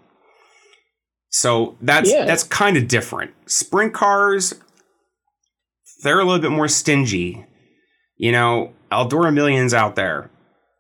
So 1.30 1.76
that's 1.82 2.12
Yeah. 2.12 2.26
that's 2.26 2.44
kind 2.44 2.78
of 2.78 2.88
different. 2.88 3.32
Sprint 3.46 3.94
cars, 3.94 4.54
they're 6.04 6.20
a 6.20 6.24
little 6.26 6.42
bit 6.42 6.52
more 6.52 6.68
stingy. 6.68 7.46
You 8.18 8.32
know, 8.32 8.74
Eldora 8.92 9.34
Millions 9.34 9.74
out 9.74 9.96
there. 9.96 10.30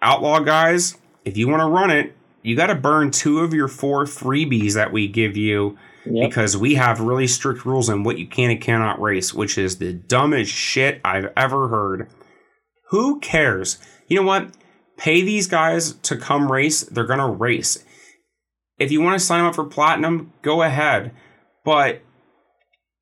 Outlaw 0.01 0.39
guys, 0.39 0.97
if 1.25 1.37
you 1.37 1.47
want 1.47 1.61
to 1.61 1.67
run 1.67 1.91
it, 1.91 2.15
you 2.43 2.55
got 2.55 2.67
to 2.67 2.75
burn 2.75 3.11
two 3.11 3.39
of 3.39 3.53
your 3.53 3.67
four 3.67 4.05
freebies 4.05 4.73
that 4.73 4.91
we 4.91 5.07
give 5.07 5.35
you 5.35 5.77
Yep. 6.05 6.29
because 6.29 6.55
we 6.55 6.75
have 6.75 7.01
really 7.01 7.27
strict 7.27 7.65
rules 7.65 7.89
on 7.89 8.03
what 8.03 8.17
you 8.17 8.25
can 8.25 8.49
and 8.49 8.61
cannot 8.61 9.01
race, 9.01 9.33
which 9.33 9.57
is 9.57 9.77
the 9.77 9.91
dumbest 9.91 10.51
shit 10.53 11.01
I've 11.03 11.31
ever 11.35 11.67
heard. 11.67 12.07
Who 12.91 13.19
cares? 13.19 13.77
You 14.07 14.21
know 14.21 14.25
what? 14.27 14.47
Pay 14.97 15.21
these 15.21 15.47
guys 15.47 15.93
to 15.93 16.17
come 16.17 16.51
race. 16.51 16.81
They're 16.81 17.05
going 17.05 17.19
to 17.19 17.27
race. 17.27 17.83
If 18.79 18.91
you 18.91 19.01
want 19.01 19.19
to 19.19 19.25
sign 19.25 19.39
them 19.39 19.47
up 19.47 19.55
for 19.55 19.63
platinum, 19.63 20.33
go 20.41 20.61
ahead. 20.61 21.11
But 21.63 22.01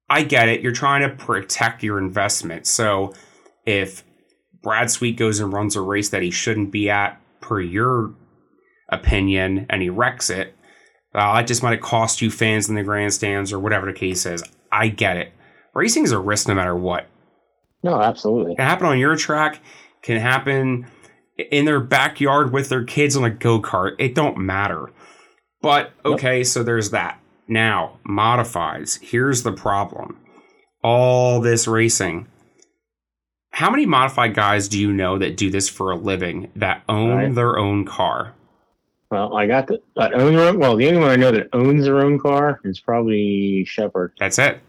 I 0.10 0.24
get 0.24 0.50
it. 0.50 0.62
You're 0.62 0.72
trying 0.72 1.02
to 1.02 1.16
protect 1.16 1.84
your 1.84 1.98
investment. 1.98 2.68
So 2.68 3.14
if 3.66 4.04
Brad 4.62 4.92
Sweet 4.92 5.18
goes 5.18 5.40
and 5.40 5.52
runs 5.54 5.76
a 5.76 5.82
race 5.82 6.10
that 6.10 6.22
he 6.22 6.32
shouldn't 6.32 6.72
be 6.72 6.90
at, 6.90 7.20
per 7.42 7.62
your 7.62 8.16
opinion, 8.90 9.66
and 9.70 9.82
he 9.82 9.90
wrecks 9.90 10.30
it, 10.30 10.50
uh, 11.14 11.20
well, 11.20 11.36
that 11.36 11.48
just 11.48 11.64
might 11.64 11.72
have 11.72 11.82
cost 11.82 12.22
you 12.22 12.30
fans 12.30 12.68
in 12.68 12.76
the 12.76 12.84
grandstands 12.84 13.54
or 13.54 13.60
whatever 13.60 13.86
the 13.86 13.98
case 13.98 14.26
is. 14.26 14.44
I 14.72 14.90
get 14.90 15.18
it. 15.18 15.32
Racing 15.74 16.04
is 16.04 16.12
a 16.12 16.20
risk 16.20 16.48
no 16.48 16.56
matter 16.56 16.76
what. 16.76 17.08
No, 17.84 18.02
absolutely. 18.02 18.56
Can 18.56 18.66
happen 18.66 18.88
on 18.88 19.00
your 19.00 19.16
track, 19.16 19.62
can 20.02 20.20
happen 20.20 20.88
in 21.38 21.66
their 21.66 21.80
backyard 21.80 22.52
with 22.54 22.70
their 22.70 22.84
kids 22.84 23.16
on 23.16 23.24
a 23.24 23.30
go 23.30 23.62
kart. 23.62 23.96
It 24.00 24.16
don't 24.16 24.38
matter. 24.38 24.90
But 25.62 25.92
okay, 26.06 26.44
so 26.44 26.64
there's 26.64 26.92
that. 26.92 27.20
Now, 27.48 28.00
modifies. 28.04 29.00
Here's 29.02 29.44
the 29.44 29.52
problem. 29.52 30.18
All 30.84 31.42
this 31.42 31.68
racing. 31.68 32.28
How 33.52 33.70
many 33.70 33.86
modified 33.86 34.34
guys 34.34 34.68
do 34.68 34.80
you 34.80 34.92
know 34.92 35.18
that 35.18 35.38
do 35.38 35.50
this 35.50 35.70
for 35.70 35.92
a 35.92 35.96
living 35.96 36.52
that 36.56 36.84
own 36.90 37.16
Right. 37.16 37.36
their 37.36 37.58
own 37.58 37.86
car? 37.86 38.34
Well, 39.10 39.36
I 39.38 39.48
got 39.48 39.68
the 39.68 39.82
I 39.98 40.12
own. 40.12 40.60
Well, 40.60 40.76
the 40.76 40.88
only 40.88 41.00
one 41.00 41.10
I 41.10 41.16
know 41.16 41.32
that 41.32 41.48
owns 41.54 41.86
their 41.86 42.02
own 42.02 42.20
car 42.20 42.60
is 42.64 42.80
probably 42.80 43.64
Sheppard. 43.66 44.12
That's 44.20 44.38
it. 44.40 44.60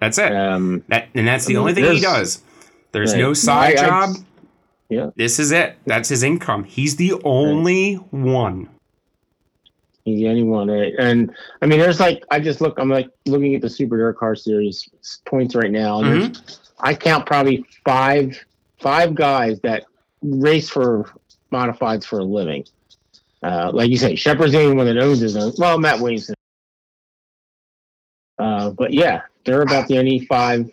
That's 0.00 0.18
it. 0.18 0.32
Um, 0.34 0.84
That 0.88 1.08
and 1.14 1.26
that's 1.26 1.46
the 1.46 1.54
I 1.54 1.56
mean, 1.56 1.60
only 1.60 1.74
thing 1.74 1.92
he 1.94 2.00
does. 2.00 2.42
There's 2.92 3.12
Right. 3.14 3.20
no 3.20 3.32
side 3.34 3.76
I- 3.78 3.86
job. 3.86 4.16
Yeah, 4.88 5.10
This 5.16 5.38
is 5.38 5.52
it. 5.52 5.76
That's 5.86 6.08
his 6.08 6.22
income. 6.22 6.64
He's 6.64 6.96
the 6.96 7.12
only 7.24 7.94
one. 8.10 8.68
he's 10.04 10.18
the 10.20 10.28
only 10.28 10.42
one. 10.44 10.68
Right? 10.70 10.94
And 10.98 11.30
I 11.60 11.66
mean, 11.66 11.78
there's 11.78 12.00
like 12.00 12.24
I 12.30 12.40
just 12.40 12.60
look. 12.62 12.78
I'm 12.78 12.88
like 12.88 13.10
looking 13.26 13.54
at 13.54 13.60
the 13.60 13.68
Super 13.68 13.98
Dirt 13.98 14.16
Car 14.16 14.34
Series 14.34 14.88
points 15.26 15.54
right 15.54 15.70
now, 15.70 16.00
and 16.00 16.34
Mm-hmm. 16.34 16.64
I 16.80 16.94
count 16.94 17.26
probably 17.26 17.64
five 17.84 18.42
five 18.80 19.14
guys 19.14 19.60
that 19.60 19.84
race 20.22 20.70
for 20.70 21.12
modifieds 21.52 22.04
for 22.04 22.20
a 22.20 22.24
living. 22.24 22.64
Uh, 23.42 23.70
like 23.74 23.90
you 23.90 23.98
say, 23.98 24.14
Sheppard's 24.16 24.52
the 24.52 24.62
only 24.62 24.74
one 24.76 24.86
that 24.86 24.96
owns 24.98 25.18
his 25.20 25.36
own. 25.36 25.52
Well, 25.58 25.78
Mat 25.78 26.00
Williamson. 26.00 26.34
Uh, 28.38 28.70
but 28.70 28.92
yeah, 28.92 29.22
they're 29.44 29.62
about 29.62 29.88
the 29.88 29.98
only 29.98 30.20
five 30.26 30.70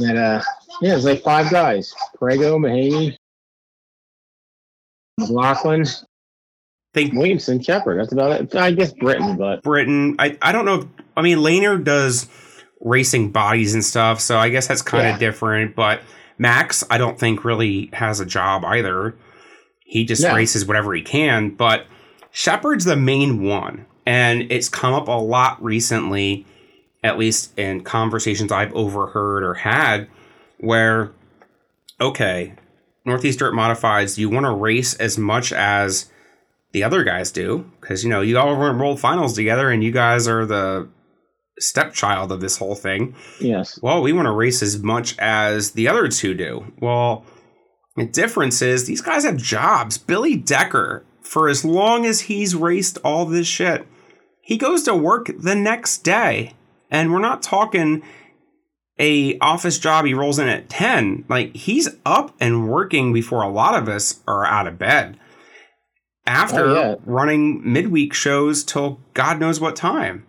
that 0.00 0.16
uh 0.16 0.42
yeah, 0.82 0.96
it's 0.96 1.04
like 1.04 1.22
five 1.22 1.50
guys. 1.50 1.92
Perrego, 2.20 2.58
Mahaney, 2.58 3.16
McLaughlin, 5.18 5.84
Think 6.92 7.12
Williamson, 7.14 7.62
Sheppard. 7.62 8.00
That's 8.00 8.12
about 8.12 8.40
it. 8.40 8.54
I 8.54 8.72
guess 8.72 8.92
Britain, 8.92 9.36
but 9.36 9.62
Britain. 9.62 10.16
I, 10.18 10.36
I 10.42 10.50
don't 10.52 10.64
know. 10.64 10.80
If, 10.80 10.86
I 11.16 11.22
mean, 11.22 11.38
Laner 11.38 11.82
does 11.82 12.26
racing 12.80 13.30
bodies 13.30 13.74
and 13.74 13.84
stuff, 13.84 14.20
so 14.20 14.38
I 14.38 14.48
guess 14.48 14.66
that's 14.66 14.82
kind 14.82 15.06
of 15.06 15.12
Yeah. 15.14 15.18
different. 15.18 15.76
But 15.76 16.00
Max, 16.38 16.82
I 16.90 16.98
don't 16.98 17.18
think 17.18 17.44
really 17.44 17.90
has 17.92 18.18
a 18.18 18.26
job 18.26 18.64
either. 18.64 19.14
He 19.84 20.04
just 20.04 20.22
No. 20.22 20.34
races 20.34 20.66
whatever 20.66 20.92
he 20.94 21.02
can. 21.02 21.50
But 21.50 21.86
Sheppard's 22.32 22.84
the 22.86 22.96
main 22.96 23.42
one, 23.42 23.86
and 24.06 24.50
it's 24.50 24.68
come 24.68 24.94
up 24.94 25.06
a 25.08 25.12
lot 25.12 25.62
recently, 25.62 26.44
at 27.02 27.18
least 27.18 27.58
in 27.58 27.82
conversations 27.82 28.52
I've 28.52 28.74
overheard 28.74 29.42
or 29.42 29.54
had, 29.54 30.08
where 30.58 31.12
okay, 32.00 32.54
Northeast 33.04 33.38
Dirt 33.38 33.54
Modifieds, 33.54 34.18
you 34.18 34.28
want 34.30 34.46
to 34.46 34.52
race 34.52 34.94
as 34.94 35.18
much 35.18 35.52
as 35.52 36.10
the 36.72 36.84
other 36.84 37.02
guys 37.02 37.32
do 37.32 37.70
because 37.80 38.04
you 38.04 38.10
know 38.10 38.20
you 38.20 38.38
all 38.38 38.54
run 38.54 38.78
world 38.78 39.00
finals 39.00 39.34
together 39.34 39.70
and 39.70 39.82
you 39.82 39.90
guys 39.90 40.28
are 40.28 40.46
the 40.46 40.88
stepchild 41.58 42.32
of 42.32 42.40
this 42.40 42.58
whole 42.58 42.74
thing. 42.74 43.14
Yes. 43.40 43.78
well 43.82 44.02
we 44.02 44.12
want 44.12 44.26
to 44.26 44.32
race 44.32 44.62
as 44.62 44.78
much 44.78 45.18
as 45.18 45.72
the 45.72 45.88
other 45.88 46.08
two 46.08 46.34
do. 46.34 46.72
Well 46.80 47.24
the 47.96 48.06
difference 48.06 48.62
is 48.62 48.86
these 48.86 49.00
guys 49.00 49.24
have 49.24 49.36
jobs. 49.36 49.98
Billy 49.98 50.36
decker 50.36 51.04
for 51.22 51.48
as 51.48 51.64
long 51.64 52.06
as 52.06 52.22
he's 52.22 52.54
raced 52.54 52.98
all 53.04 53.26
this 53.26 53.46
shit 53.46 53.86
he 54.40 54.56
goes 54.56 54.82
to 54.84 54.94
work 54.94 55.30
the 55.38 55.54
next 55.54 55.98
day 55.98 56.54
and 56.90 57.12
we're 57.12 57.20
not 57.20 57.42
talking 57.42 58.02
a 58.98 59.38
office 59.38 59.78
job. 59.78 60.04
He 60.04 60.14
rolls 60.14 60.38
in 60.38 60.48
at 60.48 60.68
10. 60.68 61.24
Like 61.28 61.54
he's 61.56 61.88
up 62.04 62.34
and 62.40 62.68
working 62.68 63.12
before 63.12 63.42
a 63.42 63.48
lot 63.48 63.80
of 63.80 63.88
us 63.88 64.20
are 64.28 64.44
out 64.44 64.66
of 64.66 64.78
bed. 64.78 65.18
After 66.26 66.66
Oh, 66.66 66.74
yeah. 66.74 66.94
running 67.06 67.60
midweek 67.72 68.12
shows 68.12 68.62
till 68.62 69.00
God 69.14 69.40
knows 69.40 69.60
what 69.60 69.74
time. 69.74 70.26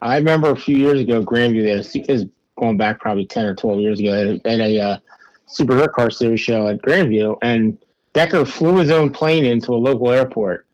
I 0.00 0.16
remember 0.16 0.50
a 0.50 0.56
few 0.56 0.76
years 0.76 1.00
ago, 1.00 1.22
Grandview, 1.24 1.62
they 1.62 1.70
had 1.70 2.08
a, 2.08 2.12
is 2.12 2.26
going 2.58 2.76
back 2.76 3.00
probably 3.00 3.26
10 3.26 3.46
or 3.46 3.54
12 3.54 3.80
years 3.80 4.00
ago, 4.00 4.12
had 4.44 4.60
a, 4.60 4.80
uh, 4.80 4.98
Super 5.46 5.76
Dirt 5.76 5.92
Car 5.92 6.10
Series 6.10 6.40
show 6.40 6.68
at 6.68 6.80
Grandview, 6.82 7.36
and 7.42 7.76
Decker 8.12 8.44
flew 8.44 8.76
his 8.78 8.90
own 8.90 9.10
plane 9.10 9.44
into 9.44 9.72
a 9.72 9.76
local 9.76 10.10
airport 10.10 10.66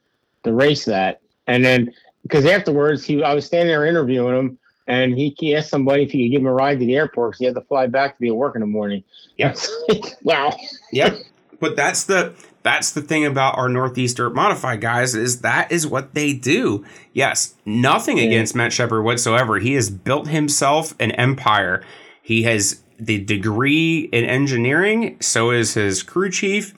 to 0.44 0.52
race 0.52 0.84
that. 0.84 1.20
And 1.46 1.64
then, 1.64 1.92
because 2.22 2.46
afterwards, 2.46 3.04
he 3.04 3.22
I 3.22 3.34
was 3.34 3.44
standing 3.46 3.68
there 3.68 3.86
interviewing 3.86 4.36
him, 4.36 4.58
and 4.86 5.16
he, 5.16 5.34
he 5.38 5.54
asked 5.54 5.70
somebody 5.70 6.02
if 6.04 6.10
he 6.10 6.24
could 6.26 6.32
give 6.32 6.40
him 6.42 6.46
a 6.46 6.52
ride 6.52 6.80
to 6.80 6.86
the 6.86 6.94
airport 6.96 7.30
because 7.32 7.38
he 7.38 7.46
had 7.46 7.54
to 7.54 7.60
fly 7.62 7.86
back 7.86 8.16
to 8.16 8.20
be 8.20 8.28
at 8.28 8.36
work 8.36 8.54
in 8.54 8.60
the 8.60 8.66
morning. 8.66 9.04
Yeah. 9.36 9.54
Wow. 10.22 10.56
Yep. 10.92 11.18
But 11.60 11.76
that's 11.76 12.04
the 12.04 12.32
that's 12.62 12.92
the 12.92 13.02
thing 13.02 13.26
about 13.26 13.58
our 13.58 13.68
Northeast 13.68 14.16
Dirt 14.16 14.34
Modified 14.34 14.80
guys 14.80 15.14
is 15.14 15.42
that 15.42 15.70
is 15.70 15.86
what 15.86 16.14
they 16.14 16.32
do. 16.32 16.86
Yes, 17.12 17.54
nothing 17.66 18.16
Yeah. 18.16 18.24
against 18.24 18.54
Matt 18.54 18.72
Sheppard 18.72 19.04
whatsoever. 19.04 19.58
He 19.58 19.74
has 19.74 19.90
built 19.90 20.28
himself 20.28 20.94
an 20.98 21.10
empire. 21.12 21.84
He 22.22 22.44
has 22.44 22.82
the 22.98 23.22
degree 23.22 24.08
in 24.10 24.24
engineering. 24.24 25.18
So 25.20 25.50
is 25.50 25.74
his 25.74 26.02
crew 26.02 26.30
chief. 26.30 26.72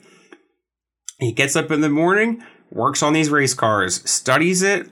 He 1.19 1.31
gets 1.31 1.55
up 1.55 1.71
in 1.71 1.79
the 1.79 1.89
morning, 1.89 2.43
works 2.69 3.01
on 3.01 3.13
these 3.13 3.29
race 3.29 3.53
cars, 3.53 4.01
studies 4.09 4.61
it. 4.61 4.89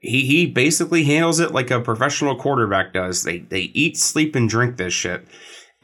He 0.00 0.24
he 0.24 0.46
basically 0.46 1.04
handles 1.04 1.40
it 1.40 1.52
like 1.52 1.70
a 1.70 1.80
professional 1.80 2.34
quarterback 2.36 2.92
does. 2.92 3.22
They 3.22 3.38
they 3.38 3.70
eat, 3.74 3.96
sleep, 3.98 4.34
and 4.34 4.48
drink 4.48 4.76
this 4.76 4.94
shit. 4.94 5.26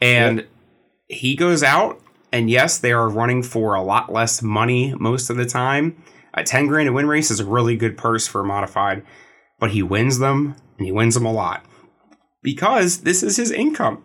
And 0.01 0.45
he 1.07 1.35
goes 1.35 1.63
out 1.63 2.01
and 2.31 2.49
yes, 2.49 2.77
they 2.77 2.91
are 2.91 3.09
running 3.09 3.41
for 3.43 3.73
a 3.73 3.81
lot 3.81 4.11
less 4.11 4.41
money 4.41 4.93
most 4.99 5.29
of 5.29 5.37
the 5.37 5.45
time. 5.45 6.01
A 6.33 6.43
10 6.43 6.67
grand 6.67 6.89
a 6.89 6.93
win 6.93 7.07
race 7.07 7.31
is 7.31 7.39
a 7.39 7.45
really 7.45 7.75
good 7.75 7.97
purse 7.97 8.27
for 8.27 8.41
a 8.41 8.45
modified, 8.45 9.03
but 9.59 9.71
he 9.71 9.81
wins 9.81 10.19
them 10.19 10.55
and 10.77 10.85
he 10.85 10.91
wins 10.91 11.15
them 11.15 11.25
a 11.25 11.31
lot 11.31 11.65
because 12.43 13.01
this 13.01 13.23
is 13.23 13.37
his 13.37 13.51
income. 13.51 14.03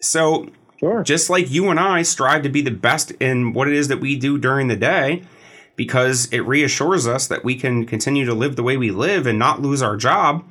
So, 0.00 0.48
Sure. 0.80 1.02
just 1.02 1.28
like 1.28 1.50
you 1.50 1.68
and 1.70 1.80
I 1.80 2.02
strive 2.02 2.42
to 2.42 2.48
be 2.48 2.62
the 2.62 2.70
best 2.70 3.10
in 3.20 3.52
what 3.52 3.66
it 3.68 3.74
is 3.74 3.88
that 3.88 4.00
we 4.00 4.16
do 4.16 4.38
during 4.38 4.68
the 4.68 4.76
day, 4.76 5.24
because 5.78 6.26
it 6.32 6.40
reassures 6.40 7.06
us 7.06 7.28
that 7.28 7.44
we 7.44 7.54
can 7.54 7.86
continue 7.86 8.26
to 8.26 8.34
live 8.34 8.56
the 8.56 8.64
way 8.64 8.76
we 8.76 8.90
live 8.90 9.26
and 9.28 9.38
not 9.38 9.62
lose 9.62 9.80
our 9.80 9.96
job, 9.96 10.44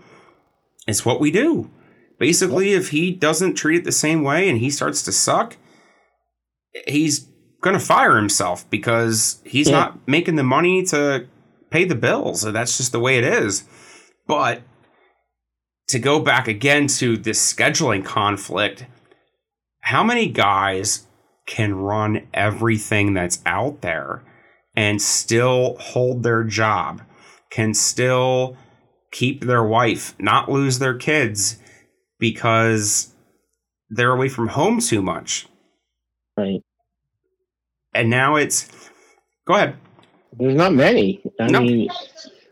it's 0.87 1.05
what 1.05 1.19
we 1.19 1.29
do. 1.31 1.69
Basically, 2.17 2.71
if 2.71 2.89
he 2.89 3.11
doesn't 3.11 3.55
treat 3.55 3.79
it 3.79 3.83
the 3.83 3.91
same 3.91 4.23
way 4.23 4.47
and 4.49 4.59
he 4.59 4.69
starts 4.71 5.03
to 5.03 5.11
suck, 5.11 5.57
he's 6.87 7.27
going 7.61 7.77
to 7.77 7.85
fire 7.85 8.15
himself 8.15 8.67
because 8.69 9.41
he's 9.43 9.67
Yeah. 9.67 9.79
not 9.79 10.07
making 10.07 10.37
the 10.37 10.43
money 10.43 10.81
to 10.85 11.27
pay 11.71 11.83
the 11.83 11.93
bills. 11.93 12.39
So 12.41 12.53
that's 12.53 12.77
just 12.77 12.93
the 12.93 12.99
way 12.99 13.17
it 13.17 13.25
is. 13.25 13.65
But 14.27 14.61
to 15.89 15.99
go 15.99 16.21
back 16.21 16.47
again 16.47 16.87
to 16.87 17.17
this 17.17 17.53
scheduling 17.53 18.05
conflict, 18.05 18.85
how 19.81 20.05
many 20.05 20.27
guys 20.29 21.05
can 21.45 21.75
run 21.75 22.27
everything 22.33 23.13
that's 23.13 23.41
out 23.45 23.81
there 23.81 24.23
and 24.77 25.01
still 25.01 25.75
hold 25.79 26.23
their 26.23 26.45
job, 26.45 27.01
can 27.49 27.73
still 27.73 28.55
keep 29.11 29.43
their 29.43 29.63
wife, 29.63 30.15
not 30.19 30.51
lose 30.51 30.79
their 30.79 30.95
kids 30.95 31.57
because 32.19 33.13
they're 33.89 34.13
away 34.13 34.29
from 34.29 34.49
home 34.49 34.79
too 34.79 35.01
much? 35.01 35.47
Right. 36.37 36.61
And 37.95 38.11
now 38.11 38.35
it's 38.35 38.69
go 39.47 39.55
ahead. 39.55 39.77
There's 40.39 40.55
not 40.55 40.73
many. 40.73 41.23
I 41.39 41.47
No. 41.47 41.61
mean, 41.61 41.89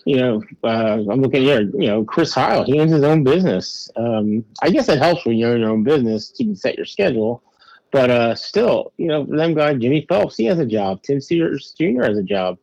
you 0.05 0.17
know, 0.17 0.43
uh, 0.63 0.67
I'm 1.09 1.21
looking 1.21 1.43
here. 1.43 1.61
You 1.61 1.87
know, 1.87 2.03
Chris 2.03 2.33
Hile, 2.33 2.63
he 2.63 2.79
owns 2.79 2.91
his 2.91 3.03
own 3.03 3.23
business. 3.23 3.91
Um, 3.95 4.43
I 4.63 4.71
guess 4.71 4.89
it 4.89 4.97
helps 4.99 5.25
when 5.25 5.37
you 5.37 5.47
own 5.47 5.59
your 5.59 5.69
own 5.69 5.83
business. 5.83 6.33
You 6.39 6.47
can 6.47 6.55
set 6.55 6.77
your 6.77 6.85
schedule. 6.87 7.43
But 7.91 8.09
uh, 8.09 8.35
still, 8.35 8.91
you 8.97 9.07
know, 9.07 9.25
them 9.25 9.53
guys, 9.53 9.79
Jimmy 9.79 10.05
Phelps, 10.07 10.35
he 10.35 10.45
has 10.45 10.59
a 10.59 10.65
job. 10.65 11.01
Tim 11.03 11.21
Sears 11.21 11.73
Jr. 11.77 12.03
has 12.03 12.17
a 12.17 12.23
job. 12.23 12.57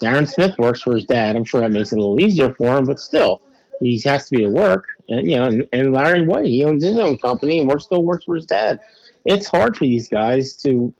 Darren 0.00 0.28
Smith 0.28 0.56
works 0.58 0.82
for 0.82 0.94
his 0.94 1.04
dad. 1.04 1.34
I'm 1.34 1.44
sure 1.44 1.60
that 1.60 1.72
makes 1.72 1.92
it 1.92 1.98
a 1.98 2.00
little 2.00 2.20
easier 2.20 2.54
for 2.54 2.76
him, 2.76 2.84
but 2.84 3.00
still, 3.00 3.42
he 3.80 4.00
has 4.00 4.28
to 4.28 4.36
be 4.36 4.44
at 4.44 4.50
work. 4.50 4.86
And 5.08 5.28
you 5.28 5.36
know, 5.36 5.44
and, 5.44 5.68
and 5.72 5.92
Larry 5.92 6.26
Wight, 6.26 6.46
he 6.46 6.64
owns 6.64 6.84
his 6.84 6.98
own 6.98 7.18
company 7.18 7.58
and 7.58 7.68
works 7.68 7.84
still 7.84 8.04
works 8.04 8.24
for 8.24 8.36
his 8.36 8.46
dad. 8.46 8.80
It's 9.24 9.48
hard 9.48 9.76
for 9.76 9.84
these 9.84 10.08
guys 10.08 10.54
to 10.58 10.94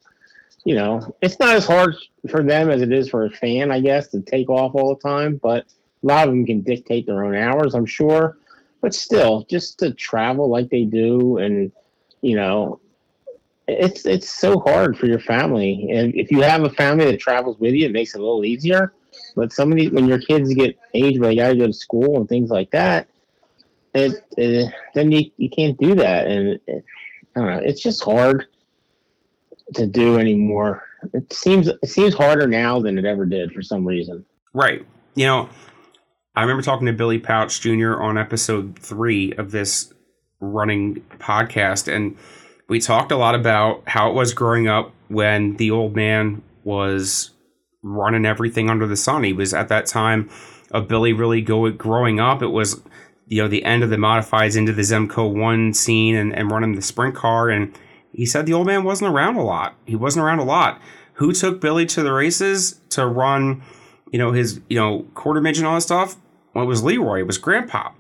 you 0.68 0.74
know, 0.74 1.00
it's 1.22 1.38
not 1.38 1.54
as 1.54 1.64
hard 1.64 1.96
for 2.28 2.42
them 2.42 2.68
as 2.68 2.82
it 2.82 2.92
is 2.92 3.08
for 3.08 3.24
a 3.24 3.30
fan, 3.30 3.70
I 3.70 3.80
guess, 3.80 4.08
to 4.08 4.20
take 4.20 4.50
off 4.50 4.74
all 4.74 4.94
the 4.94 5.00
time. 5.00 5.40
But 5.42 5.64
a 6.02 6.06
lot 6.06 6.28
of 6.28 6.34
them 6.34 6.44
can 6.44 6.60
dictate 6.60 7.06
their 7.06 7.24
own 7.24 7.34
hours, 7.34 7.74
I'm 7.74 7.86
sure. 7.86 8.36
But 8.82 8.92
still, 8.92 9.46
just 9.48 9.78
to 9.78 9.94
travel 9.94 10.50
like 10.50 10.68
they 10.68 10.84
do, 10.84 11.38
and 11.38 11.72
you 12.20 12.36
know, 12.36 12.80
it's 13.68 14.06
it's 14.06 14.28
so 14.28 14.58
hard 14.60 14.98
for 14.98 15.06
your 15.06 15.20
family. 15.20 15.88
And 15.90 16.14
if 16.14 16.30
you 16.30 16.40
have 16.42 16.64
a 16.64 16.70
family 16.70 17.04
that 17.06 17.20
travels 17.20 17.58
with 17.58 17.74
you, 17.74 17.86
it 17.86 17.92
makes 17.92 18.14
it 18.14 18.20
a 18.20 18.24
little 18.24 18.44
easier. 18.44 18.94
But 19.36 19.52
some 19.52 19.70
of 19.70 19.78
these, 19.78 19.90
when 19.90 20.08
your 20.08 20.18
kids 20.18 20.52
get 20.54 20.78
age 20.94 21.18
where 21.18 21.28
they 21.28 21.36
got 21.36 21.50
to 21.50 21.56
go 21.56 21.66
to 21.66 21.72
school 21.72 22.16
and 22.16 22.28
things 22.28 22.50
like 22.50 22.70
that, 22.70 23.08
it, 23.94 24.14
uh 24.38 24.70
then 24.94 25.12
you 25.12 25.30
you 25.36 25.50
can't 25.50 25.78
do 25.78 25.94
that, 25.96 26.26
and 26.26 26.60
it, 26.66 26.84
I 27.36 27.40
don't 27.40 27.50
know. 27.50 27.62
It's 27.62 27.82
just 27.82 28.02
hard 28.02 28.46
to 29.74 29.86
do 29.86 30.18
anymore. 30.18 30.82
It 31.12 31.32
seems 31.32 31.68
it 31.68 31.88
seems 31.88 32.14
harder 32.14 32.46
now 32.46 32.80
than 32.80 32.98
it 32.98 33.04
ever 33.04 33.26
did 33.26 33.52
for 33.52 33.62
some 33.62 33.86
reason. 33.86 34.24
Right. 34.54 34.84
You 35.14 35.26
know, 35.26 35.48
I 36.34 36.42
remember 36.42 36.62
talking 36.62 36.86
to 36.86 36.92
Billy 36.92 37.18
Pauch 37.18 37.60
Jr. 37.60 38.00
on 38.00 38.16
episode 38.16 38.78
three 38.78 39.32
of 39.34 39.50
this 39.50 39.92
running 40.40 41.00
podcast, 41.18 41.92
and 41.92 42.16
we 42.68 42.80
talked 42.80 43.10
a 43.10 43.16
lot 43.16 43.34
about 43.34 43.82
how 43.86 44.10
it 44.10 44.14
was 44.14 44.34
growing 44.34 44.68
up 44.68 44.92
when 45.08 45.56
the 45.56 45.70
old 45.70 45.96
man 45.96 46.42
was 46.64 47.30
running 47.82 48.26
everything 48.26 48.68
under 48.68 48.86
the 48.86 48.96
sun. 48.96 49.24
He 49.24 49.32
was 49.32 49.54
at 49.54 49.68
that 49.68 49.86
time 49.86 50.28
of 50.70 50.86
Billy 50.86 51.12
really 51.12 51.40
go, 51.40 51.70
growing 51.70 52.20
up. 52.20 52.42
It 52.42 52.48
was, 52.48 52.80
you 53.26 53.42
know, 53.42 53.48
the 53.48 53.64
end 53.64 53.82
of 53.82 53.90
the 53.90 53.96
modifies 53.96 54.54
into 54.54 54.72
the 54.72 54.82
Zemco 54.82 55.32
1 55.32 55.72
scene 55.72 56.14
and, 56.14 56.34
and 56.34 56.50
running 56.50 56.74
the 56.74 56.82
sprint 56.82 57.14
car. 57.14 57.48
And 57.48 57.76
he 58.12 58.26
said 58.26 58.44
the 58.44 58.52
old 58.52 58.66
man 58.66 58.84
wasn't 58.84 59.12
around 59.12 59.36
a 59.36 59.42
lot. 59.42 59.74
He 59.86 59.96
wasn't 59.96 60.26
around 60.26 60.40
a 60.40 60.44
lot. 60.44 60.80
Who 61.14 61.32
took 61.32 61.60
Billy 61.60 61.86
to 61.86 62.02
the 62.02 62.12
races 62.12 62.80
to 62.90 63.06
run, 63.06 63.62
you 64.12 64.18
know, 64.18 64.32
his, 64.32 64.60
you 64.68 64.78
know, 64.78 65.06
quarter 65.14 65.40
midget 65.40 65.60
and 65.60 65.68
all 65.68 65.74
that 65.74 65.80
stuff? 65.80 66.16
Well, 66.52 66.64
it 66.64 66.68
was 66.68 66.82
Leroy. 66.82 67.20
It 67.20 67.26
was 67.26 67.38
Grandpa. 67.38 67.90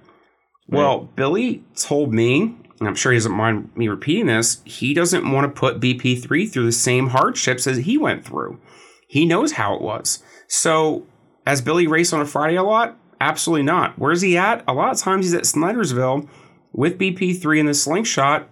Well, 0.68 1.08
Billy 1.16 1.64
told 1.76 2.12
me, 2.12 2.54
and 2.78 2.88
I'm 2.88 2.94
sure 2.94 3.12
he 3.12 3.18
doesn't 3.18 3.32
mind 3.32 3.70
me 3.76 3.88
repeating 3.88 4.26
this, 4.26 4.60
he 4.64 4.92
doesn't 4.94 5.30
want 5.30 5.44
to 5.44 5.60
put 5.60 5.80
BP3 5.80 6.50
through 6.50 6.66
the 6.66 6.72
same 6.72 7.08
hardships 7.08 7.66
as 7.66 7.78
he 7.78 7.96
went 7.96 8.24
through. 8.24 8.60
He 9.08 9.24
knows 9.24 9.52
how 9.52 9.74
it 9.74 9.80
was. 9.80 10.22
So, 10.46 11.06
has 11.46 11.62
Billy 11.62 11.86
raced 11.86 12.12
on 12.12 12.20
a 12.20 12.26
Friday 12.26 12.56
a 12.56 12.62
lot? 12.62 12.98
Absolutely 13.20 13.64
not. 13.64 13.98
Where's 13.98 14.20
he 14.20 14.36
at? 14.36 14.62
A 14.68 14.74
lot 14.74 14.92
of 14.92 14.98
times 14.98 15.24
he's 15.24 15.34
at 15.34 15.44
Snydersville 15.44 16.28
with 16.72 16.98
BP3 16.98 17.60
in 17.60 17.66
the 17.66 17.74
slingshot 17.74 18.48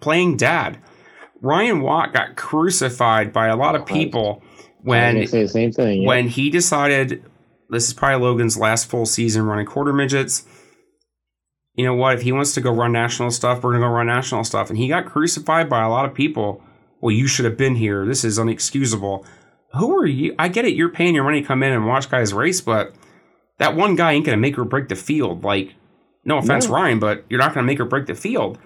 playing 0.00 0.36
dad. 0.36 0.78
Ryan 1.40 1.80
Watt 1.82 2.12
got 2.12 2.36
crucified 2.36 3.32
by 3.32 3.48
a 3.48 3.56
lot 3.56 3.74
of 3.74 3.86
people 3.86 4.42
when 4.82 5.26
say 5.26 5.42
the 5.42 5.48
same 5.48 5.72
thing. 5.72 6.02
yeah. 6.02 6.08
when 6.08 6.28
he 6.28 6.50
decided 6.50 7.22
this 7.70 7.88
is 7.88 7.94
probably 7.94 8.24
Logan's 8.24 8.56
last 8.56 8.88
full 8.88 9.06
season 9.06 9.42
running 9.42 9.66
quarter 9.66 9.92
midgets. 9.92 10.44
You 11.78 11.84
know 11.84 11.94
what? 11.94 12.16
If 12.16 12.22
he 12.22 12.32
wants 12.32 12.54
to 12.54 12.60
go 12.60 12.72
run 12.72 12.90
national 12.90 13.30
stuff, 13.30 13.62
we're 13.62 13.70
gonna 13.70 13.86
go 13.86 13.92
run 13.92 14.08
national 14.08 14.42
stuff. 14.42 14.68
And 14.68 14.76
he 14.76 14.88
got 14.88 15.06
crucified 15.06 15.68
by 15.68 15.84
a 15.84 15.88
lot 15.88 16.06
of 16.06 16.12
people. 16.12 16.60
Well, 17.00 17.12
you 17.12 17.28
should 17.28 17.44
have 17.44 17.56
been 17.56 17.76
here. 17.76 18.04
This 18.04 18.24
is 18.24 18.36
unexcusable. 18.36 19.24
Who 19.74 19.96
are 19.96 20.04
you? 20.04 20.34
I 20.40 20.48
get 20.48 20.64
it. 20.64 20.74
You're 20.74 20.88
paying 20.88 21.14
your 21.14 21.22
money 21.22 21.40
to 21.40 21.46
come 21.46 21.62
in 21.62 21.72
and 21.72 21.86
watch 21.86 22.10
guys 22.10 22.34
race, 22.34 22.60
but 22.60 22.96
that 23.58 23.76
one 23.76 23.94
guy 23.94 24.10
ain't 24.10 24.26
gonna 24.26 24.38
make 24.38 24.58
or 24.58 24.64
break 24.64 24.88
the 24.88 24.96
field. 24.96 25.44
Like, 25.44 25.76
no 26.24 26.38
offense, 26.38 26.66
No. 26.66 26.74
Ryan, 26.74 26.98
but 26.98 27.24
you're 27.30 27.38
not 27.38 27.54
gonna 27.54 27.64
make 27.66 27.78
or 27.78 27.84
break 27.84 28.06
the 28.06 28.16
field. 28.16 28.58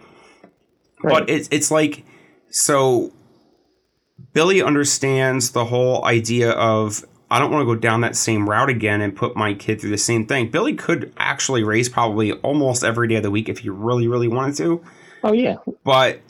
Right. 1.02 1.12
But 1.12 1.28
it's 1.28 1.50
it's 1.52 1.70
like 1.70 2.06
so 2.48 3.12
Billy 4.32 4.62
understands 4.62 5.50
the 5.50 5.66
whole 5.66 6.02
idea 6.06 6.52
of 6.52 7.04
I 7.32 7.38
don't 7.38 7.50
want 7.50 7.62
to 7.62 7.74
go 7.74 7.80
down 7.80 8.02
that 8.02 8.14
same 8.14 8.46
route 8.46 8.68
again 8.68 9.00
and 9.00 9.16
put 9.16 9.34
my 9.34 9.54
kid 9.54 9.80
through 9.80 9.88
the 9.88 9.96
same 9.96 10.26
thing. 10.26 10.50
Billy 10.50 10.74
could 10.74 11.14
actually 11.16 11.64
race 11.64 11.88
probably 11.88 12.32
almost 12.32 12.84
every 12.84 13.08
day 13.08 13.14
of 13.14 13.22
the 13.22 13.30
week 13.30 13.48
if 13.48 13.60
he 13.60 13.70
really, 13.70 14.06
really 14.06 14.28
wanted 14.28 14.54
to. 14.56 14.84
oh 15.24 15.32
yeah, 15.32 15.56
But 15.82 16.20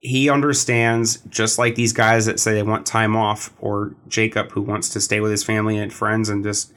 he 0.00 0.28
understands, 0.28 1.22
just 1.30 1.58
like 1.58 1.74
these 1.74 1.94
guys 1.94 2.26
that 2.26 2.38
say 2.38 2.52
they 2.52 2.62
want 2.62 2.84
time 2.84 3.16
off, 3.16 3.54
or 3.60 3.94
Jacob 4.08 4.50
who 4.50 4.60
wants 4.60 4.90
to 4.90 5.00
stay 5.00 5.20
with 5.20 5.30
his 5.30 5.42
family 5.42 5.78
and 5.78 5.90
friends 5.90 6.28
and 6.28 6.44
just 6.44 6.70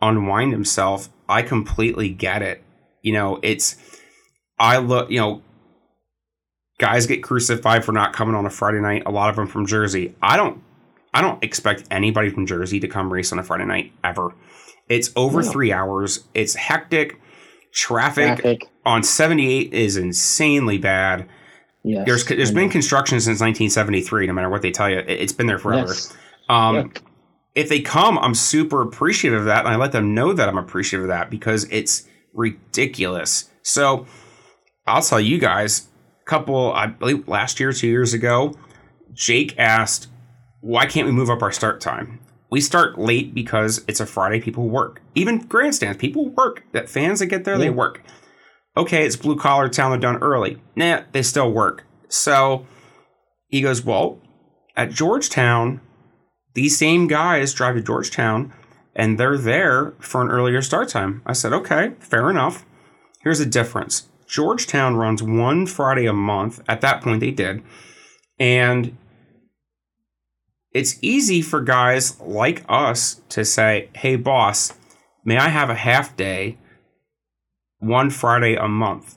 unwind 0.00 0.52
himself. 0.52 1.10
I 1.28 1.42
completely 1.42 2.08
get 2.08 2.40
it. 2.40 2.62
You 3.02 3.12
know, 3.12 3.38
it's 3.42 3.76
I 4.58 4.78
look, 4.78 5.10
you 5.10 5.20
know, 5.20 5.42
guys 6.78 7.06
get 7.06 7.22
crucified 7.22 7.84
for 7.84 7.92
not 7.92 8.14
coming 8.14 8.34
on 8.34 8.46
a 8.46 8.50
Friday 8.50 8.80
night. 8.80 9.02
A 9.04 9.10
lot 9.10 9.28
of 9.28 9.36
them 9.36 9.46
from 9.46 9.66
Jersey. 9.66 10.14
I 10.22 10.38
don't. 10.38 10.62
I 11.14 11.22
don't 11.22 11.42
expect 11.42 11.84
anybody 11.90 12.28
from 12.28 12.44
Jersey 12.44 12.80
to 12.80 12.88
come 12.88 13.10
race 13.10 13.32
on 13.32 13.38
a 13.38 13.42
Friday 13.42 13.64
night 13.64 13.92
ever. 14.02 14.34
It's 14.88 15.10
over 15.16 15.42
three 15.42 15.72
hours. 15.72 16.24
It's 16.34 16.54
hectic. 16.54 17.20
Traffic, 17.72 18.38
Traffic. 18.38 18.68
on 18.84 19.02
78 19.02 19.72
is 19.72 19.96
insanely 19.96 20.78
bad. 20.78 21.28
Yes. 21.82 22.06
There's 22.06 22.24
there's 22.26 22.52
been 22.52 22.70
construction 22.70 23.18
since 23.20 23.40
1973. 23.40 24.26
No 24.26 24.32
matter 24.32 24.48
what 24.48 24.62
they 24.62 24.70
tell 24.70 24.88
you, 24.88 24.98
it, 24.98 25.08
it's 25.08 25.32
been 25.32 25.46
there 25.46 25.58
forever. 25.58 25.88
Yes. 25.88 26.16
Um. 26.48 26.92
If 27.54 27.68
they 27.68 27.80
come, 27.80 28.18
I'm 28.18 28.34
super 28.34 28.82
appreciative 28.82 29.40
of 29.40 29.46
that, 29.46 29.64
and 29.64 29.68
I 29.72 29.76
let 29.76 29.92
them 29.92 30.12
know 30.12 30.32
that 30.32 30.48
I'm 30.48 30.58
appreciative 30.58 31.04
of 31.04 31.08
that 31.08 31.30
because 31.30 31.68
it's 31.70 32.08
ridiculous. 32.32 33.48
So 33.62 34.06
I'll 34.88 35.02
tell 35.02 35.20
you 35.20 35.38
guys, 35.38 35.86
a 36.20 36.24
couple, 36.24 36.72
I 36.72 36.86
believe 36.88 37.28
last 37.28 37.60
year, 37.60 37.72
two 37.72 37.86
years 37.86 38.12
ago, 38.12 38.54
Jake 39.12 39.56
asked, 39.56 40.08
"Why 40.64 40.86
can't 40.86 41.06
we 41.06 41.12
move 41.12 41.28
up 41.30 41.42
our 41.42 41.52
start 41.52 41.80
time?" 41.80 42.20
We 42.50 42.60
start 42.60 42.98
late 42.98 43.34
because 43.34 43.84
it's 43.88 44.00
a 44.00 44.06
Friday. 44.06 44.40
People 44.40 44.68
work. 44.68 45.02
Even 45.14 45.38
grandstands, 45.38 45.98
people 45.98 46.30
work. 46.30 46.62
That 46.72 46.88
fans 46.88 47.18
that 47.18 47.26
get 47.26 47.44
there, 47.44 47.58
they 47.58 47.70
work. 47.70 48.00
Okay, 48.76 49.04
it's 49.04 49.16
blue 49.16 49.36
collar 49.36 49.68
town. 49.68 49.90
They're 49.90 50.00
done 50.00 50.22
early. 50.22 50.62
Nah, 50.76 51.02
they 51.12 51.22
still 51.22 51.50
work. 51.50 51.84
So 52.08 52.66
he 53.48 53.60
goes, 53.60 53.84
well, 53.84 54.20
at 54.76 54.90
Georgetown, 54.90 55.80
these 56.54 56.78
same 56.78 57.08
guys 57.08 57.52
drive 57.52 57.74
to 57.74 57.82
Georgetown 57.82 58.52
and 58.94 59.18
they're 59.18 59.38
there 59.38 59.94
for 59.98 60.22
an 60.22 60.28
earlier 60.28 60.62
start 60.62 60.88
time. 60.88 61.22
I 61.26 61.32
said, 61.32 61.52
okay, 61.52 61.94
fair 61.98 62.30
enough. 62.30 62.64
Here's 63.20 63.40
the 63.40 63.46
difference 63.46 64.08
Georgetown 64.28 64.96
runs 64.96 65.22
one 65.22 65.66
Friday 65.66 66.06
a 66.06 66.12
month. 66.12 66.60
At 66.68 66.80
that 66.82 67.02
point, 67.02 67.20
they 67.20 67.30
did. 67.30 67.62
And 68.38 68.96
it's 70.74 70.98
easy 71.00 71.40
for 71.40 71.60
guys 71.60 72.20
like 72.20 72.64
us 72.68 73.22
to 73.30 73.44
say, 73.44 73.88
hey, 73.94 74.16
boss, 74.16 74.72
may 75.24 75.38
I 75.38 75.48
have 75.48 75.70
a 75.70 75.74
half 75.74 76.16
day 76.16 76.58
one 77.78 78.10
Friday 78.10 78.56
a 78.56 78.68
month? 78.68 79.16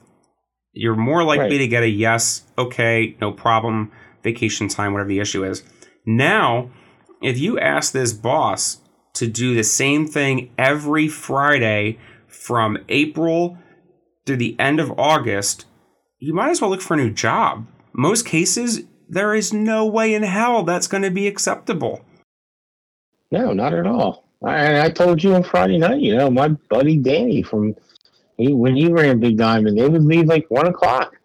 You're 0.72 0.94
more 0.94 1.24
likely 1.24 1.56
Right. 1.56 1.58
to 1.58 1.68
get 1.68 1.82
a 1.82 1.88
yes, 1.88 2.44
okay, 2.56 3.16
no 3.20 3.32
problem, 3.32 3.90
vacation 4.22 4.68
time, 4.68 4.92
whatever 4.92 5.08
the 5.08 5.18
issue 5.18 5.44
is. 5.44 5.64
Now, 6.06 6.70
if 7.20 7.38
you 7.38 7.58
ask 7.58 7.92
this 7.92 8.12
boss 8.12 8.78
to 9.14 9.26
do 9.26 9.54
the 9.54 9.64
same 9.64 10.06
thing 10.06 10.50
every 10.56 11.08
Friday 11.08 11.98
from 12.28 12.78
April 12.88 13.58
through 14.24 14.36
the 14.36 14.54
end 14.60 14.78
of 14.78 14.92
August, 14.96 15.64
you 16.20 16.32
might 16.32 16.50
as 16.50 16.60
well 16.60 16.70
look 16.70 16.80
for 16.82 16.94
a 16.94 16.98
new 16.98 17.10
job. 17.10 17.66
Most 17.92 18.24
cases, 18.26 18.82
there 19.08 19.34
is 19.34 19.52
no 19.52 19.86
way 19.86 20.14
in 20.14 20.22
hell 20.22 20.62
that's 20.62 20.86
going 20.86 21.02
to 21.02 21.10
be 21.10 21.26
acceptable. 21.26 22.04
No, 23.30 23.52
not 23.52 23.74
at 23.74 23.86
all. 23.86 24.24
I, 24.44 24.84
I 24.86 24.90
told 24.90 25.22
you 25.22 25.34
on 25.34 25.42
Friday 25.42 25.78
night, 25.78 26.00
you 26.00 26.16
know, 26.16 26.30
my 26.30 26.48
buddy 26.48 26.96
Danny 26.96 27.42
from 27.42 27.74
he 28.36 28.52
when 28.54 28.76
he 28.76 28.90
ran 28.92 29.18
Big 29.20 29.36
Diamond, 29.36 29.76
they 29.78 29.88
would 29.88 30.04
leave 30.04 30.26
like 30.26 30.46
one 30.48 30.66
o'clock, 30.66 31.16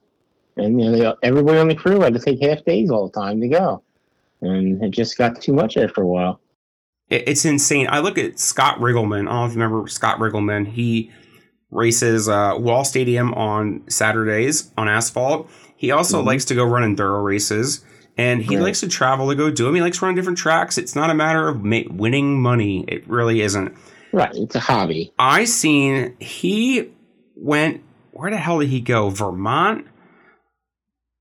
and 0.57 0.81
you 0.81 0.89
know, 0.89 0.97
they, 0.97 1.27
everybody 1.27 1.59
on 1.59 1.67
the 1.67 1.75
crew 1.75 2.01
had 2.01 2.13
to 2.13 2.19
take 2.19 2.41
half 2.41 2.65
days 2.65 2.89
all 2.89 3.07
the 3.07 3.19
time 3.19 3.39
to 3.41 3.47
go, 3.47 3.83
and 4.41 4.83
it 4.83 4.89
just 4.89 5.17
got 5.17 5.39
too 5.39 5.53
much 5.53 5.77
after 5.77 6.01
a 6.01 6.07
while. 6.07 6.39
It- 7.09 7.27
It's 7.27 7.45
insane. 7.45 7.87
I 7.89 7.99
look 7.99 8.17
at 8.17 8.39
Scott 8.39 8.79
Riggleman. 8.79 9.27
I 9.27 9.31
don't 9.31 9.35
know 9.35 9.45
if 9.45 9.53
you 9.55 9.61
remember 9.61 9.87
Scott 9.87 10.17
Riggleman. 10.17 10.65
He 10.67 11.11
races 11.69 12.27
uh, 12.27 12.55
Wall 12.57 12.83
Stadium 12.83 13.33
on 13.35 13.83
Saturdays 13.87 14.71
on 14.75 14.89
asphalt. 14.89 15.49
He 15.83 15.91
also 15.91 16.21
Mhm. 16.21 16.25
likes 16.27 16.45
to 16.45 16.55
go 16.55 16.63
run 16.63 16.95
enduro 16.95 17.21
races, 17.21 17.83
and 18.17 18.41
he 18.41 18.55
Right. 18.55 18.63
likes 18.63 18.79
to 18.79 18.87
travel 18.87 19.27
to 19.27 19.35
go 19.35 19.51
do 19.51 19.65
them. 19.65 19.75
He 19.75 19.81
likes 19.81 19.97
to 19.99 20.05
run 20.05 20.15
different 20.15 20.37
tracks. 20.37 20.77
It's 20.77 20.95
not 20.95 21.09
a 21.09 21.13
matter 21.13 21.49
of 21.49 21.61
ma- 21.61 21.81
winning 21.91 22.41
money. 22.41 22.85
It 22.87 23.03
really 23.05 23.41
isn't. 23.41 23.73
Right, 24.13 24.31
it's 24.33 24.55
a 24.55 24.61
hobby. 24.61 25.11
I 25.19 25.43
seen 25.43 26.13
he 26.19 26.87
went. 27.35 27.81
Where 28.11 28.31
the 28.31 28.37
hell 28.37 28.59
did 28.61 28.69
he 28.69 28.79
go? 28.79 29.09
Vermont. 29.09 29.85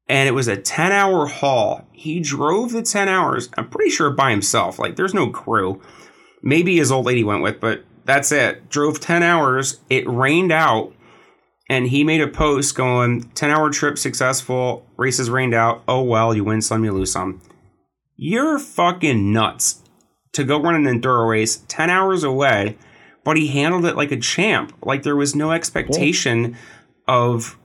And 0.09 0.29
it 0.29 0.33
was 0.33 0.47
a 0.47 0.57
10 0.57 0.93
hour 0.93 1.27
haul. 1.27 1.85
He 1.91 2.21
drove 2.21 2.71
the 2.71 2.83
10 2.83 3.09
hours, 3.09 3.49
I'm 3.59 3.69
pretty 3.69 3.91
sure 3.91 4.11
by 4.11 4.31
himself. 4.31 4.79
Like, 4.79 4.95
there's 4.95 5.13
no 5.15 5.27
crew. 5.29 5.81
Maybe 6.41 6.77
his 6.77 6.93
old 6.93 7.07
lady 7.07 7.25
went 7.25 7.43
with, 7.43 7.59
but 7.59 7.83
that's 8.05 8.31
it. 8.31 8.69
Drove 8.71 9.01
10 9.01 9.25
hours. 9.25 9.81
It 9.91 10.09
rained 10.09 10.53
out. 10.53 10.93
And 11.69 11.89
he 11.89 12.05
made 12.05 12.21
a 12.21 12.29
post 12.29 12.75
going 12.75 13.23
10 13.35 13.51
hour 13.51 13.71
trip 13.71 13.99
successful. 13.99 14.87
Races 14.97 15.31
rained 15.31 15.55
out. 15.55 15.83
Oh, 15.89 16.03
well, 16.03 16.35
you 16.35 16.45
win 16.45 16.61
some, 16.61 16.85
you 16.85 16.93
lose 16.93 17.13
some. 17.13 17.41
You're 18.17 18.59
fucking 18.59 19.33
nuts 19.33 19.83
to 20.33 20.45
go 20.45 20.61
run 20.61 20.75
an 20.75 21.01
enduro 21.01 21.29
race 21.29 21.63
10 21.69 21.91
hours 21.91 22.25
away 22.25 22.77
but 23.25 23.37
he 23.37 23.49
handled 23.49 23.85
it 23.85 23.97
like 23.97 24.13
a 24.13 24.17
champ. 24.17 24.73
Like 24.83 25.03
there 25.03 25.17
was 25.17 25.35
no 25.35 25.53
expectation 25.53 26.57
of, 27.07 27.59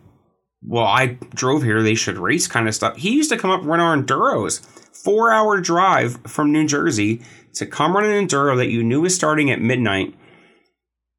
well, 0.62 0.86
I 0.86 1.18
drove 1.34 1.64
here, 1.64 1.82
they 1.82 1.96
should 1.96 2.18
race 2.18 2.48
kind 2.48 2.68
of 2.68 2.76
stuff. 2.76 2.98
He 2.98 3.12
used 3.12 3.32
to 3.32 3.38
come 3.38 3.52
up 3.52 3.64
run 3.64 3.80
our 3.80 3.96
enduros. 3.96 4.66
Four 4.96 5.32
hour 5.32 5.62
drive 5.62 6.18
from 6.26 6.52
New 6.52 6.66
Jersey 6.66 7.22
to 7.54 7.66
come 7.66 7.96
run 7.96 8.06
an 8.06 8.28
enduro 8.28 8.58
that 8.58 8.70
you 8.70 8.84
knew 8.84 9.02
was 9.02 9.16
starting 9.16 9.52
at 9.52 9.62
midnight. 9.62 10.16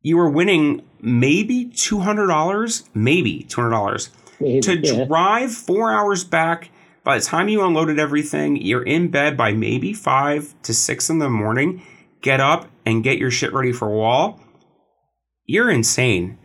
You 0.01 0.17
were 0.17 0.31
winning 0.31 0.83
maybe 1.01 1.67
$200, 1.67 2.85
maybe 2.95 3.45
$200 3.49 4.11
to 4.63 4.79
Yeah. 4.79 5.05
drive 5.07 5.53
four 5.53 5.93
hours 5.93 6.25
back. 6.25 6.71
By 7.05 7.19
the 7.19 7.25
time 7.25 7.49
you 7.49 7.65
unloaded 7.65 7.99
everything, 7.99 8.57
you're 8.57 8.83
in 8.83 9.09
bed 9.09 9.37
by 9.37 9.53
maybe 9.53 9.93
five 9.93 10.55
to 10.63 10.75
six 10.75 11.09
in 11.11 11.19
the 11.19 11.31
morning. 11.31 11.83
Get 12.21 12.41
up 12.41 12.69
and 12.85 13.03
get 13.03 13.19
your 13.19 13.31
shit 13.31 13.53
ready 13.53 13.73
for 13.73 13.89
wall. 13.91 14.41
You're 15.45 15.71
insane. 15.71 16.39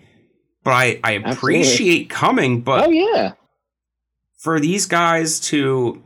But 0.63 0.71
I, 0.71 0.99
I 1.03 1.11
appreciate 1.13 2.09
coming, 2.09 2.61
but 2.61 2.87
Oh 2.87 2.89
yeah, 2.89 3.33
for 4.39 4.59
these 4.61 4.85
guys 4.85 5.39
to 5.41 6.01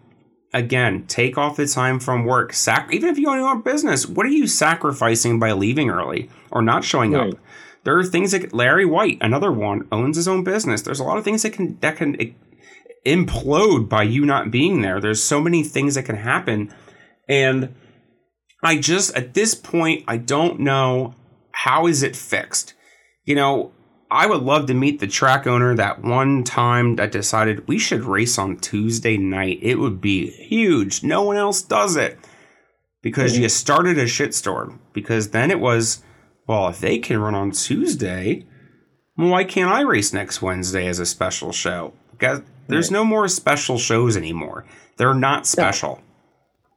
again 0.58 1.06
take 1.08 1.38
off 1.38 1.58
the 1.58 1.68
time 1.68 2.00
from 2.00 2.26
work, 2.26 2.54
sac- 2.54 2.90
even 2.92 3.10
if 3.10 3.18
you 3.18 3.30
own 3.30 3.38
your 3.38 3.48
own 3.50 3.62
business, 3.62 4.06
what 4.08 4.26
are 4.26 4.30
you 4.30 4.48
sacrificing 4.48 5.40
by 5.40 5.52
leaving 5.52 5.90
early 5.90 6.30
or 6.52 6.62
not 6.62 6.84
showing 6.84 7.14
Right. 7.14 7.34
up? 7.34 7.40
There 7.84 7.98
are 7.98 8.04
things 8.04 8.32
that 8.32 8.54
Larry 8.54 8.86
Wight, 8.86 9.18
another 9.22 9.52
one, 9.52 9.88
owns 9.92 10.18
his 10.18 10.28
own 10.28 10.44
business. 10.44 10.82
There's 10.82 11.00
a 11.00 11.04
lot 11.06 11.18
of 11.18 11.24
things 11.24 11.44
that 11.44 11.54
can 11.54 11.78
that 11.82 11.96
can 11.96 12.18
implode 13.06 13.88
by 13.88 14.04
you 14.04 14.26
not 14.26 14.52
being 14.52 14.82
there. 14.82 15.00
There's 15.00 15.24
so 15.24 15.40
many 15.40 15.64
things 15.64 15.96
that 15.96 16.04
can 16.04 16.18
happen, 16.18 16.74
and 17.30 17.74
I 18.64 18.78
just 18.78 19.16
at 19.16 19.34
this 19.34 19.56
point 19.56 20.04
I 20.08 20.18
don't 20.18 20.60
know 20.60 21.16
how 21.52 21.88
is 21.88 22.04
it 22.04 22.16
fixed. 22.16 22.74
You 23.24 23.36
know, 23.36 23.72
I 24.10 24.26
would 24.28 24.42
love 24.42 24.68
to 24.68 24.74
meet 24.74 25.00
the 25.00 25.08
track 25.08 25.46
owner 25.48 25.76
that 25.76 26.02
one 26.02 26.44
time 26.44 26.96
that 26.96 27.12
decided 27.12 27.68
we 27.68 27.78
should 27.78 28.04
race 28.06 28.38
on 28.38 28.58
Tuesday 28.58 29.18
night. 29.18 29.60
It 29.62 29.76
would 29.76 30.00
be 30.00 30.30
huge. 30.32 31.04
No 31.04 31.24
one 31.24 31.36
else 31.36 31.62
does 31.62 31.96
it 31.98 32.18
because 33.02 33.38
you 33.38 33.50
started 33.50 33.98
a 33.98 34.06
shitstorm. 34.06 34.80
Because 34.94 35.32
then 35.32 35.52
it 35.52 35.60
was, 35.60 36.04
well, 36.48 36.70
if 36.70 36.80
they 36.80 37.00
can 37.00 37.20
run 37.20 37.36
on 37.36 37.52
Tuesday, 37.52 38.46
well, 39.18 39.30
why 39.30 39.44
can't 39.44 39.72
I 39.72 39.82
race 39.82 40.14
next 40.14 40.42
Wednesday 40.42 40.88
as 40.88 41.00
a 41.00 41.06
special 41.06 41.52
show? 41.52 41.94
Because 42.12 42.42
there's 42.68 42.92
no 42.92 43.04
more 43.04 43.28
special 43.28 43.78
shows 43.78 44.16
anymore. 44.16 44.66
They're 44.98 45.14
not 45.14 45.46
special. 45.46 46.02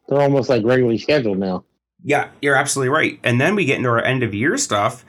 they're 0.09 0.21
almost 0.21 0.49
like 0.49 0.65
regularly 0.65 0.99
scheduled 0.99 1.39
now. 1.39 1.65
Yeah, 2.03 2.31
you're 2.43 2.57
absolutely 2.57 2.89
right. 2.91 3.21
And 3.23 3.41
then 3.41 3.55
we 3.55 3.65
get 3.67 3.77
into 3.77 3.91
our 3.91 4.03
end 4.03 4.23
of 4.23 4.35
year 4.35 4.57
stuff. 4.57 5.05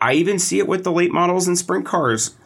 I 0.00 0.12
even 0.14 0.38
see 0.38 0.58
it 0.58 0.68
with 0.68 0.84
the 0.84 0.92
late 0.92 1.12
models 1.12 1.48
and 1.48 1.58
sprint 1.58 1.84
cars. 1.84 2.36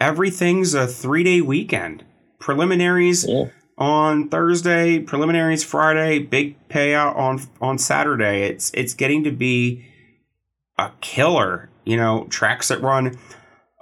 Everything's 0.00 0.74
a 0.74 0.86
three 0.86 1.24
day 1.24 1.40
weekend. 1.40 2.04
Preliminaries 2.38 3.24
Yeah. 3.28 3.46
on 3.78 4.28
Thursday, 4.28 4.98
preliminaries 4.98 5.64
Friday, 5.64 6.18
big 6.18 6.56
payout 6.68 7.16
on 7.16 7.40
on 7.60 7.78
Saturday. 7.78 8.42
It's 8.42 8.70
it's 8.74 8.94
getting 8.94 9.24
to 9.24 9.30
be 9.30 9.84
a 10.78 10.90
killer. 11.00 11.68
You 11.84 11.96
know, 11.96 12.26
tracks 12.30 12.68
that 12.68 12.80
run 12.80 13.18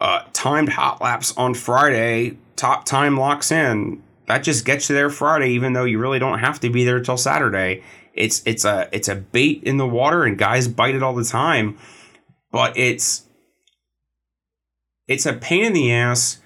uh, 0.01 0.23
timed 0.33 0.71
hot 0.71 1.03
laps 1.03 1.37
on 1.37 1.53
Friday, 1.55 2.39
top 2.57 2.87
time 2.87 3.18
locks 3.18 3.51
in. 3.53 4.03
That 4.27 4.43
just 4.43 4.64
gets 4.64 4.89
you 4.89 4.95
there 4.95 5.11
Friday, 5.11 5.51
even 5.51 5.73
though 5.75 5.85
you 5.85 5.99
really 5.99 6.18
don't 6.18 6.39
have 6.39 6.61
to 6.61 6.71
be 6.71 6.85
there 6.85 7.01
till 7.01 7.18
Saturday. 7.18 7.83
It's 8.14 8.43
it's 8.47 8.64
a 8.64 8.89
it's 8.93 9.09
a 9.09 9.16
bait 9.16 9.62
in 9.64 9.77
the 9.77 9.87
water, 9.87 10.25
and 10.25 10.39
guys 10.39 10.68
bite 10.68 10.95
it 10.95 11.03
all 11.03 11.14
the 11.14 11.25
time. 11.25 11.77
But 12.53 12.76
it's 12.76 13.26
it's 15.07 15.26
a 15.26 15.32
pain 15.32 15.64
in 15.64 15.72
the 15.72 15.92
ass 15.92 16.40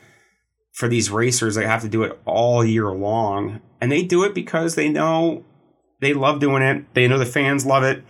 for 0.73 0.89
these 0.89 1.11
racers 1.11 1.55
that 1.55 1.67
have 1.67 1.83
to 1.83 1.89
do 1.89 2.03
it 2.03 2.19
all 2.25 2.65
year 2.65 2.91
long, 2.91 3.61
and 3.81 3.91
they 3.91 4.03
do 4.03 4.25
it 4.25 4.35
because 4.35 4.75
they 4.75 4.89
know 4.89 5.45
they 6.01 6.13
love 6.13 6.41
doing 6.41 6.63
it. 6.63 6.85
They 6.95 7.09
know 7.09 7.19
the 7.19 7.27
fans 7.27 7.65
love 7.65 7.85
it. 7.85 8.03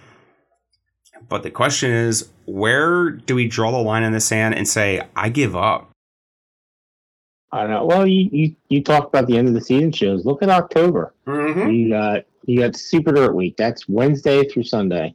But 1.29 1.43
the 1.43 1.51
question 1.51 1.91
is, 1.91 2.31
where 2.47 3.11
do 3.11 3.35
we 3.35 3.49
draw 3.49 3.71
the 3.71 3.79
line 3.79 4.03
in 4.03 4.13
the 4.13 4.21
sand 4.21 4.55
and 4.55 4.69
say, 4.69 5.03
I 5.17 5.29
give 5.29 5.57
up? 5.57 5.91
I 7.53 7.63
don't 7.63 7.71
know. 7.71 7.85
Well, 7.85 8.07
you, 8.07 8.29
you 8.33 8.57
you 8.69 8.83
talk 8.83 9.07
about 9.07 9.29
the 9.29 9.39
end 9.39 9.47
of 9.47 9.55
the 9.55 9.61
season 9.61 9.93
shows. 9.93 10.27
Look 10.27 10.43
at 10.43 10.51
October. 10.51 11.15
Mm-hmm. 11.27 11.71
You 11.71 11.89
got 11.91 12.25
you 12.47 12.59
got 12.59 12.75
Super 12.75 13.13
Dirt 13.13 13.35
Week. 13.35 13.57
That's 13.57 13.89
Wednesday 13.89 14.43
through 14.49 14.65
Sunday. 14.65 15.15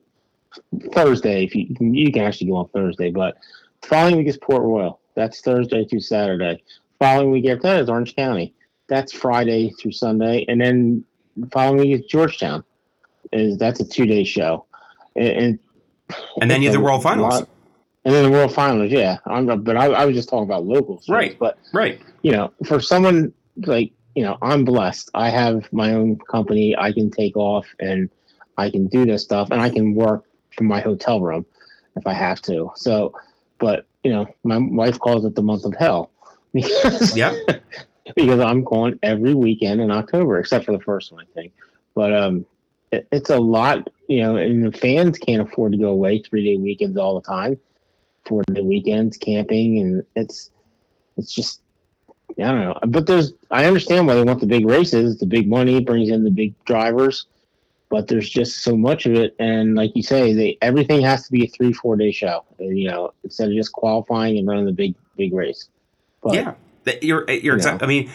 Thursday, 0.94 1.44
if 1.46 1.56
you 1.56 1.68
you 1.80 2.12
can, 2.12 2.24
actually 2.24 2.48
go 2.48 2.58
on 2.58 2.70
Thursday, 2.70 3.12
but 3.12 3.38
following 3.84 4.18
week 4.18 4.28
is 4.28 4.38
Port 4.38 4.64
Royal. 4.64 5.00
That's 5.16 5.42
Thursday 5.42 5.86
through 5.86 6.02
Saturday. 6.02 6.64
Following 7.00 7.32
week 7.32 7.46
after 7.48 7.64
that 7.64 7.82
is 7.82 7.90
Orange 7.90 8.16
County. 8.16 8.54
That's 8.88 9.14
Friday 9.14 9.70
through 9.80 9.92
Sunday, 9.92 10.46
and 10.48 10.60
then 10.60 11.04
the 11.38 11.48
following 11.48 11.80
week 11.80 12.00
is 12.00 12.06
Georgetown. 12.06 12.64
Is 13.32 13.58
that's 13.58 13.80
a 13.80 13.88
two 13.88 14.06
day 14.06 14.24
show, 14.24 14.66
and, 15.16 15.28
and 15.28 15.60
And 16.42 16.50
then 16.50 16.62
you 16.62 16.70
have 16.70 16.78
the 16.78 16.84
World 16.84 17.04
Finals. 17.04 17.42
lot- 17.42 17.50
And 18.06 18.14
then 18.14 18.24
the 18.24 18.32
World 18.32 18.54
Finals, 18.54 18.92
yeah. 18.92 19.18
I'm, 19.28 19.46
but 19.64 19.78
I, 19.78 19.86
I 19.88 20.06
was 20.06 20.16
just 20.16 20.30
talking 20.30 20.46
about 20.46 20.66
locals, 20.66 21.08
Right. 21.10 21.38
But 21.38 21.60
Right. 21.74 22.02
you 22.24 22.32
know, 22.32 22.52
for 22.66 22.80
someone 22.80 23.34
like 23.58 23.92
you 24.16 24.24
know, 24.24 24.38
I'm 24.42 24.66
blessed. 24.66 25.12
I 25.14 25.30
have 25.30 25.72
my 25.72 25.94
own 25.94 26.18
company. 26.32 26.76
I 26.78 26.92
can 26.92 27.12
take 27.12 27.38
off 27.38 27.68
and 27.80 28.10
I 28.58 28.70
can 28.72 28.88
do 28.88 29.06
this 29.06 29.22
stuff, 29.24 29.52
and 29.52 29.62
I 29.62 29.70
can 29.70 29.94
work 29.94 30.24
from 30.60 30.68
my 30.68 30.82
hotel 30.82 31.22
room 31.22 31.46
if 31.96 32.06
I 32.06 32.14
have 32.14 32.42
to. 32.44 32.72
So, 32.76 33.14
but 33.60 33.88
you 34.04 34.12
know, 34.12 34.28
my 34.44 34.58
wife 34.58 35.00
calls 35.00 35.26
it 35.26 35.34
the 35.36 35.42
month 35.42 35.66
of 35.66 35.74
hell 35.76 36.12
because 36.54 37.16
Yep. 37.16 37.34
because 38.16 38.40
I'm 38.40 38.64
going 38.64 39.00
every 39.02 39.34
weekend 39.34 39.82
in 39.82 39.90
October, 39.90 40.40
except 40.40 40.66
for 40.66 40.74
the 40.74 40.84
first 40.84 41.12
one, 41.12 41.26
I 41.26 41.34
think. 41.34 41.54
But 41.96 42.14
um, 42.14 42.46
it, 42.92 43.08
it's 43.12 43.30
a 43.30 43.38
lot, 43.38 43.90
you 44.08 44.22
know, 44.22 44.36
and 44.36 44.72
the 44.72 44.78
fans 44.78 45.18
can't 45.18 45.42
afford 45.42 45.72
to 45.72 45.78
go 45.78 45.90
away 45.90 46.20
three 46.20 46.44
day 46.44 46.62
weekends 46.62 46.98
all 46.98 47.20
the 47.20 47.28
time, 47.28 47.58
four 48.26 48.44
day 48.52 48.62
weekends 48.62 49.18
camping, 49.18 49.80
and 49.80 50.04
it's 50.16 50.52
it's 51.18 51.34
just 51.34 51.62
I 52.38 52.44
don't 52.44 52.62
know. 52.62 52.80
But 52.88 53.08
there's 53.08 53.34
I 53.50 53.66
understand 53.66 54.08
why 54.08 54.16
they 54.16 54.24
want 54.24 54.42
the 54.42 54.48
big 54.48 54.66
races, 54.66 55.20
the 55.20 55.26
big 55.26 55.48
money 55.50 55.84
brings 55.84 56.10
in 56.10 56.24
the 56.24 56.32
big 56.32 56.54
drivers, 56.66 57.26
but 57.90 58.08
there's 58.08 58.30
just 58.30 58.64
so 58.64 58.78
much 58.78 59.06
of 59.06 59.14
it, 59.14 59.36
and 59.40 59.76
like 59.76 59.92
you 59.96 60.04
say, 60.04 60.34
they 60.34 60.58
everything 60.62 61.02
has 61.02 61.26
to 61.26 61.32
be 61.32 61.46
a 61.46 61.48
three 61.48 61.74
four 61.74 61.96
day 61.96 62.12
show, 62.12 62.46
and, 62.60 62.78
you 62.78 62.88
know, 62.90 63.14
instead 63.24 63.50
of 63.50 63.56
just 63.56 63.72
qualifying 63.72 64.38
and 64.38 64.48
running 64.48 64.66
the 64.66 64.72
big 64.72 64.96
big 65.18 65.34
race. 65.34 65.70
But, 66.22 66.34
yeah. 66.34 66.54
You're 67.02 67.30
eh, 67.30 67.40
you're 67.44 67.56
You 67.56 67.56
exact. 67.56 67.82
know. 67.82 67.86
I 67.86 67.88
mean, 67.88 68.10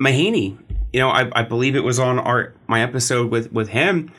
Mahaney. 0.00 0.58
You 0.92 1.00
know, 1.00 1.08
I, 1.08 1.30
I 1.40 1.42
believe 1.42 1.74
it 1.74 1.84
was 1.84 1.98
on 1.98 2.18
our 2.18 2.52
my 2.66 2.82
episode 2.82 3.30
with 3.30 3.52
with 3.52 3.68
him. 3.68 4.12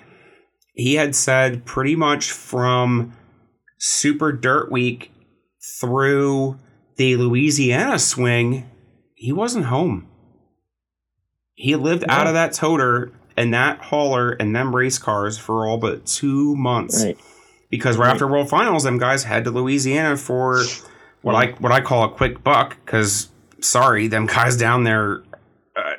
He 0.73 0.95
had 0.95 1.15
said 1.15 1.65
pretty 1.65 1.95
much 1.95 2.31
from 2.31 3.13
Super 3.77 4.31
Dirt 4.31 4.71
Week 4.71 5.11
through 5.79 6.57
the 6.95 7.15
Louisiana 7.15 7.99
swing, 7.99 8.69
he 9.13 9.31
wasn't 9.31 9.65
home. 9.65 10.07
He 11.53 11.75
lived 11.75 12.03
out 12.09 12.27
of 12.27 12.33
that 12.33 12.53
toter 12.53 13.11
and 13.38 13.53
that 13.53 13.79
hauler 13.79 14.31
and 14.31 14.55
them 14.55 14.75
race 14.75 14.97
cars 14.97 15.38
for 15.38 15.65
all 15.67 15.77
but 15.77 16.05
two 16.05 16.55
months 16.55 17.03
Right. 17.03 17.17
because 17.69 17.97
right, 17.97 18.11
after 18.11 18.27
World 18.27 18.49
Finals, 18.49 18.84
them 18.84 18.97
guys 18.97 19.23
head 19.23 19.43
to 19.45 19.51
Louisiana 19.51 20.17
for 20.17 20.63
what 21.21 21.36
I 21.36 21.51
what 21.59 21.71
I 21.71 21.81
call 21.81 22.03
a 22.03 22.09
quick 22.09 22.43
buck. 22.43 22.77
Because 22.86 23.29
sorry, 23.59 24.07
them 24.07 24.25
guys 24.27 24.57
down 24.57 24.84
there, 24.84 25.23
uh, 25.75 25.93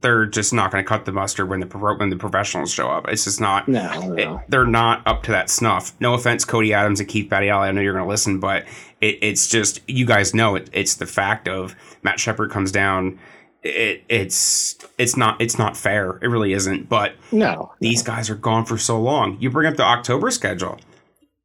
they're 0.00 0.26
just 0.26 0.52
not 0.52 0.70
going 0.70 0.84
to 0.84 0.88
cut 0.88 1.06
the 1.06 1.12
mustard 1.12 1.48
when 1.48 1.60
the 1.60 1.66
when 1.98 2.10
the 2.10 2.16
professionals 2.16 2.70
show 2.72 2.88
up. 2.90 3.08
It's 3.08 3.24
just 3.24 3.40
not. 3.40 3.68
No, 3.68 4.14
it- 4.18 4.38
they're 4.48 4.66
not 4.66 5.06
up 5.06 5.22
to 5.24 5.30
that 5.32 5.48
snuff. 5.48 5.92
No 6.00 6.12
offense, 6.14 6.44
Cody 6.44 6.74
Adams 6.74 7.00
and 7.00 7.08
Keith 7.08 7.30
Battiali. 7.30 7.68
I 7.68 7.72
know 7.72 7.80
you're 7.80 7.94
going 7.94 8.04
to 8.04 8.08
listen, 8.10 8.38
but 8.38 8.66
it, 9.00 9.18
it's 9.22 9.48
just 9.48 9.80
you 9.88 10.04
guys 10.04 10.34
know 10.34 10.56
it. 10.56 10.68
It's 10.72 10.94
the 10.96 11.06
fact 11.06 11.48
of 11.48 11.74
Matt 12.02 12.20
Sheppard 12.20 12.50
comes 12.50 12.70
down. 12.70 13.18
It, 13.64 14.04
it's 14.10 14.76
it's 14.98 15.16
not 15.16 15.40
it's 15.40 15.58
not 15.58 15.76
fair. 15.76 16.18
It 16.22 16.28
really 16.28 16.52
isn't. 16.52 16.88
But 16.88 17.14
No. 17.32 17.72
these 17.80 18.02
guys 18.02 18.28
are 18.30 18.34
gone 18.34 18.66
for 18.66 18.76
so 18.78 19.00
long. 19.00 19.38
You 19.40 19.50
bring 19.50 19.66
up 19.66 19.76
the 19.76 19.84
October 19.84 20.30
schedule. 20.30 20.78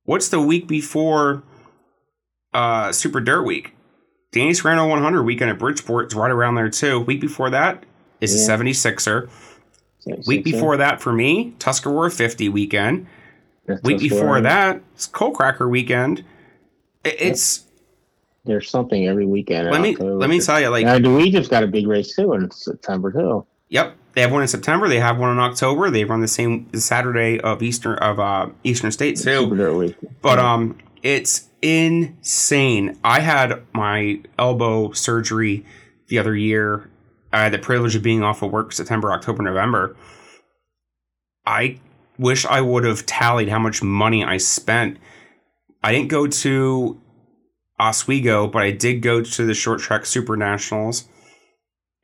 What's 0.03 0.27
the 0.29 0.41
week 0.41 0.67
before 0.67 1.43
uh, 2.53 2.91
Super 2.91 3.21
Dirt 3.21 3.43
Week? 3.43 3.73
Danny 4.31 4.53
Serrano 4.53 4.87
100 4.87 5.23
weekend 5.23 5.49
at 5.49 5.57
Bridgeport 5.57 6.07
is 6.07 6.15
right 6.15 6.29
around 6.29 6.55
there 6.55 6.69
too. 6.69 6.99
Week 6.99 7.21
before 7.21 7.49
that 7.51 7.83
is 8.21 8.31
Yeah. 8.47 8.57
the 8.57 8.63
76er. 8.63 9.29
Six- 9.99 10.27
Week 10.27 10.43
before 10.43 10.77
that 10.77 11.01
for 11.01 11.11
me, 11.13 11.53
Tuscarora 11.59 12.11
50 12.11 12.49
weekend. 12.49 13.07
that's 13.65 13.81
Week 13.83 13.99
before 13.99 14.39
that, 14.41 14.81
it's 14.93 15.05
Coal 15.07 15.31
Cracker 15.31 15.67
weekend. 15.69 16.23
It's 17.03 17.65
there's 18.45 18.69
something 18.69 19.07
every 19.07 19.25
weekend. 19.25 19.69
let 19.71 19.81
me 19.81 19.93
October. 19.93 20.15
let 20.15 20.29
me 20.29 20.39
tell 20.39 20.59
you 20.59 20.69
like 20.69 20.85
Now, 20.85 20.99
the 20.99 21.19
Egypt's 21.19 21.47
got 21.47 21.63
a 21.63 21.67
big 21.67 21.87
race 21.87 22.15
too 22.15 22.33
in 22.33 22.49
September 22.51 23.11
too. 23.11 23.45
Yep, 23.69 23.95
they 24.13 24.21
have 24.21 24.31
one 24.31 24.41
in 24.41 24.47
September. 24.47 24.87
They 24.87 24.99
have 24.99 25.17
one 25.19 25.31
in 25.31 25.39
October. 25.39 25.89
They 25.89 26.03
run 26.03 26.21
the 26.21 26.27
same 26.27 26.73
Saturday 26.73 27.39
of 27.39 27.61
Eastern 27.61 27.97
of 27.99 28.19
uh, 28.19 28.49
Eastern 28.63 28.91
State 28.91 29.17
too. 29.17 29.23
Super 29.23 29.55
Dirt 29.55 29.75
Week. 29.75 29.95
But 30.21 30.39
um, 30.39 30.77
it's 31.03 31.47
insane. 31.61 32.97
I 33.03 33.19
had 33.19 33.61
my 33.73 34.21
elbow 34.37 34.91
surgery 34.93 35.65
the 36.07 36.19
other 36.19 36.35
year. 36.35 36.89
I 37.31 37.43
had 37.43 37.53
the 37.53 37.59
privilege 37.59 37.95
of 37.95 38.01
being 38.01 38.23
off 38.23 38.41
of 38.41 38.51
work 38.51 38.73
September, 38.73 39.11
October, 39.11 39.43
November. 39.43 39.95
I 41.45 41.79
wish 42.17 42.45
I 42.45 42.61
would 42.61 42.83
have 42.83 43.05
tallied 43.05 43.49
how 43.49 43.59
much 43.59 43.83
money 43.83 44.23
I 44.23 44.37
spent. 44.37 44.97
I 45.83 45.93
didn't 45.93 46.09
go 46.09 46.27
to 46.27 46.99
Oswego, 47.79 48.47
but 48.47 48.63
I 48.63 48.71
did 48.71 49.01
go 49.01 49.21
to 49.21 49.45
the 49.45 49.53
short 49.53 49.79
track 49.79 50.05
super 50.05 50.35
nationals. 50.35 51.07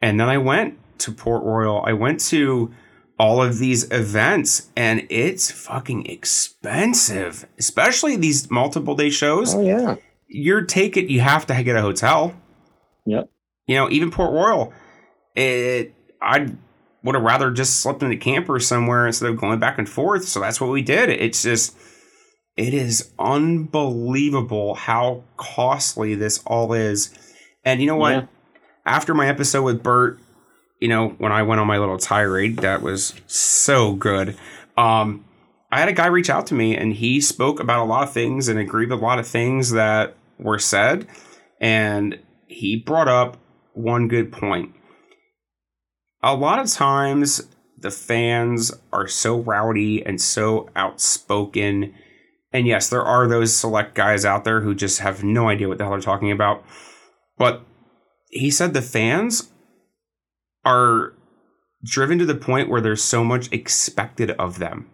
And 0.01 0.19
then 0.19 0.30
I 0.30 0.38
went 0.38 0.78
to 0.99 1.11
Port 1.11 1.43
Royal. 1.43 1.84
I 1.86 1.93
went 1.93 2.19
to 2.26 2.71
all 3.17 3.41
of 3.41 3.59
these 3.59 3.89
events 3.91 4.69
and 4.76 5.07
it's 5.09 5.49
fucking 5.49 6.05
expensive, 6.05 7.45
especially 7.57 8.15
these 8.15 8.51
multiple 8.51 8.95
day 8.95 9.09
shows. 9.09 9.55
Oh 9.55 9.61
yeah. 9.61 9.95
You're 10.28 10.63
taking, 10.63 11.09
you 11.09 11.21
have 11.21 11.45
to 11.47 11.63
get 11.63 11.76
a 11.76 11.82
hotel. 11.82 12.36
Yep. 13.05 13.30
You 13.67 13.76
know, 13.76 13.89
even 13.89 14.11
Port 14.11 14.34
Royal, 14.34 14.73
it, 15.36 15.93
I 16.21 16.47
would 17.03 17.15
have 17.15 17.23
rather 17.23 17.51
just 17.51 17.80
slept 17.80 18.03
in 18.03 18.11
a 18.11 18.17
camper 18.17 18.59
somewhere 18.59 19.07
instead 19.07 19.30
of 19.30 19.38
going 19.38 19.59
back 19.59 19.78
and 19.78 19.88
forth. 19.88 20.28
So 20.28 20.39
that's 20.39 20.59
what 20.59 20.71
we 20.71 20.82
did. 20.82 21.09
It's 21.09 21.43
just, 21.43 21.78
it 22.58 22.74
is 22.74 23.12
unbelievable 23.20 24.76
how 24.76 25.24
costly 25.38 26.16
this 26.16 26.41
all 26.45 26.74
is. 26.74 27.14
And 27.64 27.82
you 27.82 27.88
know 27.88 27.97
what? 27.97 28.14
Yeah. 28.14 28.26
After 28.86 29.14
my 29.14 29.28
episode 29.28 29.64
with 29.64 29.84
Bert, 29.84 30.20
you 30.80 30.88
know, 30.88 31.10
when 31.18 31.32
I 31.32 31.43
went 31.43 31.60
on 31.60 31.68
my 31.68 31.80
little 31.80 31.97
tirade, 31.97 32.58
that 32.58 32.82
was 32.82 33.16
so 33.28 33.93
good. 33.93 34.38
Um, 34.78 35.26
I 35.72 35.80
had 35.80 35.89
a 35.89 35.93
guy 35.93 36.08
reach 36.08 36.30
out 36.30 36.47
to 36.47 36.53
me 36.53 36.78
and 36.78 36.93
he 36.93 37.20
spoke 37.20 37.60
about 37.60 37.84
a 37.84 37.89
lot 37.89 38.03
of 38.03 38.14
things 38.14 38.47
and 38.47 38.60
agreed 38.60 38.89
with 38.89 38.99
a 38.99 39.03
lot 39.03 39.20
of 39.20 39.28
things 39.28 39.72
that 39.72 40.16
were 40.38 40.60
said. 40.60 41.08
And 41.60 42.20
he 42.47 42.78
brought 42.78 43.08
up 43.08 43.38
one 43.74 44.08
good 44.08 44.32
point. 44.32 44.74
A 46.22 46.36
lot 46.36 46.60
of 46.60 46.72
times, 46.72 47.47
the 47.78 47.91
fans 47.91 48.72
are 48.91 49.08
so 49.08 49.39
rowdy 49.39 50.06
and 50.06 50.20
so 50.20 50.70
outspoken. 50.76 51.93
And 52.56 52.66
yes, 52.66 52.88
there 52.88 53.03
are 53.03 53.28
those 53.28 53.53
select 53.53 53.95
guys 53.95 54.24
out 54.24 54.45
there 54.45 54.62
who 54.62 54.74
just 54.74 54.99
have 54.99 55.26
no 55.26 55.49
idea 55.49 55.68
what 55.68 55.78
the 55.78 55.84
hell 55.84 55.91
they're 55.91 55.99
talking 55.99 56.32
about. 56.32 56.64
But 57.38 57.66
he 58.30 58.49
said 58.49 58.74
the 58.74 58.82
fans 58.82 59.51
are 60.64 61.12
driven 61.84 62.18
to 62.20 62.26
the 62.26 62.34
point 62.34 62.70
where 62.70 62.80
there's 62.80 63.03
so 63.03 63.26
much 63.26 63.51
expected 63.51 64.32
of 64.32 64.60
them. 64.60 64.89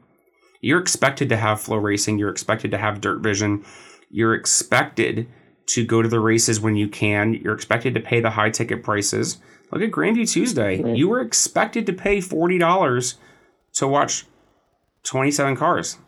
You're 0.60 0.80
expected 0.80 1.30
to 1.30 1.38
have 1.38 1.60
FloRacing, 1.60 2.18
you're 2.18 2.32
expected 2.32 2.72
to 2.72 2.80
have 2.80 3.00
DIRTVision, 3.00 3.64
you're 4.10 4.34
expected 4.34 5.28
to 5.68 5.86
go 5.86 6.02
to 6.02 6.10
the 6.10 6.20
races 6.20 6.60
when 6.60 6.76
you 6.76 6.88
can, 6.88 7.36
you're 7.36 7.54
expected 7.54 7.94
to 7.94 8.00
pay 8.00 8.20
the 8.20 8.32
high 8.32 8.50
ticket 8.50 8.84
prices. 8.84 9.38
Look 9.72 9.84
at 9.84 9.92
Grandview 9.92 10.28
Tuesday. 10.28 10.82
You 10.96 11.10
were 11.10 11.22
expected 11.22 11.86
to 11.86 11.94
pay 11.94 12.18
$40 12.18 13.16
to 13.74 13.88
watch 13.88 14.26
27 15.04 15.56
cars. 15.56 16.00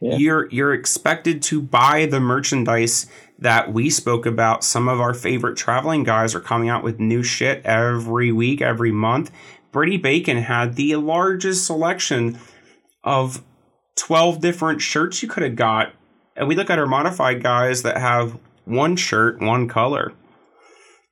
Yeah. 0.00 0.16
You're 0.16 0.48
you're 0.50 0.74
expected 0.74 1.42
to 1.44 1.60
buy 1.60 2.06
the 2.06 2.20
merchandise 2.20 3.06
that 3.38 3.72
we 3.72 3.90
spoke 3.90 4.26
about. 4.26 4.64
Some 4.64 4.88
of 4.88 5.00
our 5.00 5.14
favorite 5.14 5.56
traveling 5.56 6.04
guys 6.04 6.34
are 6.34 6.40
coming 6.40 6.68
out 6.68 6.82
with 6.84 6.98
new 7.00 7.22
shit 7.22 7.64
every 7.64 8.32
week, 8.32 8.60
every 8.60 8.92
month. 8.92 9.30
Brady 9.72 9.96
Bacon 9.96 10.38
had 10.38 10.76
the 10.76 10.96
largest 10.96 11.66
selection 11.66 12.38
of 13.04 13.42
12 13.96 14.40
different 14.40 14.80
shirts 14.80 15.22
you 15.22 15.28
could 15.28 15.42
have 15.42 15.56
got. 15.56 15.92
And 16.36 16.48
we 16.48 16.54
look 16.54 16.70
at 16.70 16.78
our 16.78 16.86
modified 16.86 17.42
guys 17.42 17.82
that 17.82 17.96
have 17.98 18.38
one 18.64 18.96
shirt, 18.96 19.40
one 19.40 19.66
color. 19.68 20.12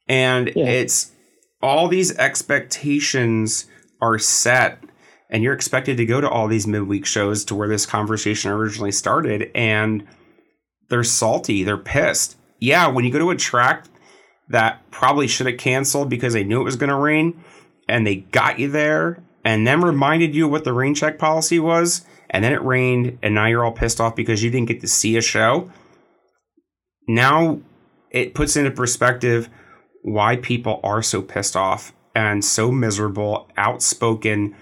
And 0.09 0.53
Yeah. 0.55 0.67
it's 0.67 1.13
all 1.63 1.89
these 1.89 2.17
expectations 2.17 3.67
are 4.01 4.19
set 4.19 4.79
and 5.31 5.43
you're 5.43 5.55
expected 5.55 5.97
to 5.97 6.07
go 6.07 6.21
to 6.21 6.29
all 6.29 6.49
these 6.49 6.67
midweek 6.67 7.07
shows 7.07 7.45
to 7.45 7.55
where 7.55 7.69
this 7.69 7.87
conversation 7.87 8.51
originally 8.51 8.93
started 8.93 9.51
and 9.55 10.07
they're 10.89 11.05
salty 11.05 11.65
they're 11.65 11.77
pissed. 11.77 12.37
Yeah 12.61 12.89
when 12.89 13.05
you 13.05 13.13
go 13.13 13.19
to 13.19 13.31
a 13.31 13.37
track 13.37 13.87
that 14.49 14.89
probably 14.91 15.27
should 15.27 15.47
have 15.47 15.59
canceled 15.59 16.09
because 16.09 16.33
they 16.33 16.45
knew 16.45 16.61
it 16.61 16.65
was 16.65 16.77
going 16.77 16.91
to 16.91 16.97
rain 16.97 17.43
and 17.89 18.07
they 18.07 18.17
got 18.17 18.59
you 18.59 18.69
there 18.69 19.23
and 19.45 19.67
then 19.67 19.83
reminded 19.83 20.35
you 20.35 20.49
what 20.49 20.65
the 20.65 20.73
rain 20.73 20.95
check 20.95 21.19
policy 21.19 21.59
was 21.59 22.05
and 22.31 22.45
then 22.45 22.53
it 22.53 22.63
rained 22.63 23.19
and 23.23 23.35
now 23.35 23.47
you're 23.47 23.65
all 23.65 23.73
pissed 23.73 24.01
off 24.01 24.17
because 24.17 24.43
you 24.43 24.51
didn't 24.51 24.69
get 24.69 24.81
to 24.81 24.89
see 24.89 25.17
a 25.17 25.23
show. 25.23 25.71
Now 27.09 27.61
it 28.11 28.35
puts 28.35 28.57
into 28.57 28.71
perspective 28.71 29.49
why 30.03 30.37
people 30.37 30.81
are 30.85 31.03
so 31.03 31.21
pissed 31.21 31.57
off 31.57 31.93
and 32.15 32.45
so 32.45 32.71
miserable 32.71 33.51
outspoken 33.57 34.55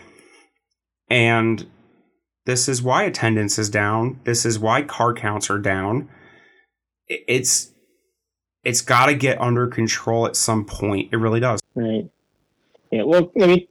and 1.15 1.67
this 2.47 2.69
is 2.69 2.83
why 2.83 3.05
attendance 3.05 3.59
is 3.59 3.71
down 3.71 4.21
this 4.25 4.45
is 4.45 4.59
why 4.59 4.83
car 4.83 5.15
counts 5.15 5.49
are 5.49 5.59
down 5.59 6.09
it's 7.09 7.71
it's 8.65 8.81
got 8.81 9.07
to 9.07 9.15
get 9.15 9.41
under 9.41 9.67
control 9.67 10.27
at 10.27 10.37
some 10.37 10.65
point 10.65 11.09
it 11.13 11.17
really 11.17 11.41
does 11.41 11.61
Right. 11.75 12.09
Yeah. 12.91 13.03
Well, 13.03 13.31
I 13.41 13.47
mean, 13.47 13.67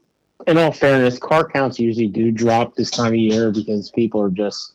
in 0.48 0.58
all 0.58 0.72
fairness, 0.72 1.18
car 1.18 1.48
counts 1.48 1.80
usually 1.80 2.08
do 2.08 2.32
drop 2.32 2.76
this 2.76 2.92
time 2.92 3.14
of 3.14 3.16
year 3.16 3.52
because 3.52 3.90
people 3.92 4.22
are 4.22 4.30
just 4.30 4.74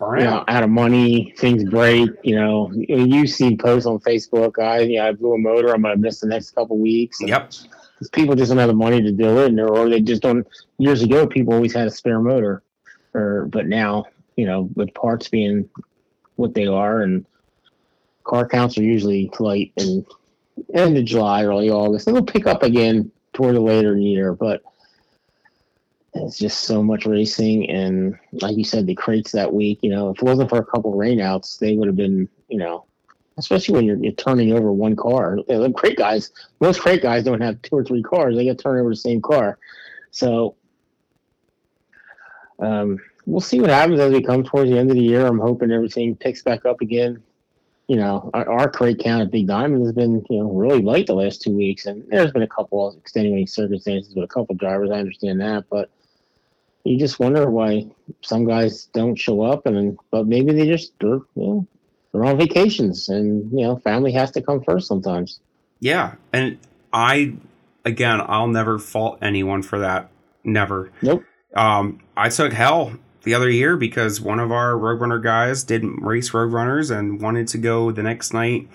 you 0.00 0.24
know 0.24 0.44
out 0.46 0.62
of 0.62 0.70
money. 0.70 1.34
Things 1.38 1.64
break. 1.64 2.10
You 2.22 2.36
know, 2.36 2.70
you've 2.72 3.30
seen 3.30 3.58
posts 3.58 3.86
on 3.86 3.98
Facebook. 3.98 4.62
I 4.62 4.80
yeah, 4.80 5.06
I 5.06 5.12
blew 5.12 5.34
a 5.34 5.38
motor. 5.38 5.74
I'm 5.74 5.82
gonna 5.82 5.96
miss 5.96 6.20
the 6.20 6.28
next 6.28 6.52
couple 6.52 6.78
weeks. 6.78 7.20
And 7.20 7.28
yep 8.00 8.12
People 8.12 8.34
just 8.34 8.50
don't 8.50 8.58
have 8.58 8.68
the 8.68 8.74
money 8.74 9.02
to 9.02 9.12
do 9.12 9.38
it, 9.38 9.48
and 9.48 9.60
or 9.60 9.88
they 9.88 10.00
just 10.00 10.22
don't. 10.22 10.46
Years 10.78 11.02
ago, 11.02 11.26
people 11.26 11.54
always 11.54 11.74
had 11.74 11.86
a 11.86 11.90
spare 11.90 12.20
motor, 12.20 12.62
or 13.14 13.46
but 13.46 13.66
now 13.66 14.06
you 14.36 14.46
know 14.46 14.68
with 14.74 14.92
parts 14.94 15.28
being 15.28 15.68
what 16.36 16.54
they 16.54 16.66
are 16.66 17.02
and 17.02 17.26
car 18.24 18.46
counts 18.46 18.78
are 18.78 18.82
usually 18.82 19.30
light 19.40 19.72
in 19.76 20.04
end 20.74 20.96
of 20.96 21.04
July, 21.04 21.44
early 21.44 21.70
August. 21.70 22.06
It'll 22.06 22.22
pick 22.22 22.46
up 22.46 22.62
again 22.62 23.10
toward 23.32 23.56
the 23.56 23.60
later 23.60 23.96
year, 23.96 24.34
but 24.34 24.62
it's 26.14 26.38
just 26.38 26.60
so 26.62 26.82
much 26.82 27.06
racing 27.06 27.68
and 27.70 28.18
like 28.32 28.56
you 28.56 28.64
said, 28.64 28.86
the 28.86 28.94
crates 28.94 29.32
that 29.32 29.52
week, 29.52 29.78
you 29.82 29.90
know, 29.90 30.10
if 30.10 30.18
it 30.18 30.24
wasn't 30.24 30.50
for 30.50 30.58
a 30.58 30.64
couple 30.64 30.92
rainouts, 30.94 31.58
they 31.58 31.76
would 31.76 31.86
have 31.86 31.96
been, 31.96 32.28
you 32.48 32.58
know, 32.58 32.84
especially 33.38 33.74
when 33.74 33.84
you're, 33.84 33.96
you're 33.96 34.12
turning 34.12 34.52
over 34.52 34.72
one 34.72 34.96
car. 34.96 35.38
The 35.48 35.72
crate 35.76 35.96
guys, 35.96 36.32
most 36.60 36.80
crate 36.80 37.02
guys 37.02 37.24
don't 37.24 37.40
have 37.40 37.62
two 37.62 37.76
or 37.76 37.84
three 37.84 38.02
cars; 38.02 38.36
they 38.36 38.44
get 38.44 38.58
turned 38.58 38.80
over 38.80 38.90
the 38.90 38.96
same 38.96 39.22
car. 39.22 39.58
So, 40.10 40.56
um, 42.58 42.98
we'll 43.26 43.40
see 43.40 43.60
what 43.60 43.70
happens 43.70 44.00
as 44.00 44.12
we 44.12 44.22
come 44.22 44.44
towards 44.44 44.70
the 44.70 44.78
end 44.78 44.90
of 44.90 44.96
the 44.96 45.02
year. 45.02 45.26
I'm 45.26 45.38
hoping 45.38 45.70
everything 45.70 46.16
picks 46.16 46.42
back 46.42 46.66
up 46.66 46.80
again 46.80 47.22
you 47.88 47.96
know, 47.96 48.30
our, 48.34 48.48
our 48.48 48.70
crate 48.70 49.00
count 49.00 49.22
at 49.22 49.30
Big 49.30 49.46
Diamond 49.46 49.82
has 49.84 49.94
been, 49.94 50.24
you 50.28 50.40
know, 50.40 50.50
really 50.50 50.82
light 50.82 51.06
the 51.06 51.14
last 51.14 51.40
two 51.40 51.56
weeks, 51.56 51.86
and 51.86 52.04
there's 52.08 52.30
been 52.30 52.42
a 52.42 52.48
couple 52.48 52.86
of 52.86 52.96
extenuating 52.98 53.46
circumstances 53.46 54.14
with 54.14 54.24
a 54.24 54.28
couple 54.28 54.52
of 54.52 54.58
drivers. 54.58 54.90
I 54.90 54.98
understand 54.98 55.40
that, 55.40 55.64
but 55.70 55.90
you 56.84 56.98
just 56.98 57.18
wonder 57.18 57.50
why 57.50 57.86
some 58.20 58.44
guys 58.44 58.84
don't 58.92 59.16
show 59.16 59.40
up, 59.40 59.64
and 59.64 59.98
but 60.10 60.26
maybe 60.26 60.52
they 60.52 60.66
just 60.66 60.92
they're, 61.00 61.14
you 61.14 61.26
know, 61.34 61.66
they're 62.18 62.30
on 62.30 62.38
vacations, 62.38 63.08
and 63.08 63.50
you 63.52 63.64
know, 63.64 63.76
family 63.76 64.12
has 64.12 64.30
to 64.32 64.42
come 64.42 64.62
first 64.62 64.88
sometimes. 64.88 65.40
Yeah, 65.80 66.14
and 66.32 66.58
I 66.92 67.34
again, 67.84 68.20
I'll 68.26 68.48
never 68.48 68.78
fault 68.78 69.18
anyone 69.22 69.62
for 69.62 69.78
that. 69.78 70.10
Never. 70.44 70.92
Nope. 71.02 71.24
Um, 71.54 72.00
I 72.16 72.28
took 72.28 72.52
hell 72.52 72.94
the 73.22 73.34
other 73.34 73.50
year 73.50 73.76
because 73.76 74.20
one 74.20 74.38
of 74.38 74.52
our 74.52 74.72
Roadrunner 74.72 75.22
guys 75.22 75.64
didn't 75.64 76.02
race 76.02 76.30
Roadrunners 76.30 76.96
and 76.96 77.20
wanted 77.20 77.48
to 77.48 77.58
go 77.58 77.90
the 77.90 78.02
next 78.02 78.32
night 78.32 78.68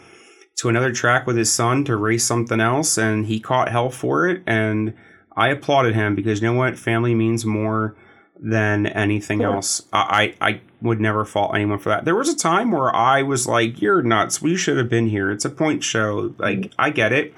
to 0.56 0.70
another 0.70 0.92
track 0.92 1.26
with 1.26 1.38
his 1.38 1.52
son 1.52 1.84
to 1.86 1.96
race 1.96 2.24
something 2.24 2.60
else, 2.60 2.98
and 2.98 3.26
he 3.26 3.40
caught 3.40 3.70
hell 3.70 3.90
for 3.90 4.28
it. 4.28 4.44
And 4.46 4.94
I 5.36 5.50
applauded 5.50 5.96
him 5.96 6.16
because 6.16 6.42
you 6.42 6.48
know 6.48 6.58
what? 6.58 6.78
Family 6.78 7.16
means 7.16 7.46
more 7.46 7.96
than 8.40 8.88
anything 8.88 9.40
Sure. 9.40 9.56
else. 9.56 9.84
I, 9.94 10.36
I 10.42 10.62
would 10.82 11.00
never 11.00 11.24
fault 11.26 11.56
anyone 11.56 11.80
for 11.80 11.90
that. 11.90 12.04
There 12.06 12.16
was 12.16 12.30
a 12.30 12.36
time 12.38 12.72
where 12.72 12.94
I 12.94 13.22
was 13.22 13.48
like, 13.48 13.82
"You're 13.82 14.02
nuts. 14.02 14.42
We 14.42 14.56
should 14.56 14.78
have 14.78 14.90
been 14.90 15.08
here. 15.08 15.32
It's 15.32 15.46
a 15.46 15.50
point 15.50 15.84
show. 15.84 16.34
Like 16.38 16.60
mm-hmm. 16.60 16.74
I 16.82 16.90
get 16.90 17.14
it, 17.14 17.34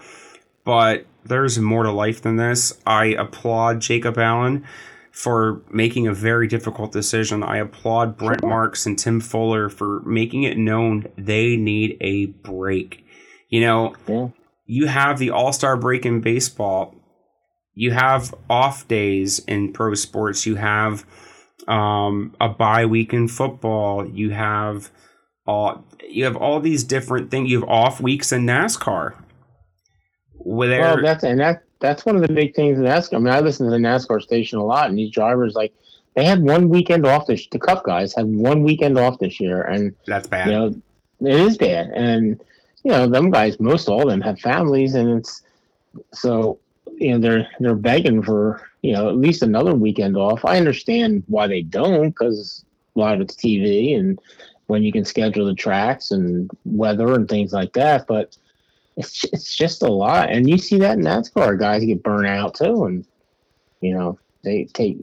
but 0.64 1.06
there's 1.24 1.60
more 1.60 1.84
to 1.84 1.92
life 1.92 2.22
than 2.22 2.38
this." 2.38 2.80
I 2.88 3.08
applaud 3.08 3.82
Jacob 3.82 4.18
Allen 4.18 4.66
for 5.12 5.62
making 5.72 6.08
a 6.08 6.14
very 6.14 6.48
difficult 6.48 6.92
decision. 6.92 7.42
I 7.44 7.58
applaud 7.58 8.18
Brent 8.18 8.44
Marks 8.44 8.86
and 8.86 8.98
Tim 9.00 9.22
Fuller 9.22 9.70
for 9.70 10.02
making 10.02 10.44
it 10.44 10.58
known 10.58 11.08
they 11.18 11.56
need 11.56 11.98
a 12.02 12.26
break. 12.26 13.06
You 13.48 13.62
know, 13.62 13.94
Yeah. 14.08 14.28
you 14.66 14.88
have 14.88 15.20
the 15.20 15.30
All 15.30 15.54
Star 15.54 15.78
break 15.78 16.06
in 16.06 16.20
baseball. 16.20 16.96
You 17.76 17.92
have 17.92 18.34
off 18.50 18.88
days 18.88 19.40
in 19.40 19.74
pro 19.74 19.94
sports. 19.96 20.46
You 20.46 20.56
have 20.56 21.06
um, 21.68 22.34
a 22.40 22.50
bye 22.50 22.86
week 22.86 23.14
in 23.14 23.28
football. 23.28 24.08
You 24.08 24.30
have 24.32 24.90
all 25.46 25.86
you 26.08 26.24
have 26.24 26.38
all 26.38 26.60
these 26.62 26.84
different 26.84 27.30
things. 27.30 27.52
You 27.52 27.60
have 27.60 27.70
off 27.70 28.00
weeks 28.00 28.32
in 28.32 28.46
NASCAR. 28.46 29.14
Where 30.38 30.80
Well, 30.80 31.02
that's 31.02 31.24
and 31.24 31.40
that 31.42 31.64
that's 31.80 32.06
one 32.06 32.16
of 32.16 32.22
the 32.22 32.34
big 32.34 32.56
things 32.56 32.78
in 32.78 32.86
NASCAR. 32.86 33.16
I 33.16 33.20
mean, 33.20 33.34
I 33.34 33.42
listen 33.42 33.66
to 33.66 33.72
the 33.72 33.78
NASCAR 33.78 34.22
station 34.22 34.58
a 34.58 34.66
lot, 34.66 34.90
and 34.90 34.98
these 34.98 35.12
drivers 35.12 35.54
like 35.54 35.74
they 36.16 36.24
had 36.24 36.42
one 36.42 36.70
weekend 36.70 37.06
off 37.06 37.28
this. 37.28 37.46
The 37.48 37.60
Cup 37.60 37.84
guys 37.84 38.16
had 38.16 38.26
one 38.26 38.64
weekend 38.64 38.98
off 38.98 39.20
this 39.20 39.40
year, 39.40 39.64
and 39.64 39.94
that's 40.08 40.28
bad. 40.28 40.48
you 40.48 40.54
know 40.54 40.82
it 41.22 41.40
is 41.42 41.58
bad. 41.58 41.92
And 41.92 42.42
you 42.84 42.92
know 42.92 43.08
them 43.08 43.32
guys, 43.32 43.60
most 43.60 43.90
all 43.90 44.04
of 44.04 44.10
them 44.10 44.22
have 44.22 44.40
families, 44.40 44.96
and 44.96 45.20
it's 45.20 45.42
so 46.14 46.60
you 46.98 47.12
know 47.12 47.20
they're 47.20 47.48
they're 47.60 47.76
begging 47.76 48.22
for 48.22 48.70
you 48.82 48.94
know 48.94 49.10
at 49.10 49.18
least 49.18 49.42
another 49.42 49.76
weekend 49.76 50.18
off. 50.18 50.46
I 50.46 50.58
understand 50.58 51.24
why 51.28 51.48
they 51.48 51.62
don't 51.62 52.10
because 52.10 52.66
a 52.96 53.00
lot 53.00 53.16
of 53.16 53.22
it's 53.22 53.36
TV 53.36 53.98
and 53.98 54.20
when 54.68 54.84
you 54.84 54.92
can 54.92 55.06
schedule 55.06 55.46
the 55.46 55.54
tracks 55.54 56.12
and 56.12 56.50
weather 56.66 57.14
and 57.14 57.30
things 57.30 57.54
like 57.54 57.74
that, 57.74 58.08
but 58.08 58.36
it's 58.98 59.24
it's 59.26 59.56
just 59.56 59.84
a 59.84 59.92
lot, 59.92 60.30
and 60.32 60.50
you 60.50 60.58
see 60.58 60.80
that 60.80 60.98
in 60.98 61.04
NASCAR. 61.04 61.60
Guys 61.60 61.84
get 61.86 62.04
burnt 62.04 62.28
out 62.28 62.56
too, 62.56 62.86
and 62.86 63.06
you 63.82 63.94
know 63.94 64.18
they 64.44 64.66
take. 64.74 64.98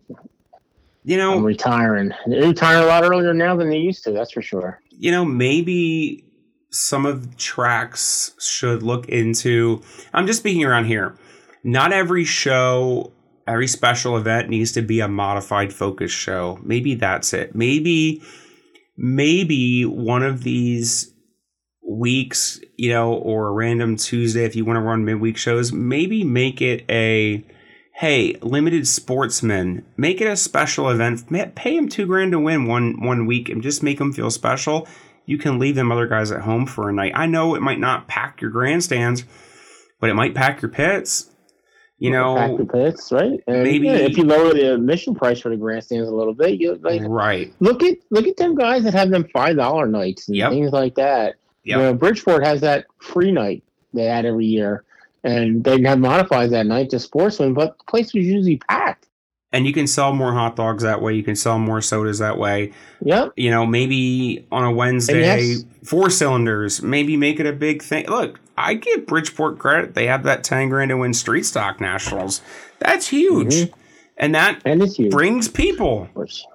you 1.04 1.16
know, 1.16 1.34
I'm 1.34 1.44
retiring. 1.44 2.12
They 2.26 2.40
retire 2.40 2.82
a 2.82 2.86
lot 2.86 3.04
earlier 3.04 3.34
now 3.34 3.54
than 3.56 3.68
they 3.68 3.78
used 3.78 4.04
to. 4.04 4.12
That's 4.12 4.32
for 4.32 4.42
sure. 4.42 4.80
you 4.90 5.10
know, 5.10 5.24
maybe 5.24 6.24
some 6.70 7.04
of 7.04 7.30
the 7.30 7.36
tracks 7.36 8.32
should 8.40 8.82
look 8.82 9.08
into. 9.08 9.82
I'm 10.14 10.26
just 10.26 10.40
speaking 10.40 10.64
around 10.64 10.86
here. 10.86 11.16
Not 11.64 11.92
every 11.92 12.24
show, 12.24 13.12
every 13.46 13.68
special 13.68 14.16
event 14.16 14.48
needs 14.48 14.72
to 14.72 14.82
be 14.82 15.00
a 15.00 15.08
modified 15.08 15.72
focus 15.72 16.10
show. 16.10 16.58
Maybe 16.62 16.94
that's 16.94 17.32
it. 17.32 17.54
Maybe, 17.54 18.22
maybe 18.96 19.84
one 19.84 20.22
of 20.22 20.42
these 20.42 21.12
weeks, 21.88 22.60
you 22.76 22.90
know, 22.90 23.12
or 23.12 23.48
a 23.48 23.52
random 23.52 23.96
Tuesday, 23.96 24.44
if 24.44 24.56
you 24.56 24.64
want 24.64 24.76
to 24.76 24.80
run 24.80 25.04
midweek 25.04 25.36
shows, 25.36 25.72
maybe 25.72 26.24
make 26.24 26.60
it 26.60 26.84
a 26.88 27.44
hey, 27.94 28.34
limited 28.40 28.88
sportsmen, 28.88 29.84
make 29.96 30.20
it 30.20 30.26
a 30.26 30.36
special 30.36 30.88
event. 30.88 31.28
Pay 31.54 31.76
them 31.76 31.88
two 31.88 32.06
grand 32.06 32.32
to 32.32 32.40
win 32.40 32.66
one 32.66 33.00
one 33.00 33.26
week, 33.26 33.48
and 33.48 33.62
just 33.62 33.82
make 33.82 33.98
them 33.98 34.12
feel 34.12 34.30
special. 34.30 34.88
You 35.26 35.38
can 35.38 35.58
leave 35.58 35.76
them 35.76 35.92
other 35.92 36.08
guys 36.08 36.32
at 36.32 36.40
home 36.40 36.66
for 36.66 36.88
a 36.88 36.92
night. 36.92 37.12
I 37.14 37.26
know 37.26 37.54
it 37.54 37.62
might 37.62 37.78
not 37.78 38.08
pack 38.08 38.40
your 38.40 38.50
grandstands, 38.50 39.24
but 40.00 40.10
it 40.10 40.14
might 40.14 40.34
pack 40.34 40.62
your 40.62 40.70
pits. 40.70 41.30
You 42.02 42.10
know, 42.10 42.34
back 42.34 42.50
to 42.50 42.58
know, 42.58 42.64
pits, 42.66 43.12
right? 43.12 43.40
And 43.46 43.62
maybe- 43.62 43.86
yeah, 43.86 43.94
if 43.94 44.16
you 44.16 44.24
lower 44.24 44.52
the 44.52 44.74
admission 44.74 45.14
price 45.14 45.40
for 45.40 45.50
the 45.50 45.56
grandstands 45.56 46.08
a 46.08 46.14
little 46.14 46.34
bit, 46.34 46.60
you 46.60 46.74
like 46.82 47.00
right? 47.04 47.52
look 47.60 47.82
at 47.82 47.96
look 48.10 48.26
at 48.26 48.36
them 48.36 48.54
guys 48.56 48.82
that 48.84 48.94
have 48.94 49.10
them 49.10 49.24
five 49.32 49.56
dollar 49.56 49.86
nights 49.86 50.26
and 50.28 50.36
Yep. 50.36 50.50
things 50.50 50.72
like 50.72 50.94
that. 50.96 51.36
Yep. 51.64 51.76
You 51.76 51.82
know, 51.84 51.94
Bridgeport 51.94 52.44
has 52.44 52.60
that 52.62 52.86
free 52.98 53.30
night 53.30 53.62
they 53.94 54.04
had 54.06 54.24
every 54.26 54.46
year, 54.46 54.82
and 55.22 55.62
they 55.62 55.80
have 55.82 56.00
modified 56.00 56.50
that 56.50 56.66
night 56.66 56.90
to 56.90 56.98
sportsmen, 56.98 57.54
but 57.54 57.78
the 57.78 57.84
place 57.84 58.12
was 58.14 58.24
usually 58.24 58.56
packed. 58.68 59.06
And 59.54 59.66
you 59.66 59.72
can 59.74 59.86
sell 59.86 60.14
more 60.14 60.32
hot 60.32 60.56
dogs 60.56 60.82
that 60.82 61.02
way. 61.02 61.14
You 61.14 61.22
can 61.22 61.36
sell 61.36 61.58
more 61.58 61.82
sodas 61.82 62.18
that 62.20 62.38
way. 62.38 62.72
Yep. 63.04 63.34
you 63.36 63.50
know, 63.50 63.66
maybe 63.66 64.46
on 64.50 64.64
a 64.64 64.72
Wednesday, 64.72 65.20
yes. 65.20 65.64
four 65.84 66.08
cylinders, 66.08 66.82
maybe 66.82 67.16
make 67.18 67.38
it 67.38 67.46
a 67.46 67.52
big 67.52 67.82
thing. 67.82 68.06
Look, 68.08 68.40
I 68.56 68.74
give 68.74 69.06
Bridgeport 69.06 69.58
credit. 69.58 69.94
They 69.94 70.06
have 70.06 70.24
that 70.24 70.44
10 70.44 70.68
grand 70.68 70.90
to 70.90 70.96
win 70.96 71.14
street 71.14 71.44
stock 71.46 71.80
nationals. 71.80 72.40
That's 72.78 73.08
huge. 73.08 73.54
Mhm. 73.54 73.72
And 74.18 74.34
that 74.34 74.60
And 74.64 74.82
huge. 74.82 75.10
brings 75.10 75.48
people, 75.48 76.02
of 76.02 76.14
course. 76.14 76.46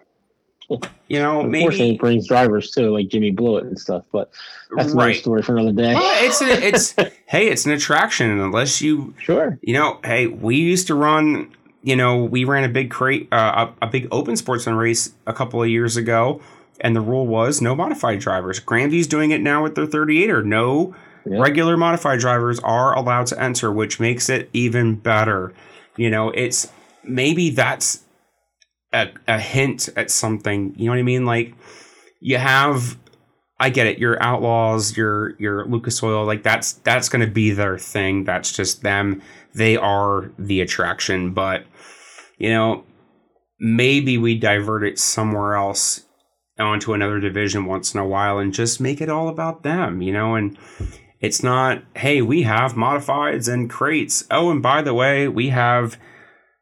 you 0.69 1.17
know, 1.19 1.41
Unfortunately, 1.41 1.79
maybe. 1.79 1.95
it 1.95 1.99
brings 1.99 2.27
drivers 2.27 2.71
too, 2.71 2.91
like 2.91 3.07
Jimmy 3.07 3.31
Blewett 3.31 3.63
and 3.65 3.79
stuff. 3.79 4.03
But 4.11 4.31
that's 4.75 4.91
another 4.91 5.13
story 5.13 5.41
for 5.41 5.53
another 5.57 5.71
day. 5.71 5.93
Well, 5.93 6.25
it's, 6.25 6.41
a, 6.41 6.65
it's, 6.67 6.91
hey, 7.25 7.47
it's 7.47 7.65
an 7.65 7.71
attraction. 7.71 8.29
Unless 8.39 8.81
you, 8.81 9.13
sure. 9.19 9.57
you 9.61 9.73
know, 9.73 9.99
hey, 10.03 10.27
we 10.27 10.57
used 10.57 10.87
to 10.87 10.95
run, 10.95 11.51
you 11.83 11.95
know, 11.95 12.23
we 12.23 12.43
ran 12.43 12.63
a 12.65 12.69
big 12.69 12.91
crate, 12.91 13.27
uh, 13.31 13.69
a, 13.81 13.85
a 13.85 13.89
big 13.89 14.07
open 14.11 14.35
sportsman 14.35 14.75
race 14.75 15.13
a 15.25 15.33
couple 15.33 15.61
of 15.63 15.69
years 15.69 15.95
ago. 15.97 16.41
And 16.81 16.95
the 16.95 17.01
rule 17.01 17.25
was 17.25 17.59
no 17.61 17.73
modified 17.75 18.19
drivers. 18.19 18.59
Grandview's 18.59 19.07
doing 19.07 19.31
it 19.31 19.41
now 19.41 19.63
with 19.63 19.73
their 19.75 19.87
38er. 19.87 20.43
No 20.45 20.93
Yeah. 21.29 21.39
Regular 21.39 21.77
modified 21.77 22.19
drivers 22.19 22.59
are 22.59 22.95
allowed 22.95 23.27
to 23.27 23.41
enter, 23.41 23.71
which 23.71 23.99
makes 23.99 24.29
it 24.29 24.49
even 24.53 24.95
better. 24.95 25.53
You 25.97 26.09
know, 26.09 26.29
it's 26.29 26.71
maybe 27.03 27.49
that's 27.49 28.03
a, 28.93 29.09
a 29.27 29.39
hint 29.39 29.89
at 29.95 30.11
something. 30.11 30.73
You 30.77 30.85
know 30.85 30.91
what 30.91 30.99
I 30.99 31.03
mean? 31.03 31.25
Like 31.25 31.53
you 32.19 32.37
have 32.37 32.97
I 33.59 33.69
get 33.69 33.87
it. 33.87 33.97
Your 33.97 34.21
outlaws, 34.21 34.95
your 34.95 35.35
your 35.39 35.65
Lucas 35.65 36.01
Oil, 36.03 36.25
like 36.25 36.43
that's 36.43 36.73
that's 36.73 37.09
going 37.09 37.25
to 37.25 37.31
be 37.31 37.51
their 37.51 37.77
thing. 37.77 38.23
That's 38.23 38.51
just 38.51 38.83
them. 38.83 39.21
They 39.55 39.77
are 39.77 40.31
the 40.37 40.61
attraction. 40.61 41.33
But 41.33 41.65
you 42.37 42.49
know, 42.49 42.83
maybe 43.59 44.17
we 44.17 44.37
divert 44.37 44.83
it 44.83 44.99
somewhere 44.99 45.55
else 45.55 46.03
onto 46.59 46.93
another 46.93 47.19
division 47.19 47.65
once 47.65 47.93
in 47.93 47.99
a 47.99 48.07
while 48.07 48.37
and 48.37 48.53
just 48.53 48.79
make 48.79 49.01
it 49.01 49.09
all 49.09 49.27
about 49.27 49.63
them. 49.63 50.03
You 50.03 50.13
know, 50.13 50.35
and 50.35 50.55
it's 51.19 51.41
not. 51.41 51.83
Hey, 51.95 52.21
we 52.21 52.43
have 52.43 52.73
modifieds 52.73 53.51
and 53.51 53.69
crates. 53.69 54.25
Oh, 54.29 54.51
and 54.51 54.61
by 54.61 54.81
the 54.81 54.93
way, 54.93 55.27
we 55.27 55.49
have 55.49 55.97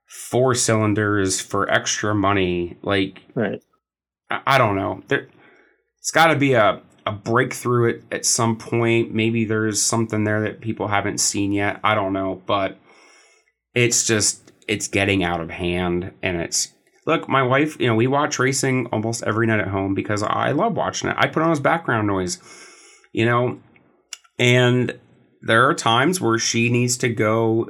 four 0.08 0.56
cylinders 0.56 1.42
for 1.42 1.70
extra 1.70 2.16
money. 2.16 2.78
Like, 2.82 3.22
Right. 3.36 3.62
I, 4.30 4.42
I 4.48 4.58
don't 4.58 4.76
know. 4.76 5.04
There, 5.08 5.28
it's 6.00 6.12
got 6.12 6.28
to 6.28 6.36
be 6.36 6.54
a, 6.54 6.82
a 7.06 7.12
breakthrough 7.12 7.96
at, 7.96 8.02
at 8.12 8.26
some 8.26 8.58
point. 8.58 9.14
Maybe 9.14 9.46
there's 9.46 9.82
something 9.82 10.24
there 10.24 10.42
that 10.42 10.62
people 10.62 10.88
haven't 10.88 11.20
seen 11.20 11.52
yet. 11.52 11.80
I 11.84 11.96
don't 11.96 12.14
know. 12.14 12.42
But 12.46 12.78
it's 13.74 14.06
just, 14.06 14.52
it's 14.68 14.88
getting 14.88 15.24
out 15.24 15.42
of 15.42 15.50
hand. 15.50 16.12
And 16.24 16.38
it's, 16.38 16.70
look, 17.06 17.28
my 17.28 17.44
wife, 17.44 17.80
you 17.80 17.88
know, 17.88 17.96
we 17.96 18.08
watch 18.08 18.40
racing 18.40 18.88
almost 18.88 19.24
every 19.24 19.48
night 19.48 19.60
at 19.60 19.68
home 19.68 19.94
because 19.94 20.24
I 20.24 20.52
love 20.52 20.76
watching 20.76 21.10
it. 21.10 21.16
I 21.20 21.28
put 21.28 21.44
on 21.44 21.52
as 21.52 21.60
background 21.60 22.08
noise, 22.08 22.40
you 23.12 23.26
know, 23.26 23.60
and 24.38 24.98
there 25.42 25.68
are 25.68 25.74
times 25.74 26.20
where 26.20 26.38
she 26.40 26.70
needs 26.70 26.98
to 26.98 27.10
go 27.10 27.70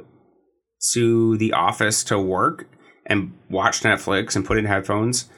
to 0.92 1.36
the 1.36 1.52
office 1.52 2.04
to 2.04 2.18
work 2.18 2.68
and 3.06 3.32
watch 3.50 3.80
Netflix 3.80 4.34
and 4.36 4.44
put 4.44 4.58
in 4.58 4.64
headphones 4.64 5.28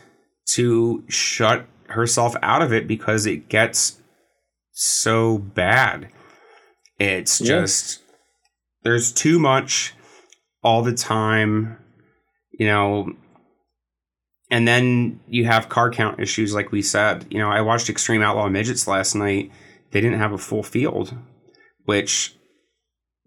to 0.53 1.05
shut 1.09 1.67
herself 1.89 2.35
out 2.43 2.63
of 2.63 2.73
it 2.73 2.87
because 2.87 3.27
it 3.27 3.49
gets 3.49 4.01
so 4.73 5.39
bad. 5.39 6.09
It's 6.99 7.41
Yeah. 7.41 7.61
just 7.61 8.01
there's 8.85 9.13
too 9.13 9.39
much 9.39 9.95
all 10.63 10.83
the 10.83 10.95
time, 10.95 11.77
you 12.53 12.67
know. 12.67 13.13
And 14.51 14.67
then 14.67 15.21
you 15.29 15.45
have 15.45 15.69
car 15.69 15.91
count 15.91 16.21
issues, 16.21 16.55
like 16.55 16.73
we 16.73 16.81
said. 16.81 17.27
You 17.31 17.39
know, 17.39 17.51
I 17.51 17.61
watched 17.61 17.89
Xtreme 17.89 18.23
Outlaw 18.23 18.49
Midgets 18.49 18.87
last 18.87 19.15
night. 19.15 19.51
They 19.91 20.01
didn't 20.01 20.19
have 20.19 20.33
a 20.33 20.39
full 20.39 20.63
field, 20.63 21.15
which 21.85 22.37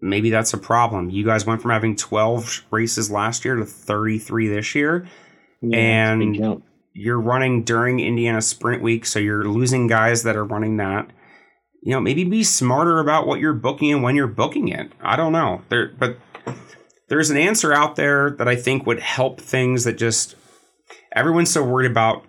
maybe 0.00 0.30
that's 0.30 0.52
a 0.52 0.58
problem. 0.58 1.10
You 1.10 1.24
guys 1.24 1.46
went 1.46 1.62
from 1.62 1.70
having 1.70 1.96
12 1.96 2.64
races 2.70 3.10
last 3.10 3.44
year 3.44 3.56
to 3.56 3.64
33 3.64 4.48
this 4.48 4.74
year 4.74 5.06
Yeah, 5.60 6.12
it's 6.14 6.22
a 6.22 6.26
big 6.32 6.40
And- 6.40 6.62
you're 6.94 7.20
running 7.20 7.62
during 7.64 8.00
Indiana 8.00 8.42
Sprint 8.42 8.82
Week, 8.82 9.06
so 9.06 9.18
you're 9.18 9.44
losing 9.44 9.86
guys 9.86 10.24
that 10.24 10.36
are 10.36 10.44
running 10.44 10.76
that. 10.76 11.08
You 11.82 11.92
know, 11.92 12.00
maybe 12.00 12.22
be 12.24 12.44
smarter 12.44 12.98
about 13.00 13.26
what 13.26 13.40
you're 13.40 13.54
booking 13.54 13.92
and 13.92 14.02
when 14.02 14.14
you're 14.14 14.26
booking 14.26 14.68
it. 14.68 14.92
I 15.00 15.16
don't 15.16 15.32
know. 15.32 15.62
There, 15.70 15.90
but 15.98 16.18
there's 17.08 17.30
an 17.30 17.38
answer 17.38 17.72
out 17.72 17.96
there 17.96 18.30
that 18.32 18.46
I 18.46 18.56
think 18.56 18.86
would 18.86 19.00
help 19.00 19.40
things 19.40 19.84
that 19.84 19.96
just 19.96 20.34
everyone's 21.16 21.50
so 21.50 21.64
worried 21.64 21.90
about. 21.90 22.24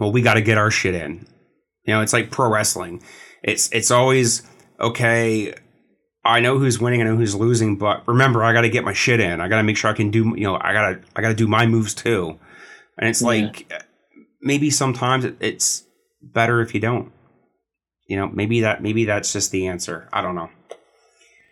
Well, 0.00 0.12
we 0.12 0.22
got 0.22 0.34
to 0.34 0.40
get 0.40 0.56
our 0.58 0.70
shit 0.70 0.94
in. 0.94 1.26
You 1.84 1.94
know, 1.94 2.00
it's 2.00 2.12
like 2.14 2.30
pro 2.30 2.50
wrestling. 2.50 3.02
It's 3.48 3.70
it's 3.72 3.90
always 3.90 4.42
okay. 4.80 5.54
I 6.24 6.40
know 6.40 6.58
who's 6.58 6.78
winning, 6.78 7.00
I 7.00 7.04
know 7.04 7.16
who's 7.16 7.34
losing, 7.34 7.76
but 7.76 8.06
remember, 8.06 8.44
I 8.44 8.52
got 8.52 8.62
to 8.62 8.68
get 8.68 8.84
my 8.84 8.92
shit 8.92 9.18
in. 9.20 9.40
I 9.40 9.48
got 9.48 9.56
to 9.58 9.62
make 9.62 9.76
sure 9.78 9.90
I 9.90 9.94
can 9.94 10.10
do. 10.10 10.34
You 10.36 10.44
know, 10.44 10.56
I 10.60 10.72
gotta 10.72 11.00
I 11.16 11.22
gotta 11.22 11.34
do 11.34 11.48
my 11.48 11.66
moves 11.66 11.94
too. 11.94 12.38
And 12.98 13.08
it's 13.08 13.22
Yeah. 13.22 13.28
like 13.28 13.72
uh, 13.74 13.82
maybe 14.42 14.70
sometimes 14.70 15.24
it- 15.24 15.36
it's 15.40 15.84
better 16.20 16.60
if 16.60 16.74
you 16.74 16.80
don't. 16.80 17.12
You 18.08 18.16
know, 18.16 18.28
maybe 18.28 18.60
that 18.62 18.82
maybe 18.82 19.04
that's 19.06 19.32
just 19.32 19.50
the 19.52 19.66
answer. 19.68 20.08
I 20.12 20.20
don't 20.22 20.34
know. 20.34 20.50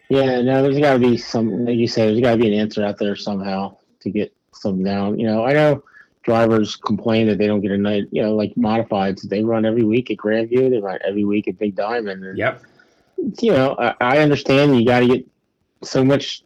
Yeah, 0.09 0.41
no, 0.43 0.63
there's 0.63 0.79
got 0.79 0.93
to 0.95 0.99
be 1.01 1.17
some, 1.17 1.65
like 1.65 1.77
you 1.77 1.89
said, 1.89 2.09
there's 2.09 2.21
got 2.21 2.33
to 2.33 2.37
be 2.39 2.47
an 2.47 2.61
answer 2.61 2.85
out 2.85 2.97
there 2.99 3.17
somehow 3.17 3.77
to 4.03 4.11
get 4.11 4.33
some 4.55 4.85
down. 4.85 5.19
You 5.19 5.27
know, 5.27 5.45
I 5.45 5.53
know 5.53 5.83
drivers 6.27 6.75
complain 6.75 7.29
that 7.29 7.39
they 7.39 7.47
don't 7.47 7.61
get 7.61 7.71
a 7.71 7.79
night, 7.79 8.05
you 8.11 8.21
know, 8.21 8.35
like 8.35 8.53
modifieds. 8.57 9.23
They 9.23 9.45
run 9.45 9.65
every 9.65 9.85
week 9.85 10.11
at 10.11 10.17
Grandview, 10.19 10.71
they 10.71 10.79
run 10.79 10.99
every 11.07 11.25
week 11.25 11.47
at 11.49 11.59
Big 11.59 11.77
Diamond. 11.77 12.25
And, 12.25 12.37
Yep. 12.37 12.63
you 13.41 13.53
know, 13.53 13.77
I, 13.79 13.95
I 14.01 14.19
understand 14.19 14.79
you 14.79 14.85
got 14.85 15.01
to 15.01 15.07
get 15.07 15.27
so 15.83 16.05
much 16.05 16.43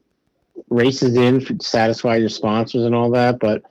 races 0.69 1.17
in 1.17 1.45
to 1.47 1.57
satisfy 1.61 2.17
your 2.17 2.29
sponsors 2.29 2.85
and 2.85 2.95
all 2.95 3.11
that, 3.13 3.39
but 3.41 3.63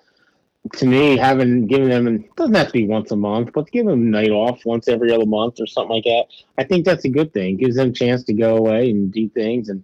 to 0.74 0.86
me, 0.86 1.16
having 1.16 1.68
given 1.68 1.90
them, 1.90 2.08
and 2.08 2.26
doesn't 2.36 2.56
have 2.56 2.68
to 2.68 2.74
be 2.74 2.88
once 2.88 3.12
a 3.12 3.16
month, 3.16 3.52
but 3.54 3.68
to 3.68 3.72
give 3.72 3.86
them 3.86 4.02
a 4.02 4.20
night 4.22 4.32
off 4.32 4.66
once 4.66 4.88
every 4.88 5.14
other 5.14 5.26
month 5.28 5.62
or 5.62 5.68
something 5.68 5.96
like 5.96 6.04
that. 6.04 6.26
I 6.58 6.64
think 6.64 6.86
that's 6.86 7.06
a 7.06 7.10
good 7.10 7.34
thing. 7.34 7.58
Gives 7.58 7.76
them 7.76 7.90
a 7.90 7.94
chance 7.94 8.24
to 8.24 8.34
go 8.34 8.58
away 8.58 8.90
and 8.90 9.12
do 9.12 9.30
things. 9.30 9.70
And 9.70 9.84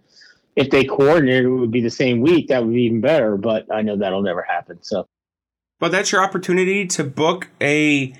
if 0.55 0.69
they 0.69 0.83
coordinated, 0.83 1.45
it 1.45 1.49
would 1.49 1.71
be 1.71 1.81
the 1.81 1.89
same 1.89 2.19
week. 2.19 2.49
That 2.49 2.63
would 2.65 2.73
be 2.73 2.83
even 2.83 2.99
better. 2.99 3.37
But 3.37 3.71
I 3.71 3.83
know 3.83 3.95
that'll 3.95 4.21
never 4.21 4.41
happen. 4.41 4.79
So 4.81 5.07
But 5.79 5.91
that's 5.91 6.11
your 6.11 6.23
opportunity 6.23 6.85
to 6.87 7.03
book 7.03 7.49
a. 7.61 8.13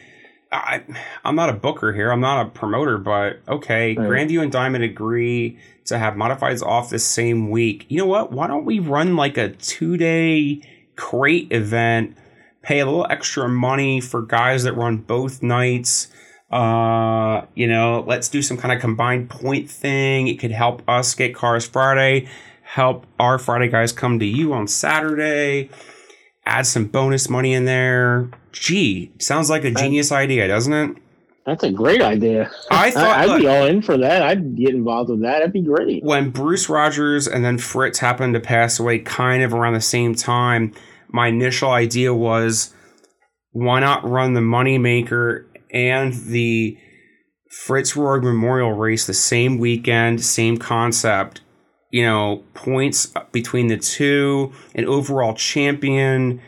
I, 0.51 0.83
I'm 1.23 1.35
not 1.35 1.49
a 1.49 1.53
booker 1.53 1.91
here. 1.93 2.11
I'm 2.11 2.21
not 2.21 2.45
a 2.45 2.49
promoter, 2.49 2.97
but 2.97 3.41
okay. 3.47 3.95
Right. 3.95 4.07
Grandview 4.07 4.41
and 4.41 4.51
Diamond 4.51 4.83
agree 4.83 5.59
to 5.85 5.97
have 5.97 6.13
modifieds 6.13 6.61
off 6.61 6.89
the 6.89 6.99
same 6.99 7.49
week. 7.49 7.85
You 7.89 7.97
know 7.97 8.05
what? 8.05 8.31
Why 8.31 8.47
don't 8.47 8.65
we 8.65 8.79
run 8.79 9.15
like 9.15 9.37
a 9.37 9.49
two 9.49 9.97
day 9.97 10.61
crate 10.95 11.51
event? 11.51 12.17
Pay 12.61 12.79
a 12.79 12.85
little 12.85 13.07
extra 13.09 13.47
money 13.47 14.01
for 14.01 14.21
guys 14.21 14.63
that 14.63 14.73
run 14.73 14.97
both 14.97 15.43
nights. 15.43 16.07
Uh, 16.51 17.45
you 17.53 17.67
know, 17.67 18.03
let's 18.07 18.29
do 18.29 18.41
some 18.41 18.57
kind 18.57 18.73
of 18.73 18.79
combined 18.79 19.29
point 19.29 19.69
thing. 19.69 20.27
It 20.27 20.39
could 20.39 20.51
help 20.51 20.81
us 20.87 21.13
get 21.13 21.35
cars 21.35 21.67
Friday, 21.67 22.27
help 22.63 23.05
our 23.19 23.37
Friday 23.37 23.67
guys 23.67 23.91
come 23.91 24.19
to 24.19 24.25
you 24.25 24.53
on 24.53 24.67
Saturday 24.67 25.69
add 26.45 26.65
some 26.67 26.85
bonus 26.85 27.29
money 27.29 27.53
in 27.53 27.65
there. 27.65 28.29
Gee, 28.51 29.11
sounds 29.19 29.49
like 29.49 29.63
a 29.63 29.71
genius 29.71 30.11
idea, 30.11 30.47
doesn't 30.47 30.73
it? 30.73 30.97
that's 31.45 31.63
a 31.63 31.71
great 31.71 32.01
idea. 32.01 32.49
I 32.71 32.89
thought 32.89 33.17
I, 33.17 33.27
would 33.27 33.39
be 33.39 33.47
all 33.47 33.65
in 33.65 33.83
for 33.83 33.97
that. 33.97 34.23
I'd 34.23 34.57
get 34.57 34.69
involved 34.69 35.11
with 35.11 35.21
that. 35.21 35.39
That'd 35.39 35.53
be 35.53 35.61
great. 35.61 36.03
when 36.03 36.31
Bruce 36.31 36.67
Rogers 36.69 37.27
and 37.27 37.45
then 37.45 37.59
Fritz 37.59 37.99
happened 37.99 38.33
to 38.33 38.39
pass 38.39 38.79
away 38.79 38.99
kind 38.99 39.43
of 39.43 39.53
around 39.53 39.73
the 39.73 39.81
same 39.81 40.15
time, 40.15 40.73
my 41.07 41.27
initial 41.27 41.69
idea 41.69 42.13
was 42.13 42.73
why 43.51 43.79
not 43.79 44.03
run 44.09 44.33
the 44.33 44.41
moneymaker 44.41 45.45
and 45.71 46.13
the 46.13 46.77
Fritz 47.51 47.93
Roig 47.93 48.23
Memorial 48.23 48.73
Race 48.73 49.05
the 49.05 49.13
same 49.13 49.59
weekend, 49.59 50.25
same 50.25 50.57
concept. 50.57 51.41
You 51.91 52.03
know, 52.03 52.43
points 52.53 53.13
between 53.31 53.67
the 53.67 53.77
two, 53.77 54.51
an 54.73 54.85
overall 54.85 55.33
champion. 55.33 56.41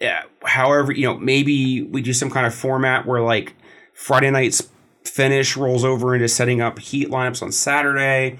Yeah, 0.00 0.22
however, 0.44 0.92
you 0.92 1.04
know, 1.04 1.18
maybe 1.18 1.82
we 1.82 2.02
do 2.02 2.12
some 2.12 2.30
kind 2.30 2.46
of 2.46 2.54
format 2.54 3.06
where 3.06 3.20
like 3.20 3.54
Friday 3.94 4.30
night's 4.30 4.68
finish 5.04 5.56
rolls 5.56 5.84
over 5.84 6.14
into 6.14 6.28
setting 6.28 6.60
up 6.60 6.78
heat 6.78 7.08
lineups 7.08 7.42
on 7.42 7.52
Saturday 7.52 8.38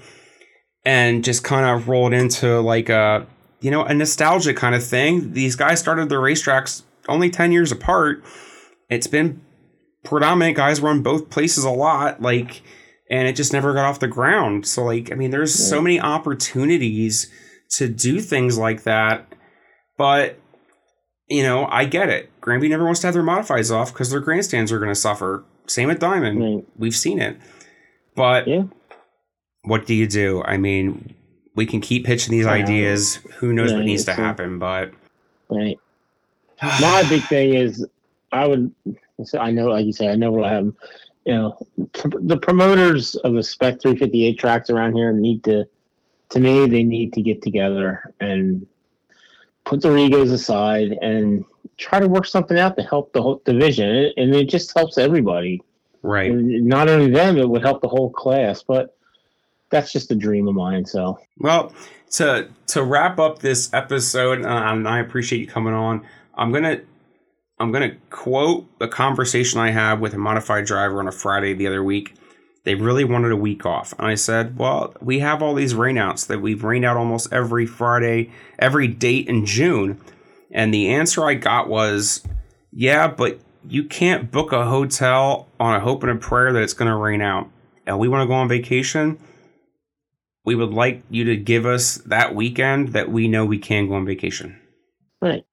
and 0.85 1.23
just 1.23 1.43
kind 1.43 1.65
of 1.65 1.87
roll 1.87 2.07
it 2.07 2.13
into 2.13 2.59
like 2.61 2.89
a 2.89 3.25
you 3.61 3.71
know 3.71 3.83
a 3.83 3.93
nostalgia 3.93 4.53
kind 4.53 4.75
of 4.75 4.83
thing. 4.83 5.33
These 5.33 5.55
guys 5.55 5.79
started 5.79 6.09
their 6.09 6.19
racetracks 6.19 6.83
only 7.07 7.29
10 7.29 7.51
years 7.51 7.71
apart. 7.71 8.23
It's 8.89 9.07
been 9.07 9.41
predominant 10.03 10.57
guys 10.57 10.81
run 10.81 11.01
both 11.01 11.29
places 11.29 11.63
a 11.63 11.69
lot 11.69 12.21
like 12.21 12.61
and 13.13 13.27
it 13.27 13.35
just 13.35 13.53
never 13.53 13.73
got 13.73 13.85
off 13.85 13.99
the 13.99 14.07
ground. 14.07 14.65
So 14.67 14.83
like 14.83 15.11
I 15.11 15.15
mean 15.15 15.29
there's 15.31 15.53
so 15.53 15.79
many 15.81 15.99
opportunities 15.99 17.31
to 17.77 17.87
do 17.87 18.19
things 18.19 18.57
like 18.57 18.83
that. 18.83 19.27
But 19.97 20.39
you 21.29 21.43
know, 21.43 21.65
I 21.67 21.85
get 21.85 22.09
it. 22.09 22.29
Grandview 22.41 22.69
never 22.69 22.85
wants 22.85 22.99
to 23.01 23.07
have 23.07 23.13
their 23.13 23.23
modifies 23.23 23.71
off 23.71 23.93
because 23.93 24.09
their 24.09 24.19
grandstands 24.19 24.71
are 24.71 24.79
going 24.79 24.89
to 24.91 24.95
suffer. 24.95 25.43
Same 25.67 25.89
at 25.89 25.99
Diamond. 25.99 26.41
Right. 26.41 26.65
We've 26.77 26.95
seen 26.95 27.19
it. 27.21 27.37
But 28.15 28.47
Yeah. 28.47 28.63
what 29.63 29.85
do 29.85 29.93
you 29.93 30.07
do? 30.07 30.43
I 30.43 30.57
mean, 30.57 31.15
we 31.55 31.65
can 31.65 31.79
keep 31.81 32.05
pitching 32.05 32.31
these 32.31 32.45
Yeah. 32.45 32.51
ideas. 32.51 33.15
Who 33.37 33.53
knows 33.53 33.71
what 33.73 33.85
needs 33.85 34.03
to 34.05 34.11
a- 34.11 34.15
happen? 34.15 34.59
But 34.59 34.91
Right. 35.49 35.79
My 36.81 37.03
big 37.09 37.21
thing 37.23 37.53
is, 37.53 37.85
I 38.31 38.47
would. 38.47 38.71
I 39.39 39.51
know, 39.51 39.67
like 39.67 39.85
you 39.85 39.93
say, 39.93 40.09
I 40.09 40.15
know 40.15 40.31
what'll 40.31 40.49
happen. 40.49 40.75
You 41.25 41.33
know, 41.33 41.67
the 42.21 42.37
promoters 42.37 43.15
of 43.15 43.33
the 43.33 43.43
Spec 43.43 43.81
358 43.81 44.37
tracks 44.37 44.69
around 44.69 44.93
here 44.93 45.13
need 45.13 45.43
to, 45.45 45.65
to 46.29 46.39
me, 46.39 46.67
they 46.67 46.83
need 46.83 47.13
to 47.13 47.21
get 47.21 47.41
together 47.41 48.13
and 48.19 48.67
put 49.63 49.81
their 49.81 49.97
egos 49.97 50.31
aside 50.31 50.97
and 51.01 51.45
try 51.77 51.99
to 51.99 52.07
work 52.07 52.25
something 52.25 52.59
out 52.59 52.75
to 52.77 52.83
help 52.83 53.13
the 53.13 53.21
whole 53.21 53.41
division. 53.45 54.11
And 54.17 54.35
it 54.35 54.49
just 54.49 54.73
helps 54.75 54.97
everybody. 54.97 55.61
right, 56.01 56.29
And 56.29 56.65
not 56.65 56.89
only 56.89 57.09
them, 57.09 57.37
it 57.37 57.47
would 57.47 57.61
help 57.61 57.81
the 57.81 57.87
whole 57.87 58.09
class. 58.09 58.61
But 58.63 58.97
that's 59.69 59.91
just 59.91 60.11
a 60.11 60.15
dream 60.15 60.47
of 60.47 60.55
mine. 60.55 60.85
So 60.85 61.19
well, 61.39 61.73
to 62.11 62.49
to 62.67 62.83
wrap 62.83 63.19
up 63.19 63.39
this 63.39 63.73
episode, 63.73 64.41
and 64.41 64.87
I 64.87 64.99
appreciate 64.99 65.39
you 65.39 65.47
coming 65.47 65.73
on. 65.73 66.05
I'm 66.35 66.51
gonna 66.51 66.81
I'm 67.63 67.71
gonna 67.71 67.95
quote 68.09 68.67
a 68.79 68.87
conversation 68.87 69.59
I 69.59 69.71
had 69.71 69.99
with 69.99 70.13
a 70.13 70.17
modified 70.17 70.65
driver 70.65 70.99
on 70.99 71.07
a 71.07 71.11
Friday 71.11 71.53
the 71.53 71.67
other 71.67 71.83
week. 71.83 72.13
They 72.65 72.75
really 72.75 73.03
wanted 73.03 73.31
a 73.31 73.37
week 73.37 73.65
off, 73.65 73.93
and 73.97 74.07
I 74.07 74.15
said, 74.15 74.57
"Well, 74.57 74.93
we 75.01 75.19
have 75.19 75.41
all 75.41 75.53
these 75.53 75.73
rainouts 75.73 76.27
that 76.27 76.41
we've 76.41 76.63
rained 76.63 76.85
out 76.85 76.97
almost 76.97 77.31
every 77.33 77.65
Friday, 77.65 78.31
every 78.59 78.87
date 78.87 79.27
in 79.27 79.45
June." 79.45 79.99
And 80.51 80.73
the 80.73 80.89
answer 80.89 81.25
I 81.25 81.33
got 81.33 81.67
was, 81.67 82.21
"Yeah, 82.71 83.07
but 83.07 83.39
you 83.67 83.83
can't 83.85 84.31
book 84.31 84.51
a 84.51 84.65
hotel 84.65 85.47
on 85.59 85.75
a 85.75 85.79
hope 85.79 86.03
and 86.03 86.11
a 86.11 86.15
prayer 86.15 86.53
that 86.53 86.63
it's 86.63 86.73
going 86.73 86.91
to 86.91 86.95
rain 86.95 87.21
out. 87.21 87.49
And 87.87 87.97
we 87.97 88.07
want 88.07 88.21
to 88.21 88.27
go 88.27 88.33
on 88.33 88.47
vacation." 88.47 89.17
we 90.45 90.55
would 90.55 90.71
like 90.71 91.03
you 91.09 91.23
to 91.25 91.37
give 91.37 91.65
us 91.65 91.95
that 92.05 92.35
weekend 92.35 92.89
that 92.89 93.09
we 93.09 93.27
know 93.27 93.45
we 93.45 93.57
can 93.57 93.87
go 93.87 93.93
on 93.95 94.05
vacation. 94.05 94.59
Right. 95.21 95.45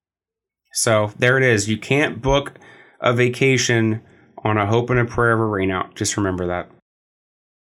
So 0.73 1.11
there 1.17 1.37
it 1.37 1.43
is. 1.43 1.69
You 1.69 1.77
can't 1.77 2.21
book 2.21 2.53
a 3.01 3.13
vacation 3.13 4.01
on 4.43 4.57
a 4.57 4.65
hope 4.65 4.89
and 4.89 4.99
a 4.99 5.05
prayer 5.05 5.33
of 5.33 5.39
a 5.39 5.43
rainout. 5.43 5.95
Just 5.95 6.17
remember 6.17 6.47
that. 6.47 6.69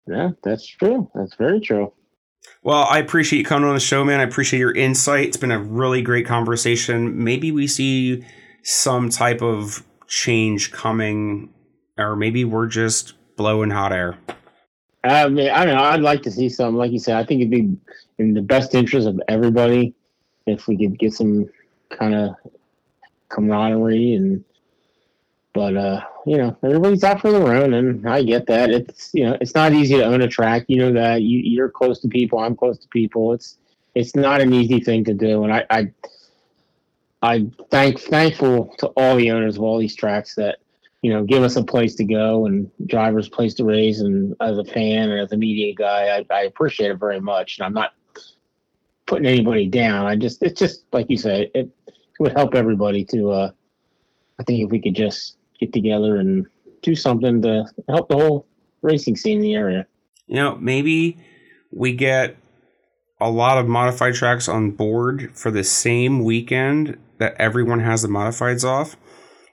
Yeah, 0.06 0.31
that's 0.43 0.66
true. 0.66 1.10
That's 1.14 1.35
very 1.35 1.60
true. 1.60 1.93
Well, 2.62 2.86
I 2.90 2.98
appreciate 2.98 3.39
you 3.39 3.44
coming 3.44 3.69
on 3.69 3.74
the 3.74 3.81
show, 3.81 4.05
man. 4.05 4.20
I 4.20 4.24
appreciate 4.24 4.60
your 4.60 4.74
insight. 4.74 5.28
It's 5.28 5.36
been 5.36 5.52
a 5.52 5.60
really 5.60 6.02
great 6.02 6.27
conversation. 6.27 7.23
Maybe 7.23 7.52
we 7.52 7.66
see 7.66 8.24
some 8.64 9.10
type 9.10 9.43
of 9.43 9.85
change 10.09 10.73
coming, 10.73 11.51
or 11.98 12.16
maybe 12.16 12.44
we're 12.44 12.66
just 12.66 13.14
blowing 13.36 13.70
hot 13.70 13.93
air. 13.93 14.19
I 15.05 15.28
mean, 15.28 15.51
I 15.51 15.64
don't 15.64 15.77
know. 15.77 15.82
I'd 15.82 16.01
like 16.01 16.23
to 16.23 16.31
see 16.31 16.48
something. 16.48 16.77
Like 16.77 16.93
you 16.93 16.98
said, 16.98 17.16
I 17.16 17.24
think 17.24 17.40
it'd 17.40 17.51
be 17.51 17.77
in 18.19 18.35
the 18.35 18.43
best 18.43 18.74
interest 18.74 19.06
of 19.06 19.20
everybody 19.28 19.94
if 20.47 20.69
we 20.69 20.77
could 20.77 20.98
get 20.98 21.12
some 21.12 21.48
kind 21.90 22.14
of 22.14 22.35
camaraderie 23.33 24.15
and. 24.15 24.45
But 25.55 25.77
uh, 25.77 26.01
you 26.25 26.39
know, 26.39 26.57
everybody's 26.63 27.05
out 27.05 27.21
for 27.21 27.31
their 27.31 27.55
own, 27.55 27.75
and 27.75 28.09
I 28.09 28.23
get 28.23 28.47
that. 28.47 28.71
It's 28.71 29.11
you 29.13 29.25
know, 29.25 29.37
it's 29.39 29.55
not 29.55 29.75
easy 29.75 29.97
to 29.97 30.05
own 30.05 30.23
a 30.23 30.27
track. 30.27 30.65
You 30.67 30.79
know 30.79 30.93
that 30.95 31.21
you, 31.21 31.41
you're 31.41 31.69
close 31.69 32.01
to 32.01 32.09
people. 32.09 32.39
I'm 32.39 32.57
close 32.57 32.79
to 32.79 32.89
people. 32.89 33.35
It's 33.35 33.59
it's 33.95 34.17
not 34.17 34.41
an 34.41 34.55
easy 34.55 34.81
thing 34.81 35.05
to 35.05 35.13
do, 35.13 35.45
and 35.45 35.53
I 35.53 35.67
I 35.69 35.93
I'm 37.21 37.55
thank 37.71 38.01
thankful 38.01 38.75
to 38.79 38.87
all 38.97 39.15
the 39.17 39.31
owners 39.31 39.59
of 39.59 39.63
all 39.63 39.79
these 39.79 39.95
tracks 39.95 40.35
that 40.37 40.57
you 41.03 41.13
know, 41.13 41.25
give 41.25 41.43
us 41.43 41.57
a 41.57 41.65
place 41.65 41.97
to 41.97 42.05
go 42.05 42.47
and 42.47 42.71
drivers 42.87 43.29
place 43.29 43.55
to 43.55 43.65
race. 43.65 44.01
And 44.01 44.37
as 44.41 44.57
a 44.57 44.65
fan 44.65 45.11
and 45.11 45.21
as 45.21 45.33
a 45.33 45.37
media 45.37 45.75
guy, 45.75 46.17
I, 46.17 46.35
I 46.35 46.43
appreciate 46.45 46.93
it 46.93 46.99
very 46.99 47.21
much. 47.21 47.59
And 47.59 47.67
I'm 47.67 47.75
not 47.75 47.93
putting 49.07 49.27
anybody 49.27 49.67
down. 49.67 50.07
I 50.07 50.15
just, 50.15 50.43
it's 50.43 50.59
just 50.59 50.85
like 50.93 51.11
you 51.11 51.17
said, 51.17 51.41
it, 51.41 51.51
it 51.57 51.71
would 52.23 52.32
help 52.32 52.55
everybody 52.55 53.05
to, 53.07 53.31
uh, 53.31 53.51
I 54.39 54.43
think 54.44 54.65
if 54.65 54.70
we 54.70 54.81
could 54.81 54.94
just 54.94 55.36
get 55.61 55.73
together 55.73 56.16
and 56.16 56.47
do 56.82 56.94
something 56.94 57.43
to 57.43 57.65
help 57.89 58.09
the 58.09 58.16
whole 58.16 58.47
racing 58.81 59.16
scene 59.16 59.39
in 59.39 59.43
the 59.43 59.55
area. 59.55 59.86
You 60.27 60.36
know, 60.36 60.57
maybe 60.57 61.19
we 61.70 61.93
get 61.93 62.36
a 63.20 63.31
lot 63.31 63.59
of 63.59 63.69
modified 63.69 64.15
tracks 64.15 64.49
on 64.49 64.70
board 64.73 65.31
for 65.35 65.51
the 65.51 65.65
same 65.65 66.24
weekend 66.24 66.99
that 67.19 67.35
everyone 67.39 67.81
has 67.81 68.03
the 68.03 68.09
modifieds 68.09 68.65
off 68.65 68.97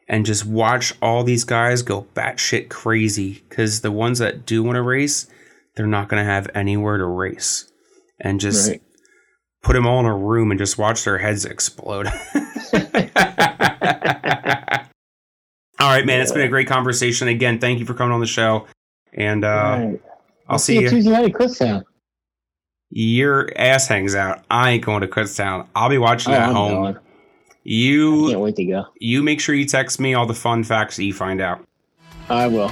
and 0.07 0.25
just 0.25 0.45
watch 0.45 0.93
all 1.01 1.23
these 1.23 1.43
guys 1.43 1.83
go 1.83 2.07
batshit 2.15 2.69
crazy 2.69 3.43
because 3.47 3.81
the 3.81 3.91
ones 3.91 4.17
that 4.19 4.45
do 4.45 4.63
want 4.63 4.75
to 4.75 4.81
race, 4.81 5.27
they're 5.75 5.85
not 5.85 6.09
going 6.09 6.19
to 6.19 6.29
have 6.29 6.49
anywhere 6.55 6.97
to 6.97 7.05
race, 7.05 7.71
and 8.19 8.39
just 8.39 8.69
right. 8.69 8.81
Put 9.61 9.73
them 9.73 9.86
all 9.86 9.99
in 9.99 10.06
a 10.06 10.15
room 10.15 10.52
and 10.52 10.57
just 10.57 10.77
watch 10.77 11.03
their 11.03 11.18
heads 11.18 11.45
explode. 11.45 12.07
all 12.07 12.14
right, 15.80 16.06
man. 16.06 16.22
It's 16.22 16.31
been 16.31 16.41
a 16.41 16.48
great 16.48 16.68
conversation. 16.68 17.27
Again, 17.27 17.60
thank 17.60 17.80
you 17.80 17.86
for 17.86 17.94
coming 17.94 18.14
on 18.14 18.19
the 18.19 18.27
show, 18.27 18.68
and 19.14 19.44
uh, 19.44 19.48
right. 19.48 20.02
I'll, 20.48 20.53
I'll, 20.53 20.60
see, 20.60 20.77
see 20.77 20.84
you 20.84 20.90
Tuesday 20.90 21.11
night 21.11 21.26
at 21.26 21.31
Kutztown. 21.31 21.84
Your 22.91 23.49
ass 23.56 23.88
hangs 23.88 24.15
out. 24.15 24.44
I 24.49 24.72
ain't 24.72 24.84
going 24.84 25.02
to 25.02 25.07
Kutztown. 25.07 25.68
I'll 25.76 25.90
be 25.90 25.99
watching 25.99 26.34
oh, 26.34 26.38
at 26.38 26.49
I'm 26.49 26.56
home. 26.56 26.84
Going. 26.84 26.98
You 27.64 28.27
I 28.27 28.30
can't 28.31 28.41
wait 28.41 28.56
to 28.56 28.65
go. 28.65 28.86
You 28.99 29.22
make 29.22 29.40
sure 29.40 29.53
you 29.53 29.65
text 29.65 29.99
me 29.99 30.14
all 30.14 30.26
the 30.26 30.34
fun 30.34 30.64
facts 30.64 30.95
that 30.95 31.03
you 31.03 31.14
find 31.14 31.41
out. 31.41 31.64
I 32.30 32.48
will. 32.48 32.72